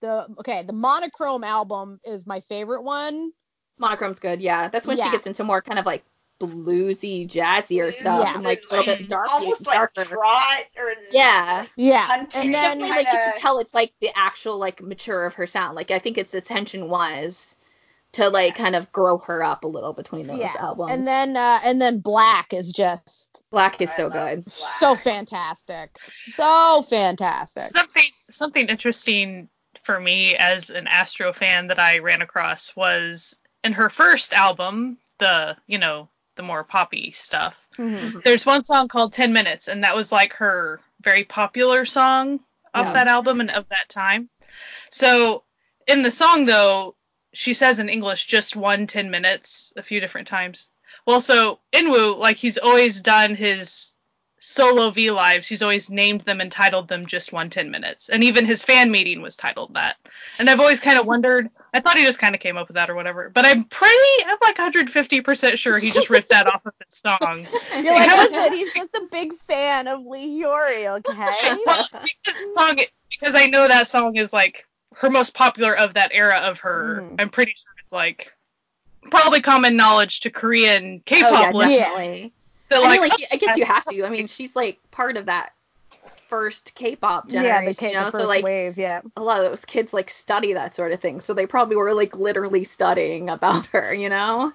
[0.04, 3.32] the okay the monochrome album is my favorite one.
[3.80, 4.68] Monochrome's good, yeah.
[4.68, 5.06] That's when Yeah.
[5.06, 6.04] she gets into more kind of like
[6.39, 8.36] bluesy, jazzier stuff Yeah.
[8.36, 9.32] and like a little bit darker.
[9.32, 10.04] Almost like darker.
[10.04, 11.66] trot or Yeah.
[11.78, 15.34] Yeah, and then Definitely like you can tell it's like the actual like mature of
[15.36, 15.76] her sound.
[15.76, 17.56] Like I think its intention was
[18.12, 20.91] to like kind of grow her up a little between those yeah, albums.
[20.91, 24.43] and then uh, and then Black is just Black is I so good.
[24.45, 24.49] Black.
[24.54, 25.97] so fantastic,
[26.36, 27.64] so fantastic.
[27.64, 29.49] Something something interesting
[29.84, 34.97] for me as an Astro fan that I ran across was in her first album,
[35.19, 37.55] the you know the more poppy stuff.
[37.77, 38.23] Mhm.
[38.23, 42.39] There's one song called 10 Minutes, and that was like her very popular song
[42.73, 42.93] off Yeah.
[42.93, 44.29] that album and of that time.
[44.89, 45.43] So
[45.88, 46.95] in the song though,
[47.34, 50.69] she says in English just one 10 minutes a few different times.
[51.05, 53.82] Well, so Eunwoo, like he's always done his
[54.44, 58.10] solo V lives, he's always named them and titled them just one ten minutes.
[58.10, 59.96] And even his fan meeting was titled that.
[60.38, 62.76] And I've always kind of wondered, I thought he just kind of came up with
[62.76, 66.66] that or whatever, but I'm pretty, I'm like 150% sure he just ripped that off
[66.66, 67.18] of his song.
[67.84, 68.28] You're like, Yeah.
[68.30, 72.10] listen, he's just a big fan of Lee Hyori, okay?
[72.58, 72.82] song
[73.12, 77.00] because I know that song is like her most popular of that era of her.
[77.02, 77.16] Mhm.
[77.18, 78.34] I'm pretty sure it's like
[79.10, 82.32] probably common knowledge to Korean Oh yeah, K-pop listeners.
[82.72, 84.05] I mean, like, I guess you have to.
[84.05, 85.53] I mean, she's like part of that
[86.34, 88.09] first K-pop yeah, generation, they take you know.
[88.09, 89.01] the So like wave, yeah.
[89.16, 91.93] a lot of those kids like study that sort of thing, so they probably were
[91.93, 94.51] like literally studying about her, you know.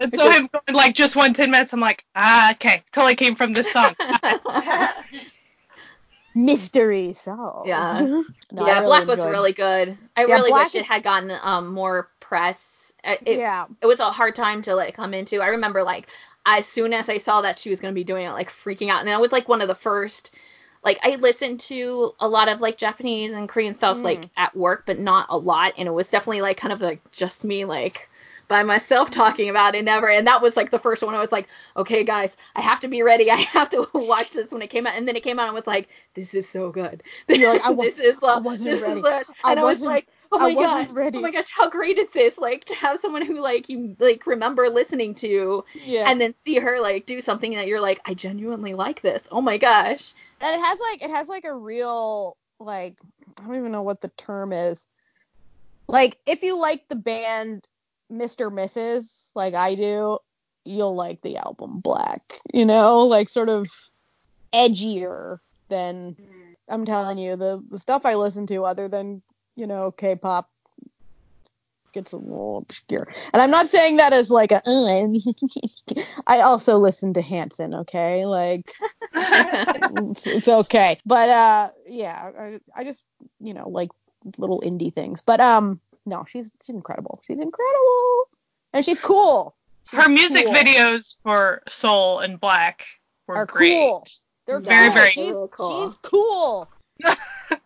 [0.00, 3.34] and so him going like just one 10 minutes, I'm like, ah, okay, totally came
[3.34, 3.96] from this song.
[6.34, 7.66] Mystery solved.
[7.66, 8.00] Yeah.
[8.54, 9.96] No, yeah, really Black was really good.
[10.14, 12.92] I Yeah, really Black wish it had gotten um more press.
[13.02, 13.64] It, yeah.
[13.80, 15.40] it was a hard time to like come into.
[15.40, 16.08] I remember like
[16.44, 19.00] as soon as I saw that she was gonna be doing it, like freaking out.
[19.00, 20.34] And that was like one of the first.
[20.84, 24.02] Like I listened to a lot of like Japanese and Korean stuff Mm.
[24.04, 25.74] like at work, but not a lot.
[25.78, 28.08] And it was definitely like kind of like just me like
[28.48, 30.08] by myself talking about it never.
[30.10, 31.14] And that was like the first one.
[31.14, 33.30] I was like, okay guys, I have to be ready.
[33.30, 34.96] I have to watch this when it came out.
[34.96, 37.02] And then it came out and was like, this is so good.
[37.28, 39.00] You're like, I this is I wasn't this ready.
[39.00, 39.24] Is love.
[39.44, 41.18] I And I, was like, oh I my wasn't gosh, oh ready.
[41.18, 42.38] oh my gosh, how great is this?
[42.38, 46.10] Like to have someone who like you like remember listening to Yeah.
[46.10, 49.22] and then see her like do something that you're like, I genuinely like this.
[49.30, 50.14] Oh my gosh.
[50.40, 52.96] and it has like it has like a real like
[53.40, 54.86] I don't even know what the term is.
[55.88, 57.66] Like if you like the band
[58.10, 58.52] Mr.
[58.52, 59.30] Mrs.
[59.34, 60.18] like I do,
[60.64, 62.40] you'll like the album Black.
[62.52, 63.68] You know, like sort of
[64.52, 66.52] edgier than mm-hmm.
[66.68, 69.22] I'm telling you the the stuff I listen to other than
[69.56, 70.48] you know K-pop
[71.92, 73.06] gets a little obscure.
[73.32, 75.08] And I'm not saying that as like a uh,
[76.26, 78.24] I also listen to Hanson, okay?
[78.24, 78.72] Like
[79.14, 80.98] it's, it's okay.
[81.04, 83.04] But uh yeah, I, I just
[83.40, 83.90] you know like
[84.38, 85.20] little indie things.
[85.20, 87.20] But um no, she's she's incredible.
[87.26, 88.28] She's incredible.
[88.72, 89.54] And she's cool.
[89.90, 90.54] She's Her music cool.
[90.54, 92.86] videos for Soul and Black
[93.26, 93.70] were Are great.
[93.70, 94.06] cool.
[94.46, 94.94] They're Very, cool.
[94.94, 95.88] very she's, cool.
[95.90, 96.68] she's cool.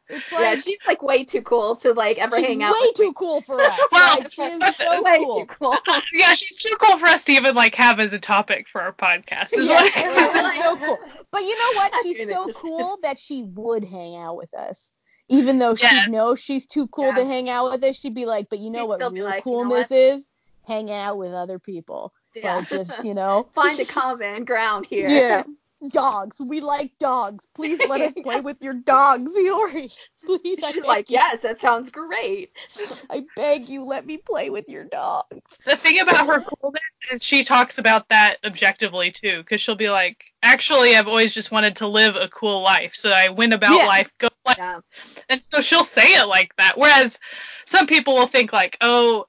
[0.09, 3.13] It's yeah, she's like way too cool to like ever hang out way with too
[3.15, 3.79] cool for us.
[3.91, 5.41] Well, like, she is so way cool.
[5.41, 5.77] too cool.
[6.13, 8.93] yeah, she's too cool for us to even like have as a topic for our
[8.93, 9.53] podcast.
[9.53, 10.35] is Yeah, what it it was is.
[10.35, 10.99] just so cool.
[11.33, 11.93] But you know what?
[12.03, 14.93] She's so cool that she would hang out with us.
[15.29, 16.05] Even though Yeah.
[16.05, 18.71] she knows she's too cool to hang out with us, she'd be like, but you
[18.71, 19.99] know She'd what still be real like, you know coolness what?
[19.99, 20.29] is?
[20.67, 22.13] Hanging out with other people.
[22.35, 22.57] Yeah.
[22.59, 23.49] Like just, you know.
[23.55, 25.09] Find a common ground here.
[25.09, 25.43] Yeah.
[25.89, 26.41] Dogs.
[26.41, 27.47] We like dogs.
[27.55, 29.95] Please let us play with your dogs, Hyori.
[30.25, 31.15] Please, I She's like, you.
[31.15, 32.53] yes, that sounds great.
[33.11, 35.59] I beg you, let me play with your dogs.
[35.65, 36.83] The thing about her coolness
[37.13, 41.51] is she talks about that objectively too, because she'll be like, actually, I've always just
[41.53, 43.87] wanted to live a cool life, so I went about Yeah.
[43.87, 44.81] life, go life, Yeah.
[45.29, 46.79] and so she'll say it like that.
[46.79, 47.19] Whereas
[47.65, 49.27] some people will think like, oh,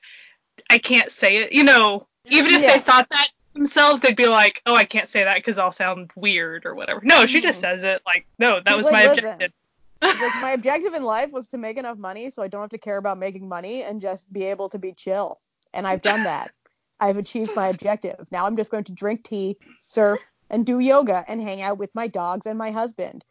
[0.70, 2.74] I can't say it, you know, even if Yeah.
[2.74, 6.12] they thought that themselves, they'd be like, oh, I can't say that because I'll sound
[6.16, 7.02] weird or whatever.
[7.04, 7.62] No, she just Mhm.
[7.62, 9.52] says it like, no, that She's was like, my "Listen, objective.
[10.22, 12.78] like my objective in life was to make enough money so I don't have to
[12.78, 15.40] care about making money and just be able to be chill.
[15.74, 16.52] And I've done that.
[17.00, 18.28] I've achieved my objective.
[18.32, 21.94] Now I'm just going to drink tea, surf, and do yoga and hang out with
[21.94, 23.24] my dogs and my husband.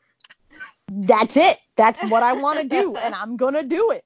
[0.88, 1.58] That's it.
[1.76, 4.04] That's what I want to do, and I'm gonna do it.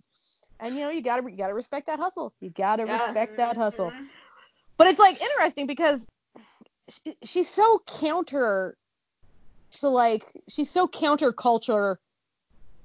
[0.60, 2.32] And you know, you gotta you gotta respect that hustle.
[2.40, 3.06] You gotta Yeah.
[3.06, 3.92] respect that hustle.
[4.80, 6.06] But it's like interesting because
[6.88, 8.78] she, she's so counter
[9.72, 11.96] to like she's so counterculture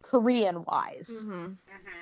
[0.02, 1.58] Korean wise hmm Mhm.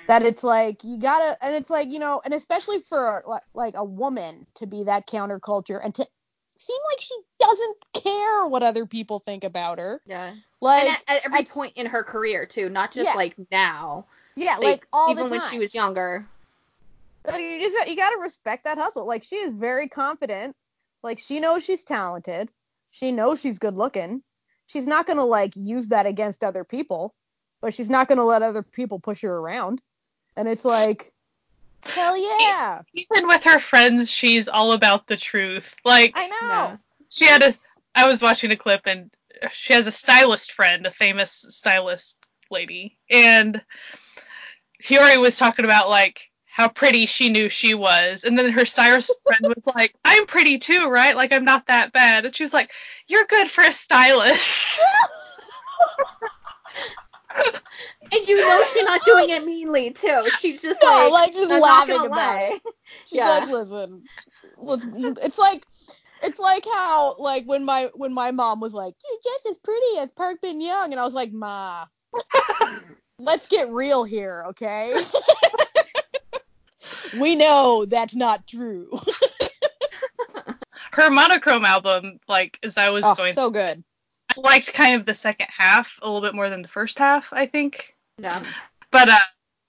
[0.08, 3.22] that it's like you gotta and it's like you know and especially for
[3.54, 6.04] like a woman to be that counterculture and to
[6.56, 10.34] seem like she doesn't care what other people think about her Yeah.
[10.60, 13.14] like and at, at every at- point in her career too, not just Yeah.
[13.14, 14.06] like now.
[14.34, 16.26] yeah like all even the time when she was younger.
[17.26, 19.06] Like, you just you gotta respect that hustle.
[19.06, 20.54] Like she is very confident.
[21.02, 22.50] Like she knows she's talented.
[22.90, 24.22] She knows she's good looking.
[24.66, 27.14] She's not gonna like use that against other people,
[27.60, 29.80] but she's not gonna let other people push her around.
[30.36, 31.12] And it's like,
[31.82, 32.82] hell yeah!
[32.92, 35.74] Even with her friends, she's all about the truth.
[35.84, 36.78] Like, I know.
[37.08, 37.54] She had a
[37.94, 39.10] I was watching a clip and
[39.52, 42.18] she has a stylist friend, a famous stylist
[42.50, 43.62] lady, and
[44.82, 49.18] Hyori was talking about like how pretty she knew she was, and then her stylist
[49.26, 51.16] friend was like, "I'm pretty too, right?
[51.16, 52.70] Like I'm not that bad," and she was like,
[53.08, 54.64] "You're good for a stylist."
[58.12, 60.28] And you know she's not doing it meanly too.
[60.30, 62.60] She's just No, like, like, just I'm not laughing gonna about lie.
[63.04, 63.24] She's Yeah.
[63.24, 64.08] like, listen,
[64.56, 64.86] let's.
[64.94, 65.66] It's like.
[66.22, 69.98] It's like how, like, when my when my mom was like, "You're just as pretty
[69.98, 71.86] as Park Bin Young," and I was like, "Ma,
[73.18, 74.94] let's get real here, okay?
[77.18, 78.90] We know that's not true.
[80.92, 83.82] Her monochrome album, like as I was oh, going, so good.
[84.30, 87.32] I liked kind of the second half a little bit more than the first half,
[87.32, 87.96] I think.
[88.18, 88.44] Yeah.
[88.90, 89.18] But uh,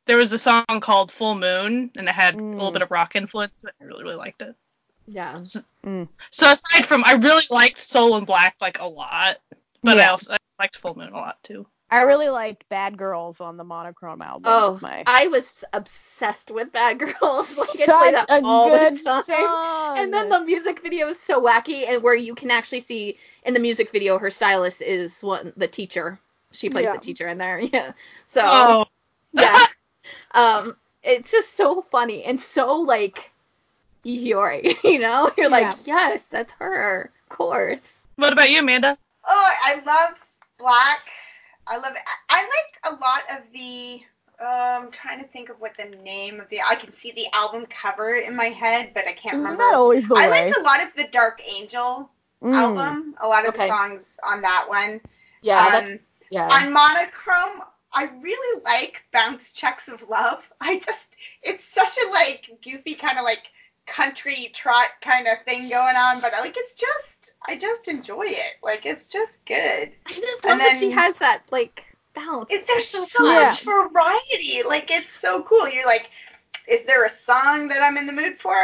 [0.05, 2.73] there was a song called Full Moon, and it had a little Mm.
[2.73, 3.53] bit of rock influence.
[3.63, 4.55] But I really, really liked it.
[5.07, 5.43] Yeah.
[5.45, 9.37] So aside from, I really liked Soul and Black like a lot,
[9.83, 11.65] but I also I liked Full Moon a lot too.
[11.95, 14.43] I really liked Bad Girls on the monochrome album.
[14.45, 17.15] Oh, It's my I was obsessed with Bad Girls.
[17.57, 19.23] Like I play such that a all good the time.
[19.25, 19.97] song.
[19.97, 23.53] And then the music video is so wacky, and where you can actually see in
[23.53, 26.19] the music video her stylist is one the teacher.
[26.51, 26.93] She plays Yeah.
[26.93, 27.59] the teacher in there.
[27.73, 27.93] Yeah.
[28.27, 28.85] So Oh,
[29.33, 29.65] yeah.
[30.33, 33.31] um, it's just so funny and so like
[34.03, 35.31] Yori, you know?
[35.37, 35.75] You're like, Yeah.
[35.85, 38.03] yes, that's her, of course.
[38.17, 38.97] what about you, Amanda?
[39.27, 40.19] Oh, I love
[40.59, 41.09] Black.
[41.67, 41.93] I love.
[42.29, 44.01] I liked a lot of the.
[44.41, 46.61] Uh, I'm trying to think of what the name of the.
[46.61, 49.63] I can see the album cover in my head, but I can't Isn't remember.
[49.63, 50.29] that always the I way?
[50.29, 52.09] liked a lot of the Dark Angel
[52.41, 52.53] Mm.
[52.55, 53.15] album.
[53.21, 53.67] A lot of Okay.
[53.67, 55.01] the songs on that one.
[55.41, 55.99] Yeah, um,
[56.29, 56.49] yeah.
[56.49, 57.61] on monochrome
[57.93, 63.17] i really like bounce checks of love i just it's such a like goofy kind
[63.17, 63.49] of like
[63.85, 68.55] country trot kind of thing going on but like it's just i just enjoy it.
[68.63, 69.91] Like it's just good.
[70.05, 71.83] I just and love that she has that like
[72.13, 72.49] bounce.
[72.49, 74.63] there's so so, much variety.
[74.67, 75.67] Like it's so cool.
[75.69, 76.09] You're like
[76.67, 78.55] is there a song that i'm in the mood for?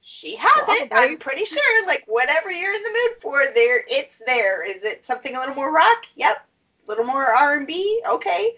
[0.00, 1.86] She has it i'm pretty sure.
[1.86, 4.64] Like whatever you're in the mood for there it's there.
[4.64, 6.04] Is it something a little more rock?
[6.14, 6.36] Yep.
[6.36, 8.54] A little more r&b okay.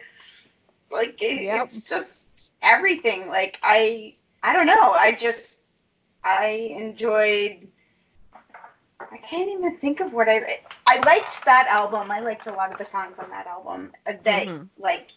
[0.91, 1.65] Like it, Yep.
[1.65, 3.29] it's just everything.
[3.29, 4.93] Like i i don't know.
[4.93, 5.58] I just
[6.29, 7.67] i enjoyed
[9.01, 12.71] i can't even think of what i i liked that album i liked a lot
[12.73, 14.69] of the songs on that album that Mhm.
[14.79, 15.11] like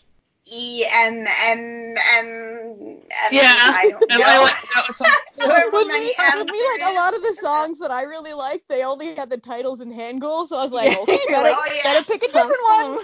[0.46, 3.02] E M M M.
[3.32, 4.42] Yeah, I don't and I know.
[4.42, 5.02] like that was
[5.40, 7.92] However with many me, M's with me, it like a lot of the songs that
[7.92, 10.96] I really liked, they only had the titles in Hangul, so I was like, Yeah.
[10.96, 11.82] okay, better, Oh, yeah.
[11.84, 12.98] better pick a different one.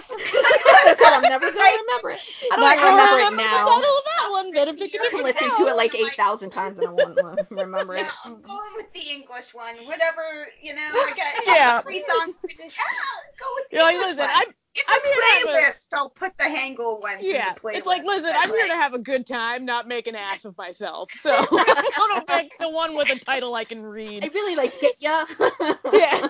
[0.98, 2.20] God, I'm never gonna remember it.
[2.50, 3.50] I don't Not even gonna remember it now.
[3.50, 4.52] the title of that one.
[4.54, 6.90] Better pick a I can different listen to it like eight thousand times and I
[6.90, 7.18] won't
[7.50, 8.12] remember No, it.
[8.24, 9.76] I'm going with the English one.
[9.86, 11.82] Whatever, you know, I got Yeah.
[11.82, 12.36] three songs.
[12.46, 12.70] written.
[12.78, 14.28] Ah, go with the You're like, English listen, one.
[14.32, 17.48] I'm it's a here to a- playlist, so put the Hangul ones yeah.
[17.48, 17.76] in the playlist.
[17.76, 20.56] It's like, listen, I'm here to have a good time, not make an ass of
[20.56, 21.10] myself.
[21.12, 24.24] So I'm gonna pick the one with a title I can read.
[24.24, 25.24] I really like hit ya.
[25.92, 26.28] yeah.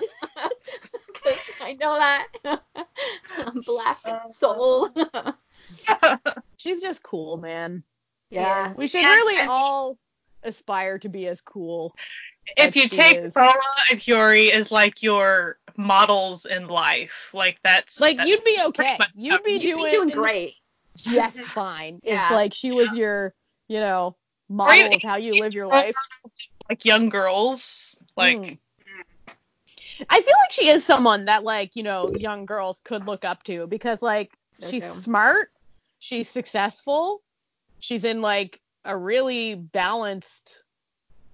[1.61, 2.27] I know that.
[3.37, 4.31] I'm black uh-huh.
[4.31, 4.89] soul.
[6.57, 7.83] She's just cool, man.
[8.29, 8.73] yeah.
[8.77, 9.97] We should Yeah, really and- all
[10.43, 11.95] aspire to be as cool.
[12.57, 13.33] If you take is.
[13.33, 13.53] Paula
[13.91, 18.97] and Yuri as like your models in life, like that's Like that- you'd be okay.
[19.15, 20.55] You'd be You'd doing, be doing great.
[20.97, 21.99] just fine.
[22.03, 22.25] Yeah.
[22.25, 23.33] If like she was your,
[23.67, 24.15] you know,
[24.49, 25.95] model even- of how you live your life.
[26.69, 28.57] like young girls, like Mm.
[30.09, 33.43] I feel like she is someone that like, you know, young girls could look up
[33.43, 34.91] to because like So she's true.
[34.93, 35.51] smart,
[35.99, 37.21] she's successful,
[37.79, 40.63] she's in like a really balanced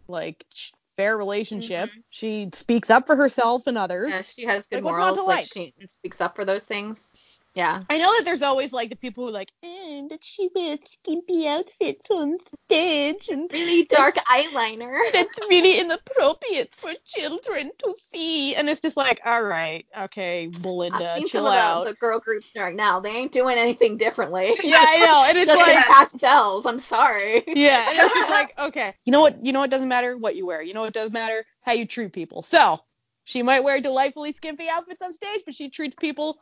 [0.07, 1.89] like ch- fair relationship.
[1.89, 1.99] Mm-hmm.
[2.09, 4.11] She speaks up for herself and others.
[4.11, 5.17] Yeah, she has good Like, morals.
[5.17, 5.47] Like like?
[5.53, 7.34] she speaks up for those things.
[7.55, 7.83] Yeah.
[7.89, 10.79] I know that there's always like the people who are like, eh, that she wears
[10.85, 12.35] skimpy outfits on
[12.65, 14.99] stage and Really dark eyeliner.
[15.13, 18.55] that's really inappropriate for children to see.
[18.55, 21.97] And it's just like, all right, okay, Belinda, I've seen chill some of the, the
[21.97, 22.99] girl groups right now.
[22.99, 24.53] They ain't doing anything differently.
[24.63, 25.23] yeah, I know.
[25.25, 26.65] And it's Just in like, pastels.
[26.65, 27.43] I'm sorry.
[27.47, 29.43] yeah, and it's just like, okay, you know what?
[29.45, 30.17] You know what doesn't matter?
[30.17, 30.61] What you wear.
[30.61, 31.45] You know what does matter?
[31.61, 32.41] How you treat people.
[32.41, 32.79] So
[33.23, 36.37] she might wear delightfully skimpy outfits on stage, but she treats people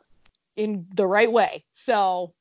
[0.56, 1.64] in the right way.
[1.74, 2.32] So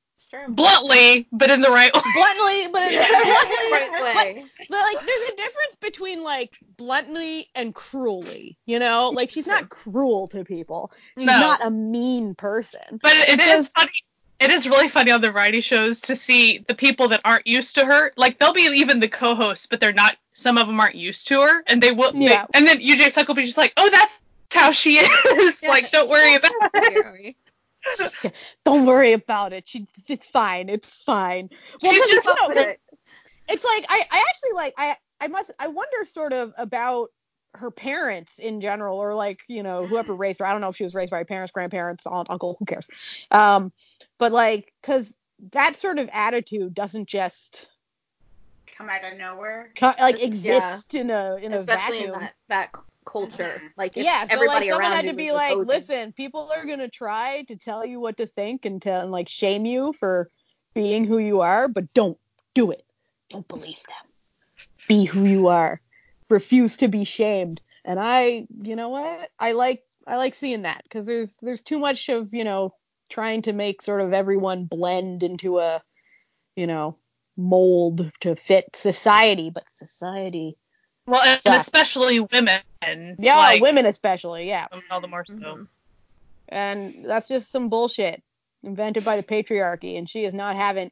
[0.49, 2.01] bluntly, but in the right way.
[2.16, 4.45] bluntly, but in the right way.
[4.70, 8.57] But like, there's a difference between like bluntly and cruelly.
[8.66, 10.91] You know, like she's not cruel to people.
[11.18, 11.39] She's No.
[11.39, 12.80] not a mean person.
[13.01, 13.91] But it It's funny.
[14.39, 17.76] It is really funny on the variety shows to see the people that aren't used
[17.76, 18.11] to her.
[18.18, 20.18] Like they'll be even the co-hosts, but they're not.
[20.34, 22.11] Some of them aren't used to her, and they will.
[22.11, 22.45] they- Yeah.
[22.53, 24.11] and then Yoo Jae-suk will be just like, "Oh, that's
[24.51, 27.36] how she is." like, don't worry about it.
[28.65, 29.67] Don't worry about it.
[29.67, 30.69] She, it's fine.
[30.69, 31.49] It's fine.
[31.81, 32.79] Well, She's 'cause, just you know, it.
[33.47, 37.09] it's like I, I actually like I I must I wonder sort of about
[37.55, 40.75] her parents in general or like you know whoever raised her I don't know if
[40.75, 42.88] she was raised by her parents grandparents aunt uncle who cares
[43.29, 43.71] um
[44.17, 45.15] but like because
[45.51, 47.67] that sort of attitude doesn't just
[48.75, 49.69] come out of nowhere.
[49.75, 50.25] co- like Yeah.
[50.25, 53.62] exist in a in a Especially vacuum in that that c- culture.
[53.64, 53.72] Mhm.
[53.78, 55.68] Like if yeah so everybody like someone around had to be like opposing.
[55.68, 59.30] listen people are gonna try to tell you what to think and tell and like
[59.30, 60.30] shame you for
[60.74, 62.18] being who you are but don't
[62.54, 62.86] do it
[63.30, 64.12] don't believe them
[64.88, 65.82] be who you are
[66.30, 70.82] refuse to be shamed and i you know what i like i like seeing that
[70.84, 72.74] because there's there's too much of you know
[73.10, 75.82] trying to make sort of everyone blend into a
[76.56, 76.97] you know
[77.38, 80.56] mold to fit society but society
[81.06, 81.64] Well, and Sucks.
[81.66, 82.62] especially women.
[83.20, 85.34] yeah like, women especially yeah All the more so.
[85.34, 85.68] Mhm.
[86.49, 88.22] and that's just some bullshit
[88.64, 90.91] invented by the patriarchy and she is not having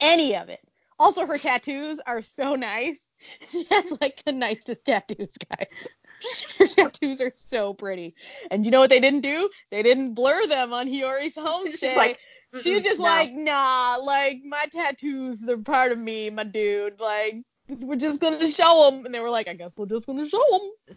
[0.00, 0.60] any of it
[0.98, 3.08] also her tattoos are so nice
[3.48, 5.88] she has like the nicest tattoos guys
[6.58, 8.14] her tattoos are so pretty
[8.50, 11.96] and you know what they didn't do they didn't blur them on hyori's homestay She's
[11.96, 12.18] like,
[12.62, 17.36] she's just no." like nah like my tattoos they're part of me my dude like
[17.80, 20.42] we're just gonna show them and they were like i guess we're just gonna show
[20.50, 20.96] them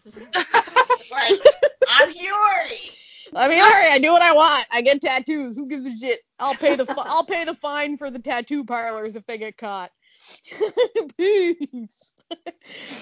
[1.11, 1.39] Like,
[1.87, 2.77] I'm Yuri.
[3.35, 4.67] I mean, all right, I do what I want.
[4.71, 5.55] I get tattoos.
[5.55, 6.21] Who gives a shit?
[6.39, 9.57] I'll pay the fi- I'll pay the fine for the tattoo parlors if they get
[9.57, 9.91] caught.
[11.17, 12.13] Peace.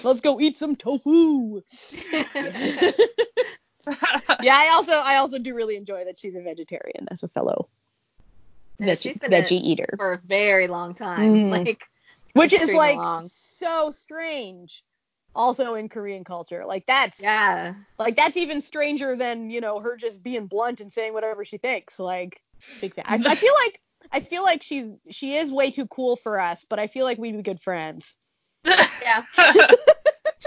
[0.02, 1.60] Let's go eat some tofu.
[2.12, 2.92] yeah,
[3.86, 7.68] I also I also do really enjoy that she's a vegetarian as a fellow
[8.78, 11.34] Yeah, veggie, she's been veggie eater, for a very long time.
[11.34, 11.50] Mhm.
[11.50, 11.82] Like
[12.34, 13.28] which is like long.
[13.62, 14.84] So strange.
[15.34, 17.72] Also in Korean culture, like that's yeah.
[17.98, 21.56] like that's even stranger than you know her just being blunt and saying whatever she
[21.56, 21.98] thinks.
[21.98, 22.38] Like
[22.82, 23.06] big fan.
[23.08, 23.80] I, I feel like
[24.12, 27.16] I feel like she's she is way too cool for us, but I feel like
[27.16, 28.16] we'd be good friends.
[29.02, 29.24] Yeah.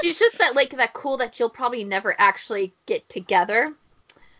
[0.02, 3.74] She's just that like that cool that you'll probably never actually get together.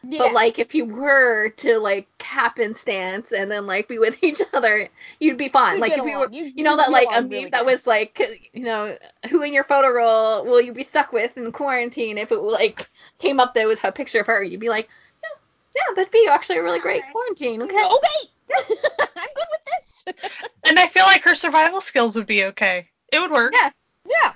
[0.08, 0.20] Yeah.
[0.20, 4.18] But like if you were to like happenstance and stance and then like be with
[4.24, 4.88] each other,
[5.20, 5.76] you'd be fine.
[5.76, 7.50] You'd like get if you were You- you know that like a along meme really
[7.52, 7.72] that good.
[7.72, 8.98] was like you know
[9.30, 12.90] who in your photo roll will you be stuck with in quarantine if it like
[13.20, 14.88] came up that it was a picture of her you'd be like
[15.24, 15.30] yeah
[15.76, 17.12] yeah that'd be actually a really great Okay.
[17.12, 18.30] quarantine okay okay.
[18.58, 20.06] I'm good with this.
[20.68, 22.90] And I feel like her survival skills would be okay.
[23.12, 23.54] It would work.
[23.56, 23.70] Yeah.
[24.08, 24.34] Yeah.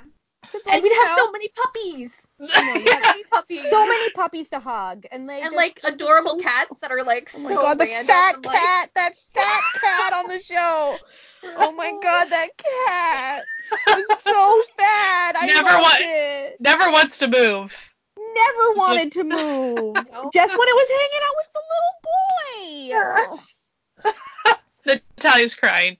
[0.54, 2.16] It's And we'd have know, so many puppies.
[2.40, 2.74] Yeah.
[2.74, 3.70] So many puppies.
[3.70, 7.04] so many puppies to hug, and they and just- like adorable so- cats that are
[7.04, 10.28] like Oh my so god, the random fat and, like- cat, that fat cat on
[10.28, 10.98] the show.
[11.58, 13.44] Oh my god, that cat
[13.88, 15.34] was so fat.
[15.38, 16.58] I Never loved wa- it.
[16.60, 17.76] Never wants to move.
[18.18, 19.96] Never wanted to move.
[20.12, 20.30] No.
[20.34, 21.62] Just when it was hanging out with the
[23.26, 23.36] little
[24.86, 24.96] boy.
[25.18, 25.98] Natalia's crying.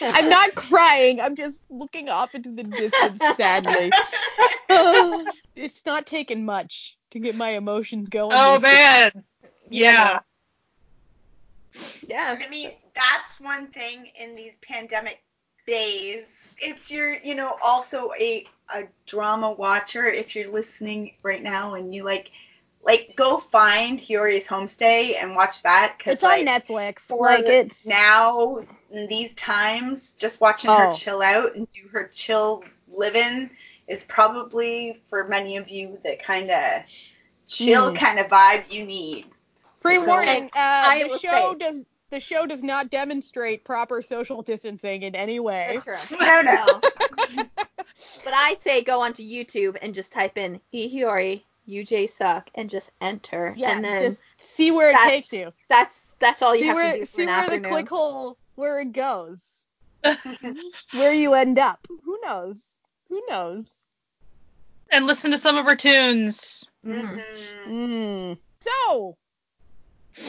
[0.00, 1.20] I'm not crying.
[1.20, 3.90] I'm just looking off into the distance sadly.
[5.56, 8.32] it's not taking much to get my emotions going.
[8.32, 9.24] Oh man.
[9.68, 10.20] Yeah.
[12.06, 12.36] yeah.
[12.38, 15.22] I mean, that's one thing in these pandemic
[15.66, 16.54] days.
[16.58, 21.94] If you're, you know, also a a drama watcher, if you're listening right now and
[21.94, 22.30] you like,
[22.82, 25.98] like, go find Hyori's Homestay and watch that.
[25.98, 27.00] Cause, It's on Netflix.
[27.00, 28.58] For Like it's now
[28.90, 30.74] in these times, just watching Oh.
[30.76, 33.50] her chill out and do her chill living
[33.88, 36.82] is probably for many of you the kind of
[37.46, 37.96] chill Mm.
[37.98, 39.26] kind of vibe you need.
[39.80, 45.02] Pre-warning, uh, I the show say- does the show does not demonstrate proper social distancing
[45.02, 45.68] in any way.
[45.72, 46.18] That's true.
[46.20, 46.64] No, no.
[46.66, 46.80] No.
[48.24, 52.68] but I say go onto YouTube and just type in Lee Hyori Yoo Jae-suk and
[52.68, 53.54] just enter.
[53.56, 55.52] Yeah, and then just see where it takes you.
[55.68, 57.88] that's that's all you see have where to do for see an where the click
[57.88, 59.64] hole where it goes.
[60.92, 61.86] where you end up.
[61.88, 62.64] Who knows?
[63.08, 63.70] Who knows?
[64.90, 66.64] And listen to some of her tunes.
[66.84, 67.22] Mhm.
[67.68, 68.38] Mm.
[68.60, 69.16] So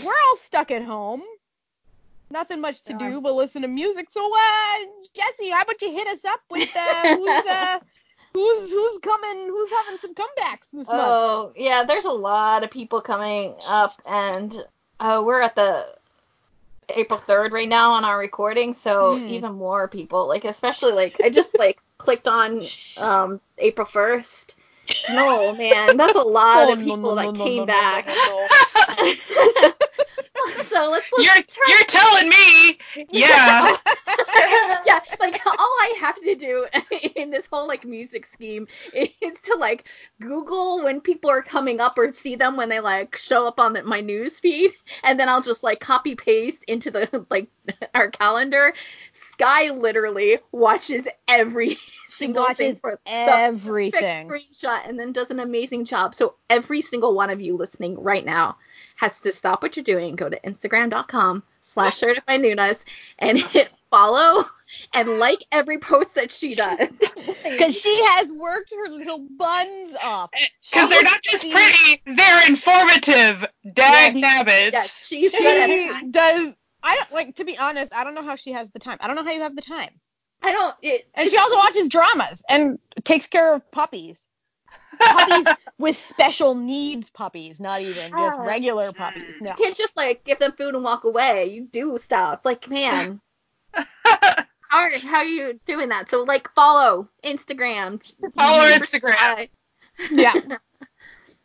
[0.03, 1.21] we're all stuck at home.
[2.29, 3.09] Nothing much to Yeah.
[3.09, 4.09] do but listen to music.
[4.09, 4.77] So uh
[5.15, 7.79] Jesse, how about you hit us up with uh who's uh
[8.34, 11.17] who's who's coming who's having some comebacks this month?
[11.19, 14.65] Oh yeah, there's a lot of people coming up, and
[14.99, 15.88] uh, we're at the
[16.95, 19.29] April 3rd right now on our recording, so Hmm.
[19.29, 22.65] even more people, like especially like I just like clicked on
[22.97, 24.43] um April 1st.
[25.09, 27.67] No man, that's a oh, lot Oh, of people no, that no, came no, no,
[27.67, 28.07] back.
[30.63, 32.77] so let's, let's You're try you're telling me.
[33.11, 33.75] Yeah.
[34.86, 36.65] yeah, like all I have to do
[37.15, 39.86] in this whole like music scheme is to like
[40.19, 43.73] Google when people are coming up or see them when they like show up on
[43.73, 44.73] the, my news feed,
[45.03, 47.47] and then I'll just like copy paste into the like
[47.93, 48.73] our calendar.
[49.11, 51.77] Sky literally watches every
[52.18, 54.28] single thing watches for the everything.
[54.30, 56.16] screenshot and then does an amazing job.
[56.16, 58.57] So every single one of you listening right now
[58.97, 62.84] has to stop what you're doing, go to Instagram.com slash certified Noonas
[63.20, 64.45] and hit follow
[64.93, 66.89] and like every post that she does.
[67.43, 70.30] Because she has worked her little buns off.
[70.34, 73.45] Eh, because they're not just pretty, they're informative.
[73.74, 74.72] Dag nabbits.
[74.74, 76.53] yes, she's She does.
[76.86, 77.93] I don't like to be honest.
[77.93, 78.97] I don't know how she has the time.
[78.99, 79.91] I don't know how you have the time.
[80.44, 84.22] I don't it, And she also watches dramas and takes care of puppies.
[85.00, 88.44] Puppies with special needs puppies, not even just Ah.
[88.44, 89.36] regular puppies.
[89.41, 89.52] No.
[89.52, 91.46] you can't just like give them food and walk away.
[91.46, 92.41] You do stuff.
[92.44, 93.22] Like, man.
[94.70, 96.10] How are, how are you doing that?
[96.10, 98.02] So like follow Instagram.
[98.36, 99.48] Follow Instagram.
[100.10, 100.34] Yeah.
[100.34, 100.60] All right.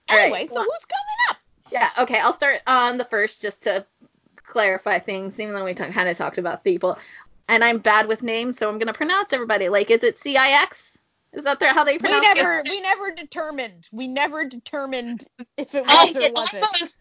[0.08, 1.36] Anyway, so who's coming up?
[1.70, 3.84] Yeah, okay, I'll start on the first just to
[4.42, 6.96] clarify things, even though we t- kind of talked about people.
[7.48, 9.68] And I'm bad with names, so I'm going to pronounce everybody.
[9.68, 10.98] Like, is it CIX?
[11.32, 12.68] Is that how they We pronounce never, it?
[12.68, 13.86] we never determined.
[13.92, 15.26] We never determined
[15.56, 16.66] if it all, was or all wasn't.
[16.80, 16.94] those,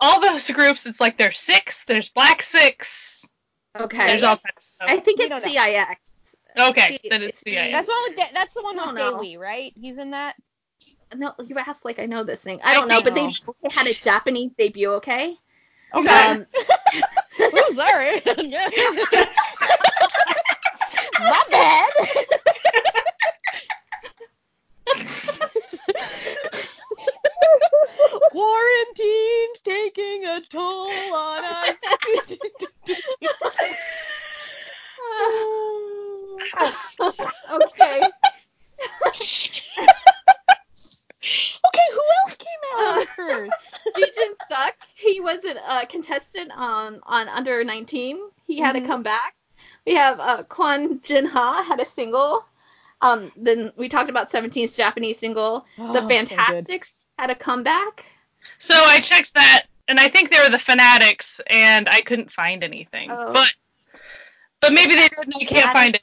[0.00, 3.24] all those groups, it's like there's six, there's Black Six,
[3.78, 4.06] Okay.
[4.06, 5.48] there's all kinds of I think it's don't know.
[5.48, 6.00] CIX.
[6.58, 7.72] Okay, See, then it's see, CIS.
[7.72, 9.16] That's the one with da- that's the one with don't know.
[9.18, 9.72] Daewee, right?
[9.74, 10.36] He's in that.
[11.16, 12.60] No, you asked like I know this thing.
[12.62, 15.34] I I don't know, but they, they had a Japanese debut, okay?
[15.94, 16.08] Okay.
[16.08, 16.46] Um,
[17.40, 18.20] oh, sorry.
[21.22, 21.90] My bad.
[28.30, 31.76] Quarantine's taking a toll on us.
[37.52, 38.00] okay.
[41.66, 43.52] okay, who else came out Uh, first?
[43.96, 44.74] Yujin Suck.
[44.94, 48.18] He was a uh, contestant on on Under 19.
[48.46, 48.80] He had Mhm.
[48.82, 49.34] to come back.
[49.86, 52.44] We have uh, Kwon Jin Ha had a single.
[53.00, 55.66] Um, then we talked about 17's Japanese single.
[55.78, 56.08] Oh, the so.
[56.08, 58.04] Fantastics had a comeback.
[58.58, 62.62] So I checked that, and I think they were the Fanatics, and I couldn't find
[62.62, 63.10] anything.
[63.10, 63.32] Oh.
[63.32, 63.52] But
[64.60, 66.02] but maybe they did, and I can't find it.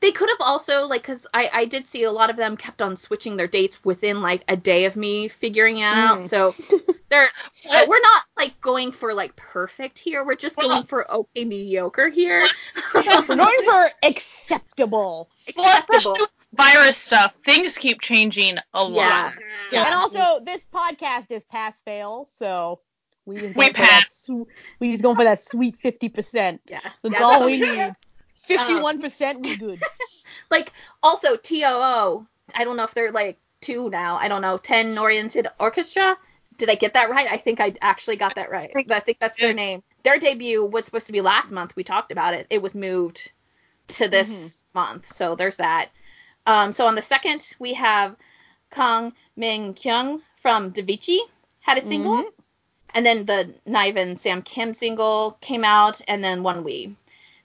[0.00, 2.80] They could have also like because I I did see a lot of them kept
[2.82, 6.20] on switching their dates within like a day of me figuring it out.
[6.20, 6.28] Mm.
[6.28, 6.52] So
[7.08, 7.28] They're
[7.88, 10.24] we're not like going for like perfect here.
[10.24, 12.46] We're just Well- going for okay mediocre here.
[12.94, 13.02] We're
[13.36, 15.30] going for acceptable.
[15.48, 16.16] Acceptable.
[16.54, 17.34] Virus stuff.
[17.44, 18.92] Things keep changing a lot.
[18.92, 19.30] Yeah.
[19.72, 19.84] Yeah.
[19.86, 22.80] And also, this podcast is pass fail, so
[23.26, 24.04] we just We going for that.
[24.04, 24.14] pass.
[24.14, 24.48] Sw-
[24.80, 26.60] we just going for that sweet fifty percent.
[26.66, 26.80] Yeah.
[27.02, 27.92] That's Yeah, all that's- we need.
[28.48, 29.82] Fifty-one percent, we good.
[30.50, 30.72] Like
[31.02, 32.26] also TOO.
[32.54, 34.16] I don't know if they're like two now.
[34.16, 34.56] I don't know.
[34.56, 36.16] Ten oriented orchestra.
[36.56, 37.30] Did I get that right?
[37.30, 38.70] I think I actually got that right.
[38.90, 39.82] I think that's their name.
[40.04, 41.76] Their debut was supposed to be last month.
[41.76, 42.46] We talked about it.
[42.50, 43.30] It was moved
[43.88, 44.64] to this Mhm.
[44.74, 45.06] month.
[45.12, 45.90] So there's that.
[46.46, 48.16] Um, so on the second, we have
[48.70, 51.18] Kang Min Kyung from Davichi
[51.60, 52.22] had a single.
[52.22, 52.32] Mhm.
[52.94, 56.96] And then the Niven Sam Kim single came out, and then ONEWE.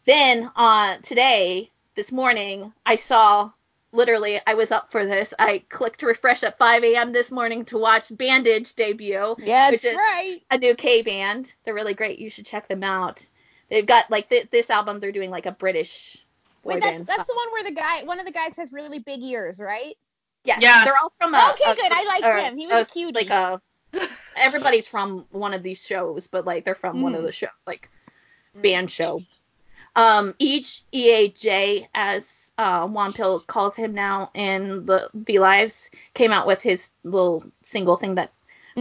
[0.05, 3.51] Then on today, this morning, I saw
[3.91, 5.33] literally I was up for this.
[5.39, 7.13] I clicked refresh at 5 a.m.
[7.13, 10.39] this morning to watch Bandage debut, Yeah, Which that's is- right.
[10.51, 11.53] a new K band.
[11.63, 12.19] They're really great.
[12.19, 13.25] You should check them out.
[13.69, 14.99] They've got like th- this album.
[14.99, 16.17] They're doing like a British
[16.63, 17.07] boy Wait, that's band.
[17.07, 19.97] that's the one where the guy, one of the guys has really big ears, right?
[20.43, 20.83] Yes, Yeah.
[20.83, 21.91] they're all from a, Okay, a- good.
[21.91, 22.57] I like him.
[22.57, 23.13] He was a cutie.
[23.25, 23.61] Like a
[24.35, 27.25] everybody's from one of these shows, but like they're from one of Mhm.
[27.27, 27.89] the show like
[28.55, 29.21] band show.
[29.95, 36.47] Um, each EAJ as uh, Wonpil calls him now in the V Lives came out
[36.47, 38.31] with his little single thing that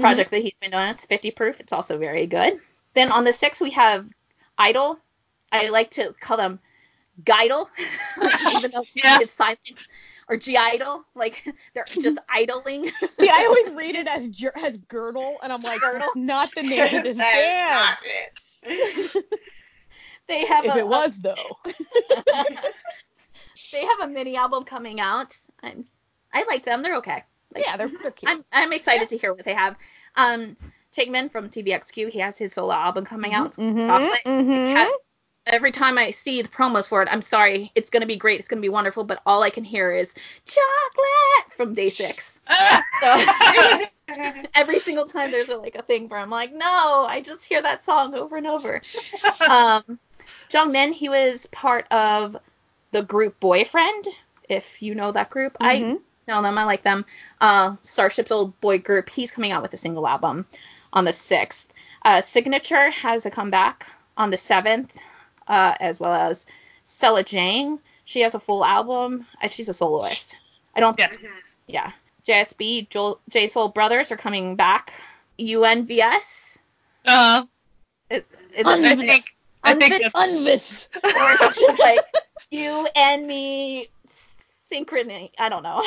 [0.01, 0.89] project that he's been doing.
[0.89, 1.61] It's 50 proof.
[1.61, 2.55] It's also very good.
[2.95, 4.09] Then on the sixth we have
[4.59, 4.99] Idol.
[5.51, 6.59] I like to call them
[7.25, 7.69] Guidle,
[8.57, 9.19] even though Yeah.
[9.21, 9.87] it's silent.
[10.29, 11.43] Or G Idol, like
[11.75, 12.91] they're just idling.
[13.21, 16.09] See, I always read it as as girdle, and I'm like, Girdle?
[16.15, 17.97] not the name of this band.
[20.29, 21.59] They have If a, it was though.
[23.73, 25.37] they have a mini album coming out.
[25.62, 25.85] I'm,
[26.33, 26.83] I like them.
[26.83, 27.25] They're okay.
[27.55, 28.31] Like, yeah, they're, they're cute.
[28.31, 29.77] I'm I'm excited to hear what they have.
[30.16, 30.57] Um,
[30.97, 33.57] Tigman from TVXQ, he has his solo album coming out.
[33.57, 34.20] Mhm, Chocolate.
[34.25, 34.73] mhm.
[34.73, 34.91] Cat-
[35.45, 38.49] Every time I see the promos for it, I'm sorry, it's gonna be great, it's
[38.49, 40.14] gonna be wonderful, but all I can hear is
[40.45, 42.41] chocolate from Day Six.
[42.49, 42.83] Ah.
[43.03, 43.85] So
[44.55, 47.61] every single time there's a, like a thing where I'm like, no, I just hear
[47.62, 48.81] that song over and over.
[49.49, 49.99] um,
[50.53, 52.36] Jung Min, he was part of
[52.90, 54.07] the group Boyfriend,
[54.48, 55.57] if you know that group.
[55.61, 56.00] I Mhm.
[56.28, 57.05] know them, I like them.
[57.40, 60.46] Uh, Starship's old boy group, he's coming out with a single album
[60.92, 61.72] on the 6th.
[62.05, 63.86] Uh, Signature has a comeback
[64.16, 64.90] on the 7th,
[65.48, 66.46] uh, as well as
[66.84, 67.78] Stella Jang.
[68.05, 69.26] She has a full album.
[69.40, 70.38] Uh, she's a soloist.
[70.74, 71.16] I don't Yes.
[71.66, 71.92] yeah.
[72.24, 74.92] JSB, Joel, J Soul Brothers are coming back.
[75.38, 76.59] UNVS.
[77.05, 77.44] Uh,
[78.11, 79.34] It, it's I think
[79.65, 81.11] I think Unvis- or
[81.47, 82.01] it's just like
[82.51, 83.89] you and me
[84.71, 85.31] synchrony.
[85.39, 85.83] I don't know.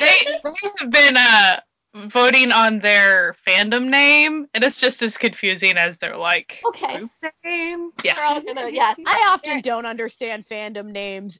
[0.00, 1.60] they, they have been uh
[2.06, 6.98] voting on their fandom name, and it's just as confusing as their like okay.
[6.98, 7.10] group
[7.44, 7.90] name.
[8.02, 8.24] They're Yeah.
[8.24, 8.94] all gonna, yeah.
[9.06, 11.38] I often don't understand fandom names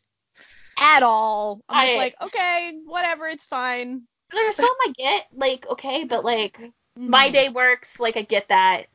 [0.78, 1.62] at all.
[1.68, 4.02] I'm I- like, okay, whatever, it's fine.
[4.34, 6.58] There's some I get, like, okay, but like
[6.96, 7.32] my Mhm.
[7.32, 8.86] day works, like I get that.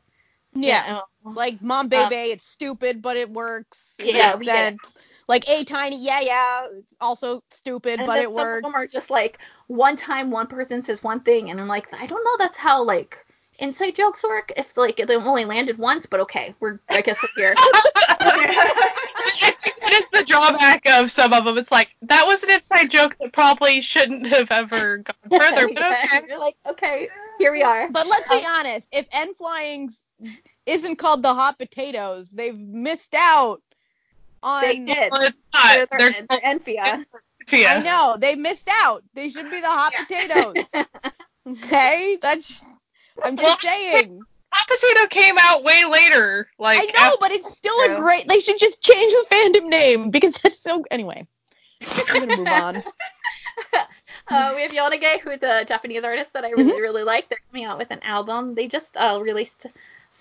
[0.64, 0.88] Yeah.
[0.88, 1.03] You know.
[1.24, 3.95] Like Mom um, Baby, it's stupid, but it works.
[3.99, 4.76] Yeah, makes we get
[5.28, 6.68] Like ATINY, yeah, yeah,
[7.01, 8.55] also stupid, And but then it some works.
[8.66, 11.88] of them are just like one time one person says one thing, and I'm like,
[11.93, 12.38] I don't know.
[12.39, 13.26] That's how like
[13.60, 14.53] inside jokes work.
[14.55, 17.53] If like they only landed once, but okay, we're I guess we're here.
[18.22, 21.58] I think that is the drawback of some of them.
[21.58, 25.84] It's like that was an inside joke that probably shouldn't have ever gone further, but
[25.84, 26.26] Yeah, okay.
[26.28, 27.89] You're like, okay, here we are.
[27.89, 30.07] But let's be um, honest, if N Flying's
[30.65, 33.61] isn't called the hot potatoes, they've missed out
[34.43, 35.11] on They did.
[35.11, 35.89] Well, They're, not.
[35.91, 37.05] they're, They're they're N.Fia.
[37.51, 37.74] yeah.
[37.80, 39.03] I know, they missed out.
[39.13, 40.03] They should be the hot Yeah.
[40.05, 40.72] potatoes.
[41.47, 42.18] Okay?
[42.22, 42.62] That's
[43.24, 44.25] I'm Well, just saying.
[44.51, 46.50] Hot potato came out way later.
[46.59, 47.93] Like I know, but it's still True.
[47.93, 51.25] a great they should just change the fandom name because that's so anyway.
[52.09, 52.83] I'm gonna move on.
[54.29, 57.29] uh, we have yonige, who's a Japanese artist that I really, really like.
[57.29, 58.55] They're coming out with an album.
[58.55, 59.67] They just uh, released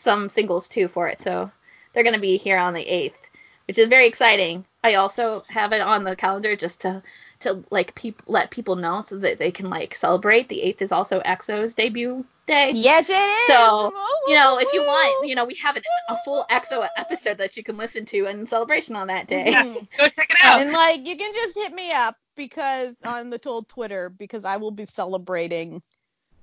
[0.06, 1.50] some singles too for it, so
[1.92, 3.20] they're going to be here on the 8th,
[3.66, 4.64] which is very exciting.
[4.84, 7.02] I also have it on the calendar just to
[7.40, 10.48] to like peop- let people know so that they can like celebrate.
[10.48, 12.70] The 8th is also EXO's debut day.
[12.74, 13.46] Yes, it is.
[13.48, 13.92] So,
[14.28, 17.56] You know, if you want, you know, we have an, a full EXO episode that
[17.56, 19.50] you can listen to in celebration on that day.
[19.50, 19.64] Yeah.
[19.98, 20.60] Go check it out.
[20.62, 24.56] And like you can just hit me up because on the told Twitter because I
[24.56, 25.82] will be celebrating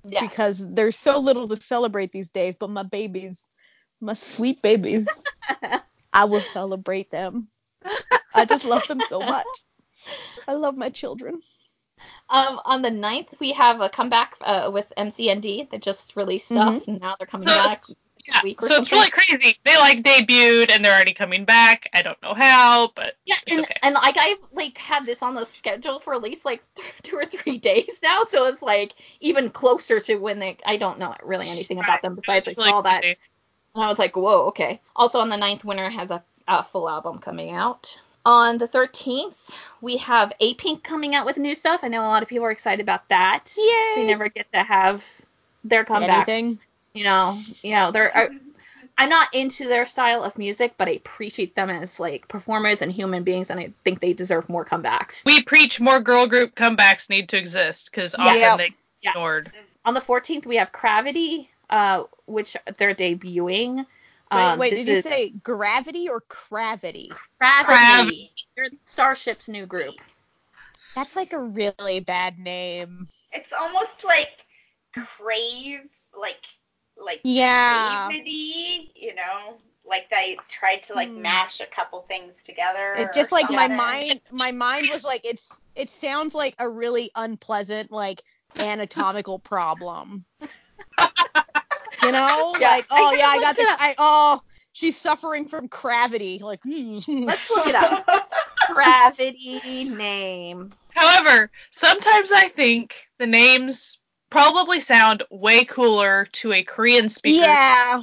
[0.04, 0.20] Yeah.
[0.20, 3.42] because there's so little to celebrate these days, but my babies,
[4.04, 5.06] my sweet babies,
[6.12, 7.48] I will celebrate them.
[8.34, 9.46] I just love them so much.
[10.46, 11.40] I love my children.
[12.28, 16.86] Um, on the 9th, we have a comeback uh, with MCND that just released stuff,
[16.88, 17.82] and now they're coming So- back.
[18.26, 19.58] Yeah, week or so it's really crazy.
[19.66, 21.90] They like debuted and they're already coming back.
[21.92, 23.74] I don't know how, but Yeah, and, okay.
[23.82, 26.62] and like I've like had this on the schedule for at least like
[27.02, 30.56] two or three days now, so it's like even closer to when they.
[30.64, 33.18] I don't know really anything about them besides I It's really saw that crazy.
[33.74, 34.80] And I was like, whoa, okay.
[34.94, 37.98] Also on the 9th, Winner has a, a full album coming out.
[38.26, 41.80] On the 13th, we have Apink coming out with new stuff.
[41.82, 43.52] I know a lot of people are excited about that.
[43.56, 44.02] Yay!
[44.02, 45.04] We never get to have
[45.62, 46.28] their comebacks.
[46.28, 46.58] Anything.
[46.94, 48.16] You know, you know, they're.
[48.16, 48.28] I,
[48.96, 52.92] I'm not into their style of music, but I appreciate them as like performers and
[52.92, 55.24] human beings, and I think they deserve more comebacks.
[55.26, 58.56] We preach more girl group comebacks need to exist because often Yes.
[58.58, 59.12] they get Yes.
[59.16, 59.52] ignored.
[59.84, 63.86] On the 14th, we have Gravity, uh, which they're debuting.
[64.32, 67.20] Wait, Um, wait, this did you is say gravity or cravity?
[67.38, 68.20] Gravity?
[68.26, 68.32] Gravity.
[68.56, 70.00] They're Starship's new group.
[70.94, 73.08] That's like a really bad name.
[73.32, 74.46] It's almost like
[74.94, 76.44] crave, like
[76.96, 78.14] like Yeah.
[78.14, 81.16] cravity, you know, like they tried to like Hmm.
[81.16, 82.94] mash a couple things together.
[82.94, 87.10] It just like my mind my mind was like it's it sounds like a really
[87.14, 88.22] unpleasant like
[88.58, 90.24] anatomical problem.
[92.04, 92.54] you know?
[92.60, 93.66] Yeah, like oh can yeah, I got the.
[93.68, 94.40] I oh
[94.72, 96.38] she's suffering from gravity.
[96.42, 96.98] Like hmm.
[97.06, 98.06] Let's look it up.
[98.72, 100.70] Gravity name.
[100.94, 103.98] However, sometimes I think the names
[104.30, 108.02] probably sound way cooler to a Korean speaker Yeah.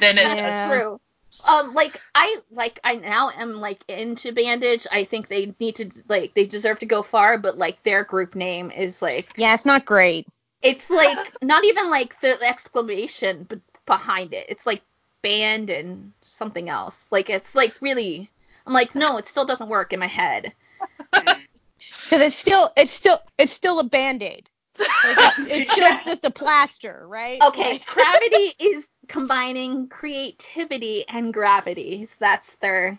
[0.00, 0.34] than it Yeah.
[0.34, 1.00] That's true.
[1.46, 4.86] Um, like I like I now am like into Bandage.
[4.90, 8.34] I think they need to like they deserve to go far, but like their group
[8.34, 10.26] name is like Yeah, it's not great.
[10.66, 13.46] It's like not even like the exclamation
[13.86, 14.46] behind it.
[14.48, 14.82] It's like
[15.22, 17.06] band and something else.
[17.10, 18.30] Like it's like really.
[18.66, 20.52] I'm like no, it still doesn't work in my head.
[21.12, 24.48] Cuz it's still it's still it's still a band-aid.
[24.78, 26.02] Like, it's, it's still Yeah.
[26.04, 27.40] just a plaster, right?
[27.42, 32.04] Okay, Like- gravity is combining creativity and gravity.
[32.06, 32.98] So that's their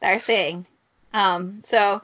[0.00, 0.66] their thing.
[1.14, 2.02] Um, so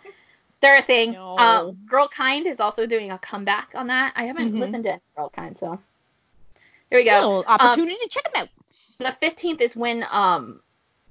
[0.61, 1.13] their thing.
[1.13, 1.39] No.
[1.39, 4.13] Um, Girl Kind is also doing a comeback on that.
[4.17, 4.59] I haven't Mhm.
[4.59, 5.79] listened to Girl Kind, so
[6.91, 7.13] here we go.
[7.13, 8.49] Little opportunity to check them out.
[8.99, 10.61] The 15th is when um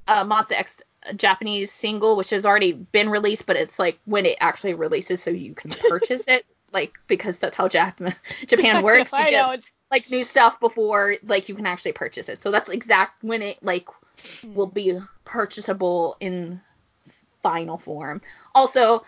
[0.08, 0.82] uh Monsta X
[1.16, 5.30] Japanese single, which has already been released, but it's like when it actually releases, so
[5.32, 8.16] you can purchase it, like because that's how Jap-
[8.48, 9.14] Japan works.
[9.14, 12.42] I get, know it's like new stuff before like you can actually purchase it.
[12.42, 13.88] So that's exact when it like
[14.44, 16.60] will be purchasable in
[17.42, 18.22] final form.
[18.54, 19.06] Also,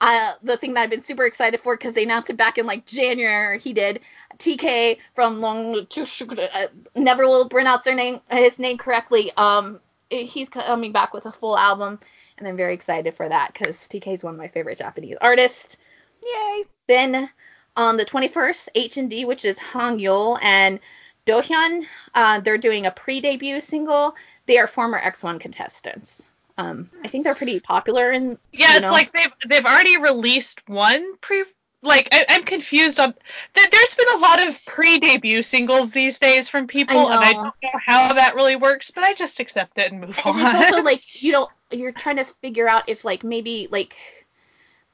[0.00, 2.66] uh, the thing that I've been super excited for because they announced it back in
[2.66, 3.58] like January.
[3.58, 4.00] He did
[4.38, 5.74] TK from Long.
[5.76, 9.32] uh, Never will pronounce their name his name correctly.
[9.36, 9.80] Um,
[10.10, 11.98] he's coming back with a full album,
[12.38, 15.76] and I'm very excited for that because TK is one of my favorite Japanese artists.
[16.22, 16.64] Yay.
[16.86, 17.28] Then
[17.76, 20.80] on the 21st, H&D, which is Hangyul and
[21.26, 21.84] Dohyun,
[22.14, 24.14] uh, they're doing a pre-debut single.
[24.46, 26.27] They are former X1 contestants.
[26.58, 28.36] Um, I think they're pretty popular in.
[28.52, 31.44] Yeah, it's know, like they've they've already released one pre.
[31.80, 33.14] Like I, I'm confused on.
[33.54, 33.68] that.
[33.70, 37.70] there's been a lot of pre-debut singles these days from people, and I don't know
[37.86, 40.46] how that really works, but I just accept it and move and on.
[40.46, 43.94] it's also like you know you're trying to figure out if like maybe like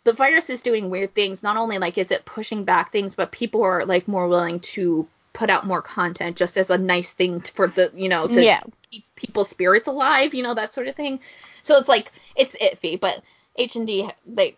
[0.04, 1.42] the virus is doing weird things.
[1.42, 5.08] Not only like is it pushing back things, but people are like more willing to
[5.32, 8.60] put out more content just as a nice thing for the you know to Yeah.
[8.90, 11.20] keep people's spirits alive, you know that sort of thing.
[11.64, 13.22] So it's like it's iffy, but
[13.56, 14.56] H and D like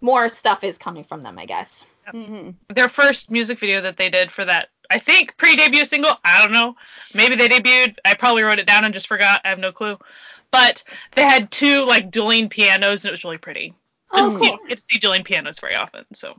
[0.00, 1.84] more stuff is coming from them, I guess.
[2.10, 6.16] hmm Their first music video that they did for that, I think pre-debut single.
[6.24, 6.76] I don't know.
[7.14, 7.96] Maybe they debuted.
[8.04, 9.40] I probably wrote it down and just forgot.
[9.44, 9.98] I have no clue.
[10.50, 10.84] But
[11.16, 13.74] they had two like dueling pianos, and it was really pretty.
[14.10, 14.46] Oh, And cool.
[14.46, 16.36] You don't get to see dueling pianos very often, so.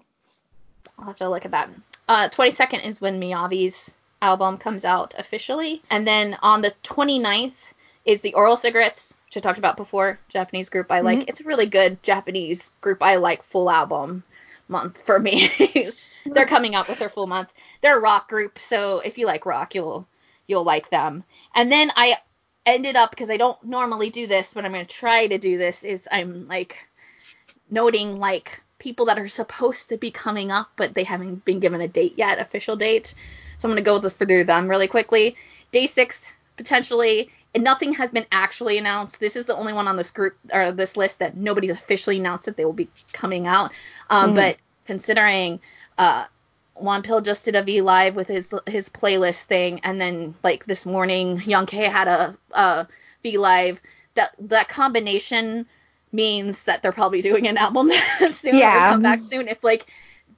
[0.99, 1.69] I'll have to look at that.
[2.07, 5.81] Uh, 22nd is when Miyavi's album comes out officially.
[5.89, 7.73] And then on the 29th
[8.05, 10.19] is the Oral Cigarettes, which I talked about before.
[10.29, 11.19] Japanese group I like.
[11.19, 11.29] Mm-hmm.
[11.29, 14.23] It's a really good Japanese group I like full album
[14.67, 15.49] month for me.
[16.25, 17.51] They're coming out with their full month.
[17.81, 20.07] They're a rock group, so if you like rock, you'll
[20.47, 21.23] you'll like them.
[21.55, 22.15] And then I
[22.65, 25.83] ended up because I don't normally do this, but I'm gonna try to do this.
[25.83, 26.77] Is I'm like
[27.71, 31.81] noting like people that are supposed to be coming up, but they haven't been given
[31.81, 33.15] a date yet, official date.
[33.57, 35.35] So I'm gonna go with through them really quickly.
[35.71, 39.19] Day six potentially, and nothing has been actually announced.
[39.19, 42.45] This is the only one on this group or this list that nobody's officially announced
[42.45, 43.71] that they will be coming out.
[44.09, 44.35] Um, Mhm.
[44.35, 45.59] But considering
[45.97, 46.25] uh,
[46.81, 50.85] Wonpil just did a V live with his his playlist thing, and then like this
[50.85, 52.87] morning, Young K had a, a
[53.23, 53.79] V live.
[54.15, 55.67] That that combination
[56.11, 57.91] means that they're probably doing an album
[58.35, 58.89] soon Yeah.
[58.89, 59.47] come back soon.
[59.47, 59.87] If like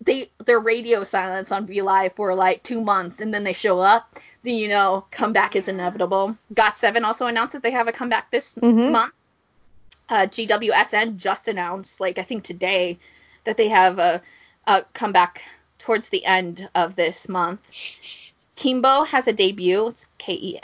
[0.02, 3.80] they their radio silence on V Live for like two months and then they show
[3.80, 6.38] up, then you know comeback is inevitable.
[6.54, 8.92] Got Seven also announced that they have a comeback this Mhm.
[8.92, 9.14] month.
[10.08, 13.00] Uh, GWSN just announced, like I think today,
[13.46, 14.22] that they have a,
[14.68, 15.42] a comeback
[15.80, 17.60] towards the end of this month.
[18.56, 19.88] Kimbo has a debut.
[19.88, 20.60] It's K E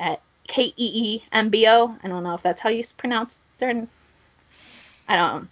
[0.48, 1.98] K E E M B O.
[2.04, 3.88] I don't know if that's how you pronounce their.
[5.08, 5.48] I don't know.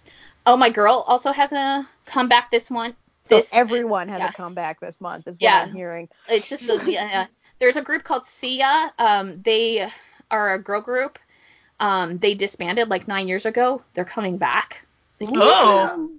[0.46, 2.94] Oh my girl also has a comeback this one.
[3.30, 4.28] So This everyone has yeah.
[4.28, 5.62] a comeback this month, is what Yeah.
[5.62, 6.08] I'm hearing.
[6.28, 7.26] it's just a, yeah,
[7.60, 8.90] there's a group called SeeYa.
[8.98, 9.88] Um, they
[10.30, 11.18] are a girl group.
[11.78, 13.82] Um, they disbanded like nine years ago.
[13.94, 14.84] They're coming back.
[15.22, 16.10] Oh.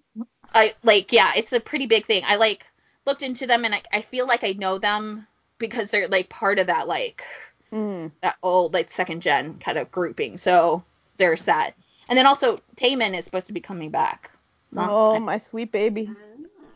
[0.54, 2.24] I like yeah, it's a pretty big thing.
[2.26, 2.66] I like
[3.06, 5.28] looked into them and I, I feel like I know them
[5.58, 7.24] because they're like part of that like
[7.72, 8.12] Mm.
[8.22, 10.38] that old like second gen kind of grouping.
[10.38, 10.84] So
[11.18, 11.74] there's that.
[12.10, 14.30] And then also Taemin is supposed to be coming back.
[14.76, 16.10] Oh, my sweet baby.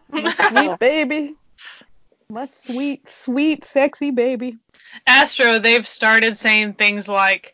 [0.09, 1.35] My sweet baby.
[2.29, 4.57] My sweet, sweet, sexy baby.
[5.05, 7.53] Astro, they've started saying things like,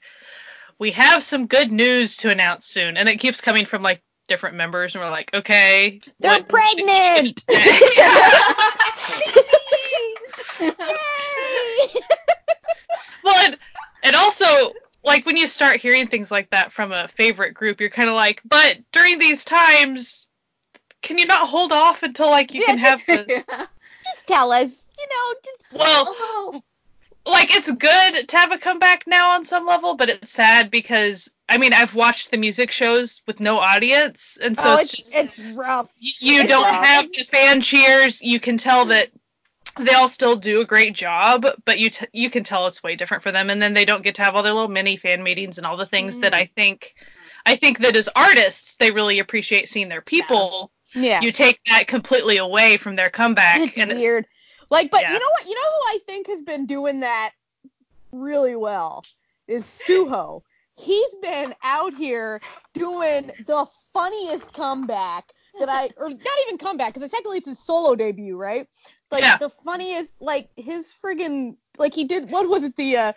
[0.79, 4.55] "We have some good news to announce soon," and it keeps coming from like different
[4.55, 7.43] members, and we're like, "Okay, They're what- pregnant!
[13.23, 13.57] well, and,
[14.03, 14.73] and also
[15.03, 18.15] like when you start hearing things like that from a favorite group, you're kind of
[18.15, 20.27] like, but during these times,
[21.01, 23.43] can you not hold off until like you Yeah, can have the
[24.03, 25.35] Just tell us, you know.
[25.43, 26.61] Just, well, oh,
[27.25, 31.29] like it's good to have a comeback now on some level, but it's sad because
[31.47, 35.11] I mean I've watched the music shows with no audience, and so oh, it's, it's,
[35.11, 35.91] just it's rough.
[35.97, 36.85] you, you it's don't rough.
[36.85, 38.21] have the fan cheers.
[38.21, 39.09] You can tell that
[39.79, 42.95] they all still do a great job, but you t- you can tell it's way
[42.95, 45.21] different for them, and then they don't get to have all their little mini fan
[45.23, 46.37] meetings and all the things that mm.
[46.37, 46.95] I think
[47.45, 50.71] I think that as artists they really appreciate seeing their people.
[50.93, 51.21] Yeah.
[51.21, 54.25] You take that completely away from their comeback, and it's and weird.
[54.69, 55.13] Like, but Yeah.
[55.13, 55.45] you know what?
[55.45, 57.33] You know who I think has been doing that
[58.11, 59.03] really well
[59.47, 60.41] is Suho.
[60.75, 62.41] He's been out here
[62.73, 67.95] doing the funniest comeback that I, or not even comeback, because technically it's his solo
[67.95, 68.67] debut, right?
[69.11, 69.37] Like Yeah.
[69.37, 72.31] the funniest, like his friggin', like he did.
[72.31, 72.75] What was it?
[72.77, 73.13] The uh,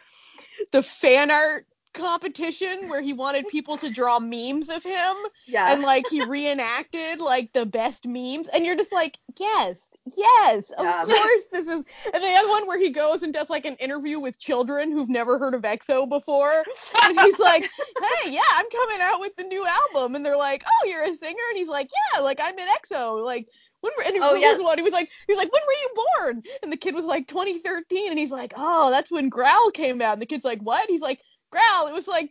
[0.73, 5.15] the fan art competition where he wanted people to draw memes of him
[5.47, 5.73] yeah.
[5.73, 10.85] and like he reenacted like the best memes and you're just like yes yes of
[10.85, 11.05] Yeah.
[11.07, 14.19] course this is and the other one where he goes and does like an interview
[14.21, 16.65] with children who've never heard of exo before
[17.05, 17.63] and he's like
[18.23, 21.15] hey yeah i'm coming out with the new album and they're like oh you're a
[21.15, 23.49] singer and he's like yeah like i'm in exo like
[23.81, 24.53] when were, and Oh, yeah.
[24.53, 24.79] was one?
[24.79, 26.43] He was like, he was like, when were you born?
[26.63, 28.09] And the kid was like, 2013.
[28.09, 30.15] And he's like, oh, that's when Growl came out.
[30.15, 30.89] And the kid's like, what?
[30.89, 31.21] He's like,
[31.55, 31.89] Growl.
[31.89, 32.31] It was like,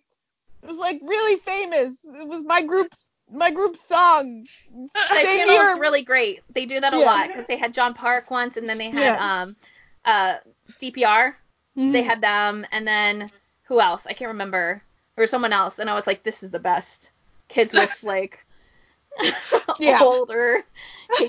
[0.62, 1.95] it was like really famous.
[2.04, 4.48] It was my group's my group's song.
[4.94, 5.74] that Same channel year.
[5.74, 6.41] is really great.
[6.54, 7.06] They do that a Yeah.
[7.06, 9.41] lot because they had John Park once, and then they had Yeah.
[9.44, 9.56] um
[10.06, 10.36] uh
[10.80, 11.38] DPR.
[11.78, 11.91] Mm-hmm.
[11.91, 13.32] They had them, and then
[13.64, 14.06] who else?
[14.06, 14.82] I can't remember.
[15.18, 17.12] Or someone else, and I was like, this is the best.
[17.48, 18.45] Kids with like
[19.80, 20.00] Yeah.
[20.02, 20.64] older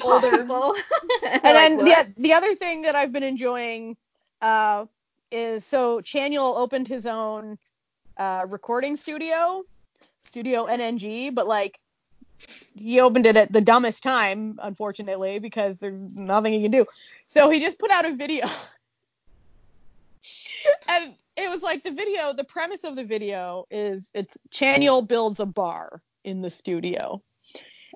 [0.03, 0.31] Older.
[0.43, 0.75] people.
[1.23, 2.07] and Like, then what?
[2.07, 3.97] the the other thing that I've been enjoying
[4.41, 4.87] uh,
[5.31, 7.59] is so Chanyeol opened his own
[8.17, 9.65] uh, recording studio,
[10.25, 11.79] Studio NNG, but like
[12.75, 16.87] he opened it at the dumbest time, unfortunately, because there's nothing he can do.
[17.29, 18.47] So he just put out a video.
[20.89, 25.41] and it was like the video, the premise of the video is it's Chanyeol builds
[25.41, 27.23] a bar in the studio.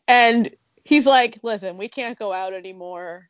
[0.07, 0.51] And
[0.85, 3.29] he's like, listen, we can't go out anymore.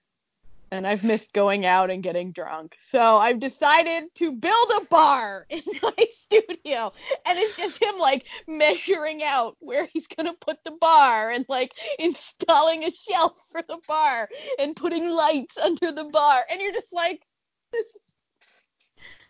[0.71, 2.77] And I've missed going out and getting drunk.
[2.79, 6.93] So I've decided to build a bar in my studio.
[7.27, 11.47] And it's just him like measuring out where he's going to put the bar and
[11.49, 14.29] like installing a shelf for the bar
[14.59, 16.45] and putting lights under the bar.
[16.51, 17.23] And you're just like,
[17.73, 18.01] this is.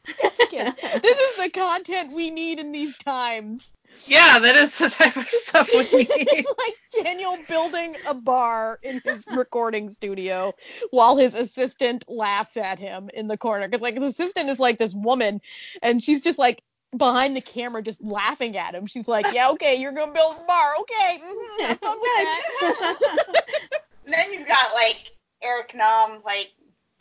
[0.22, 3.72] this is the content we need in these times.
[4.06, 6.08] Yeah, that is the type of stuff we need.
[6.10, 10.54] it's like Daniel building a bar in his recording studio
[10.90, 13.68] while his assistant laughs at him in the corner.
[13.68, 15.40] Because like his assistant is like this woman,
[15.82, 16.62] and she's just like
[16.96, 18.86] behind the camera, just laughing at him.
[18.86, 21.20] She's like, "Yeah, okay, you're gonna build a bar, okay?
[21.22, 23.34] mhm, have fun with that."
[24.06, 25.12] then you've got like
[25.42, 26.52] Eric Nam like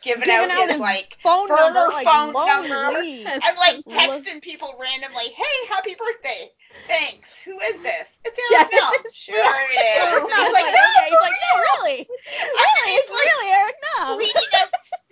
[0.02, 2.68] giving, Giving out, out his, his like phone number, like phone number.
[2.68, 6.50] I'm like texting people randomly, hey, happy birthday.
[6.86, 7.40] Thanks.
[7.42, 8.18] Who is this?
[8.24, 8.58] It's Yeah.
[8.72, 8.92] Eric Nam.
[9.12, 10.14] Sure it is.
[10.14, 11.04] And He's he's like, like, okay.
[11.04, 14.18] He's no, like, no, really, really, it's really Eric Nam.
[14.18, 14.68] tweeting out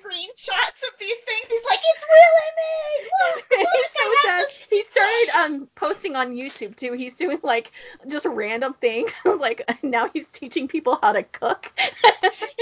[0.07, 1.47] screenshots of these things.
[1.49, 3.09] He's like, it's really me.
[3.19, 4.61] Look, he look, so I does.
[4.71, 6.93] He started um posting on YouTube too.
[6.93, 7.73] He's doing like
[8.07, 9.13] just random things.
[9.25, 11.73] like now he's teaching people how to cook.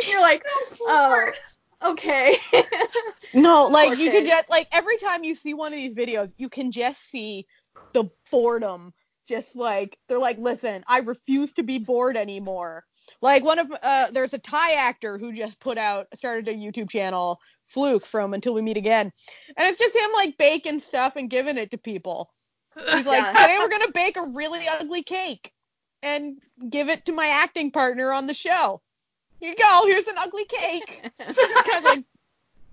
[0.08, 0.44] You're like,
[0.80, 1.30] oh,
[1.84, 2.36] okay.
[3.34, 6.48] No, like you could just like every time you see one of these videos, you
[6.48, 7.46] can just see
[7.92, 8.92] the boredom.
[9.26, 12.84] Just like they're like, listen, I refuse to be bored anymore.
[13.22, 16.90] Like one of uh, there's a Thai actor who just put out started a YouTube
[16.90, 19.10] channel, Fluke from Until We Meet Again,
[19.56, 22.30] and it's just him like baking stuff and giving it to people.
[22.86, 23.32] He's like, Yeah.
[23.32, 25.52] today we're gonna bake a really ugly cake
[26.02, 26.36] and
[26.70, 28.80] give it to my acting partner on the show.
[29.44, 29.82] Here you go.
[29.86, 31.02] Here's an ugly cake.
[31.18, 32.04] kind of like,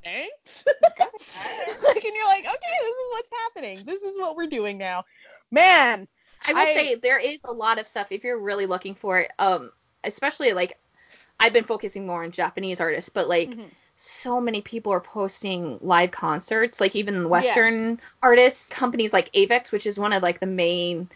[0.06, 0.66] thanks.
[1.00, 3.84] like, and you're like, okay, this is what's happening.
[3.86, 5.04] This is what we're doing now.
[5.52, 6.08] Man,
[6.48, 9.20] I would I- say there is a lot of stuff if you're really looking for
[9.20, 9.32] it.
[9.38, 9.72] Um,
[10.06, 10.80] especially like
[11.42, 13.66] I've been focusing more on Japanese artists, but like Mhm.
[13.98, 16.80] so many people are posting live concerts.
[16.80, 21.10] Like even Western artists, companies like Avex, which is one of like the main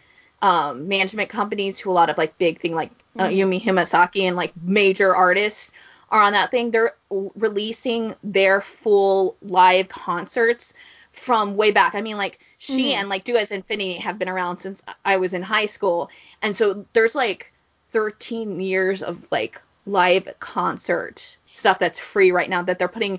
[0.46, 3.36] um, management companies to a lot of like big thing like uh, Mhm.
[3.38, 5.72] Yumi Hamasaki and like major artists
[6.10, 6.70] are on that thing.
[6.70, 10.74] They're l- releasing their full live concerts
[11.12, 11.94] from way back.
[11.94, 12.96] I mean, like she Mhm.
[12.98, 16.10] and like Do As Infinity have been around since I was in high school,
[16.42, 17.52] and so there's like
[17.92, 23.18] 13 years of like live concert stuff that's free right now that they're putting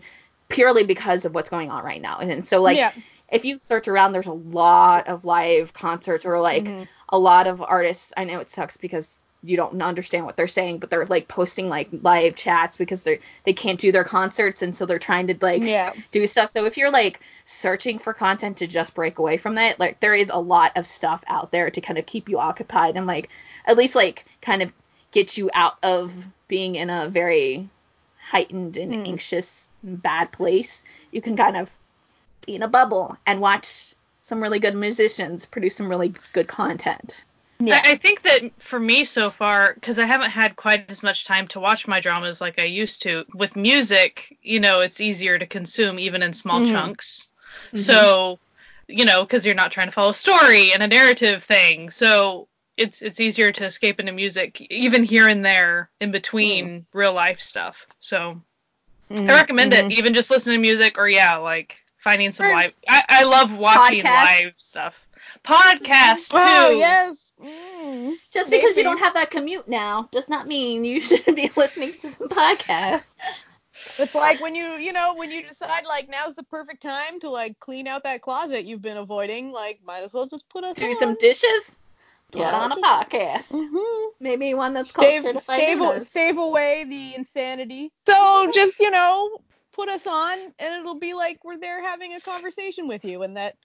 [0.49, 2.19] purely because of what's going on right now.
[2.19, 2.91] And so like yeah.
[3.29, 6.87] If you search around, there's a lot of live concerts or like Mhm.
[7.09, 8.13] a lot of artists.
[8.15, 11.69] I know it sucks because you don't understand what they're saying, but they're like posting
[11.69, 15.37] like live chats because they they can't do their concerts and so they're trying to
[15.41, 15.93] like yeah.
[16.11, 16.49] do stuff.
[16.49, 20.15] So if you're like searching for content to just break away from that, like there
[20.15, 23.29] is a lot of stuff out there to kind of keep you occupied and like
[23.65, 24.73] at least like kind of
[25.11, 26.13] get you out of
[26.47, 27.69] being in a very
[28.19, 29.07] heightened and Mm.
[29.07, 30.83] anxious bad place.
[31.11, 31.69] You can kind of
[32.47, 37.23] in a bubble and watch some really good musicians produce some really good content.
[37.59, 37.81] Yeah.
[37.83, 41.25] I, I think that for me so far, because I haven't had quite as much
[41.25, 45.37] time to watch my dramas like I used to, with music, you know, it's easier
[45.37, 46.71] to consume even in small Mhm.
[46.71, 47.29] chunks.
[47.73, 47.79] Mhm.
[47.79, 48.39] So,
[48.87, 51.89] you know, because you're not trying to follow a story and a narrative thing.
[51.89, 52.47] So
[52.77, 57.41] it's it's easier to escape into music, even here and there in between real life
[57.41, 57.85] stuff.
[57.99, 58.41] So.
[59.09, 59.89] I recommend Mhm.
[59.89, 61.77] it, even just listening to music or yeah, like
[62.07, 62.73] finding some Or live.
[62.87, 64.23] I, I love watching podcasts.
[64.23, 64.95] live stuff.
[65.43, 66.37] Podcasts too.
[66.39, 67.33] Oh yes.
[67.43, 68.13] Mm.
[68.31, 68.77] Just because Maybe.
[68.77, 72.29] you don't have that commute now does not mean you shouldn't be listening to some
[72.29, 73.13] podcasts.
[73.99, 77.29] It's like when you, you know, when you decide like now's the perfect time to
[77.29, 80.77] like clean out that closet you've been avoiding, like might as well just put us
[80.77, 80.95] Do on.
[80.95, 81.77] some dishes.
[82.31, 82.57] Put Yeah.
[82.59, 83.49] on a podcast.
[83.49, 84.07] Mhm.
[84.19, 86.37] Maybe one that's called Stave, Certified stave, Noonas.
[86.37, 87.91] away the insanity.
[88.07, 89.41] So just you know,
[89.77, 93.37] put us on, and it'll be like we're there having a conversation with you, and
[93.37, 93.55] that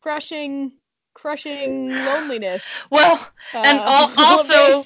[0.00, 0.72] crushing,
[1.14, 2.62] crushing loneliness.
[2.90, 3.14] Well,
[3.54, 4.84] Uh, And al- also-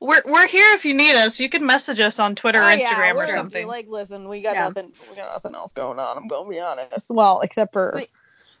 [0.00, 1.40] we're we're here if you need us.
[1.40, 3.66] You can message us on Twitter or Oh, yeah, Instagram or something.
[3.66, 4.68] Like, listen, we got Yeah.
[4.68, 6.16] nothing, we got nothing else going on.
[6.16, 7.08] I'm gonna be honest.
[7.08, 8.08] Well, except for We-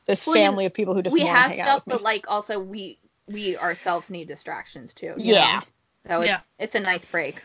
[0.06, 1.92] this well, family of people who just we want to have hang stuff, out with
[1.92, 2.04] but me.
[2.04, 2.98] like also we
[3.28, 5.14] we ourselves need distractions too.
[5.18, 5.60] Yeah.
[6.06, 6.10] know?
[6.10, 6.38] So it's Yeah.
[6.58, 7.44] it's a nice break.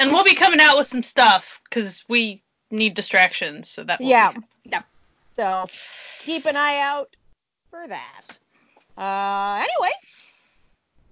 [0.00, 3.68] And we'll be coming out with some stuff because we need distractions.
[3.68, 4.32] So that will Yeah.
[4.32, 4.82] be- Yeah.
[5.34, 5.66] So
[6.20, 7.14] keep an eye out
[7.70, 8.38] for that.
[8.96, 9.92] Uh, anyway,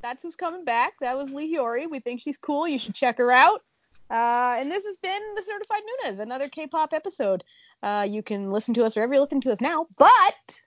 [0.02, 0.94] that's who's coming back.
[1.00, 1.88] That was Lee Hyori.
[1.90, 2.66] We think she's cool.
[2.68, 3.62] You should check her out.
[4.10, 7.42] Uh, and this has been the Certified Noonas, another K-pop episode.
[7.82, 9.86] Uh, you can listen to us wherever you listen to us now.
[9.98, 10.60] But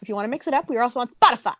[0.00, 1.54] if you want to mix it up, we are also on Spotify,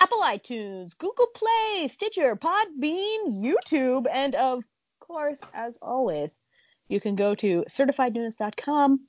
[0.00, 4.64] Apple iTunes, Google Play, Stitcher, Podbean, YouTube, and of
[5.12, 6.36] course, as always,
[6.88, 9.00] you can go to certifiednoonas.com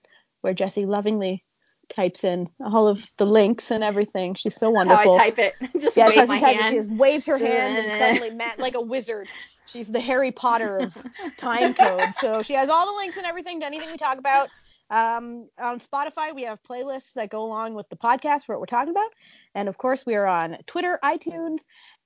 [0.42, 1.42] where Jesse lovingly
[1.88, 4.36] types in all of the links and everything.
[4.36, 5.16] She's so That's how wonderful.
[5.16, 5.56] I type it.
[5.80, 6.70] Just yeah, wave my she types it.
[6.70, 9.30] She just waves her hand and suddenly, Matt, like a wizard,
[9.66, 10.98] she's the Harry Potter of
[11.38, 12.14] time code.
[12.20, 14.50] So she has all the links and everything to anything we talk about.
[14.90, 18.66] Um, on Spotify, we have playlists that go along with the podcast for what we're
[18.66, 19.10] talking about.
[19.56, 21.60] And of course, we are on Twitter, iTunes,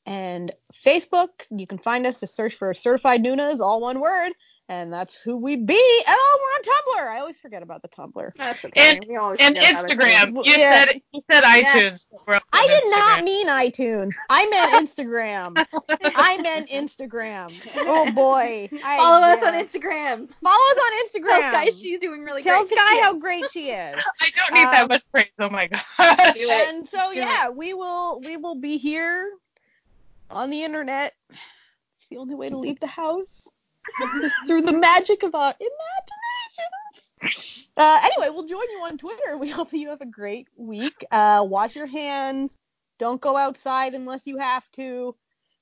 [0.07, 0.51] and
[0.83, 1.29] Facebook.
[1.51, 2.19] You can find us.
[2.19, 4.31] Just search for Certified Noonas, all one word.
[4.69, 6.03] And that's who we be.
[6.07, 7.07] And oh, we're on Tumblr.
[7.15, 8.31] I always forget about the Tumblr.
[8.37, 8.97] That's okay.
[8.97, 9.95] And- we always And forget about it, too.
[9.97, 10.45] Instagram.
[10.45, 10.85] You Yeah.
[10.85, 12.07] said you said iTunes.
[12.27, 14.13] We're I on did not mean iTunes.
[14.29, 15.65] I meant Instagram.
[16.17, 17.53] I meant Instagram.
[17.77, 18.67] Oh boy.
[18.83, 20.29] I- Follow us on Instagram.
[20.43, 21.39] Follow us on Instagram.
[21.39, 22.69] Tell Sky she's doing really Tell great.
[22.77, 23.95] Tell Sky how great she is.
[24.21, 25.29] I don't need Um, that much praise.
[25.39, 25.81] Oh my god.
[25.97, 26.67] Do it.
[26.75, 29.29] And so Just do yeah, we will we will be here
[30.29, 31.13] on the internet.
[31.29, 33.47] It's the only way to leave the house.
[34.23, 37.69] is through the magic of our imaginations.
[37.77, 39.37] Uh, anyway, we'll join you on Twitter.
[39.37, 41.05] We hope that you have a great week.
[41.11, 42.57] Uh, wash your hands.
[42.99, 45.15] Don't go outside unless you have to.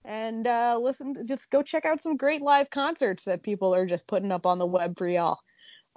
[0.05, 1.15] and uh, listen.
[1.25, 4.59] Just go check out some great live concerts that people are just putting up on
[4.59, 5.39] the web for y'all.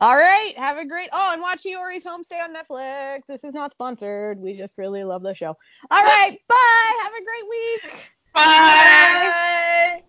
[0.00, 1.08] All right, have a great.
[1.12, 3.22] Oh, and watch Hyori's Homestay on Netflix.
[3.28, 4.38] This is not sponsored.
[4.38, 5.56] We just really love the show.
[5.90, 7.00] All right, bye.
[7.02, 8.12] Have a great week.
[8.38, 10.02] Bye.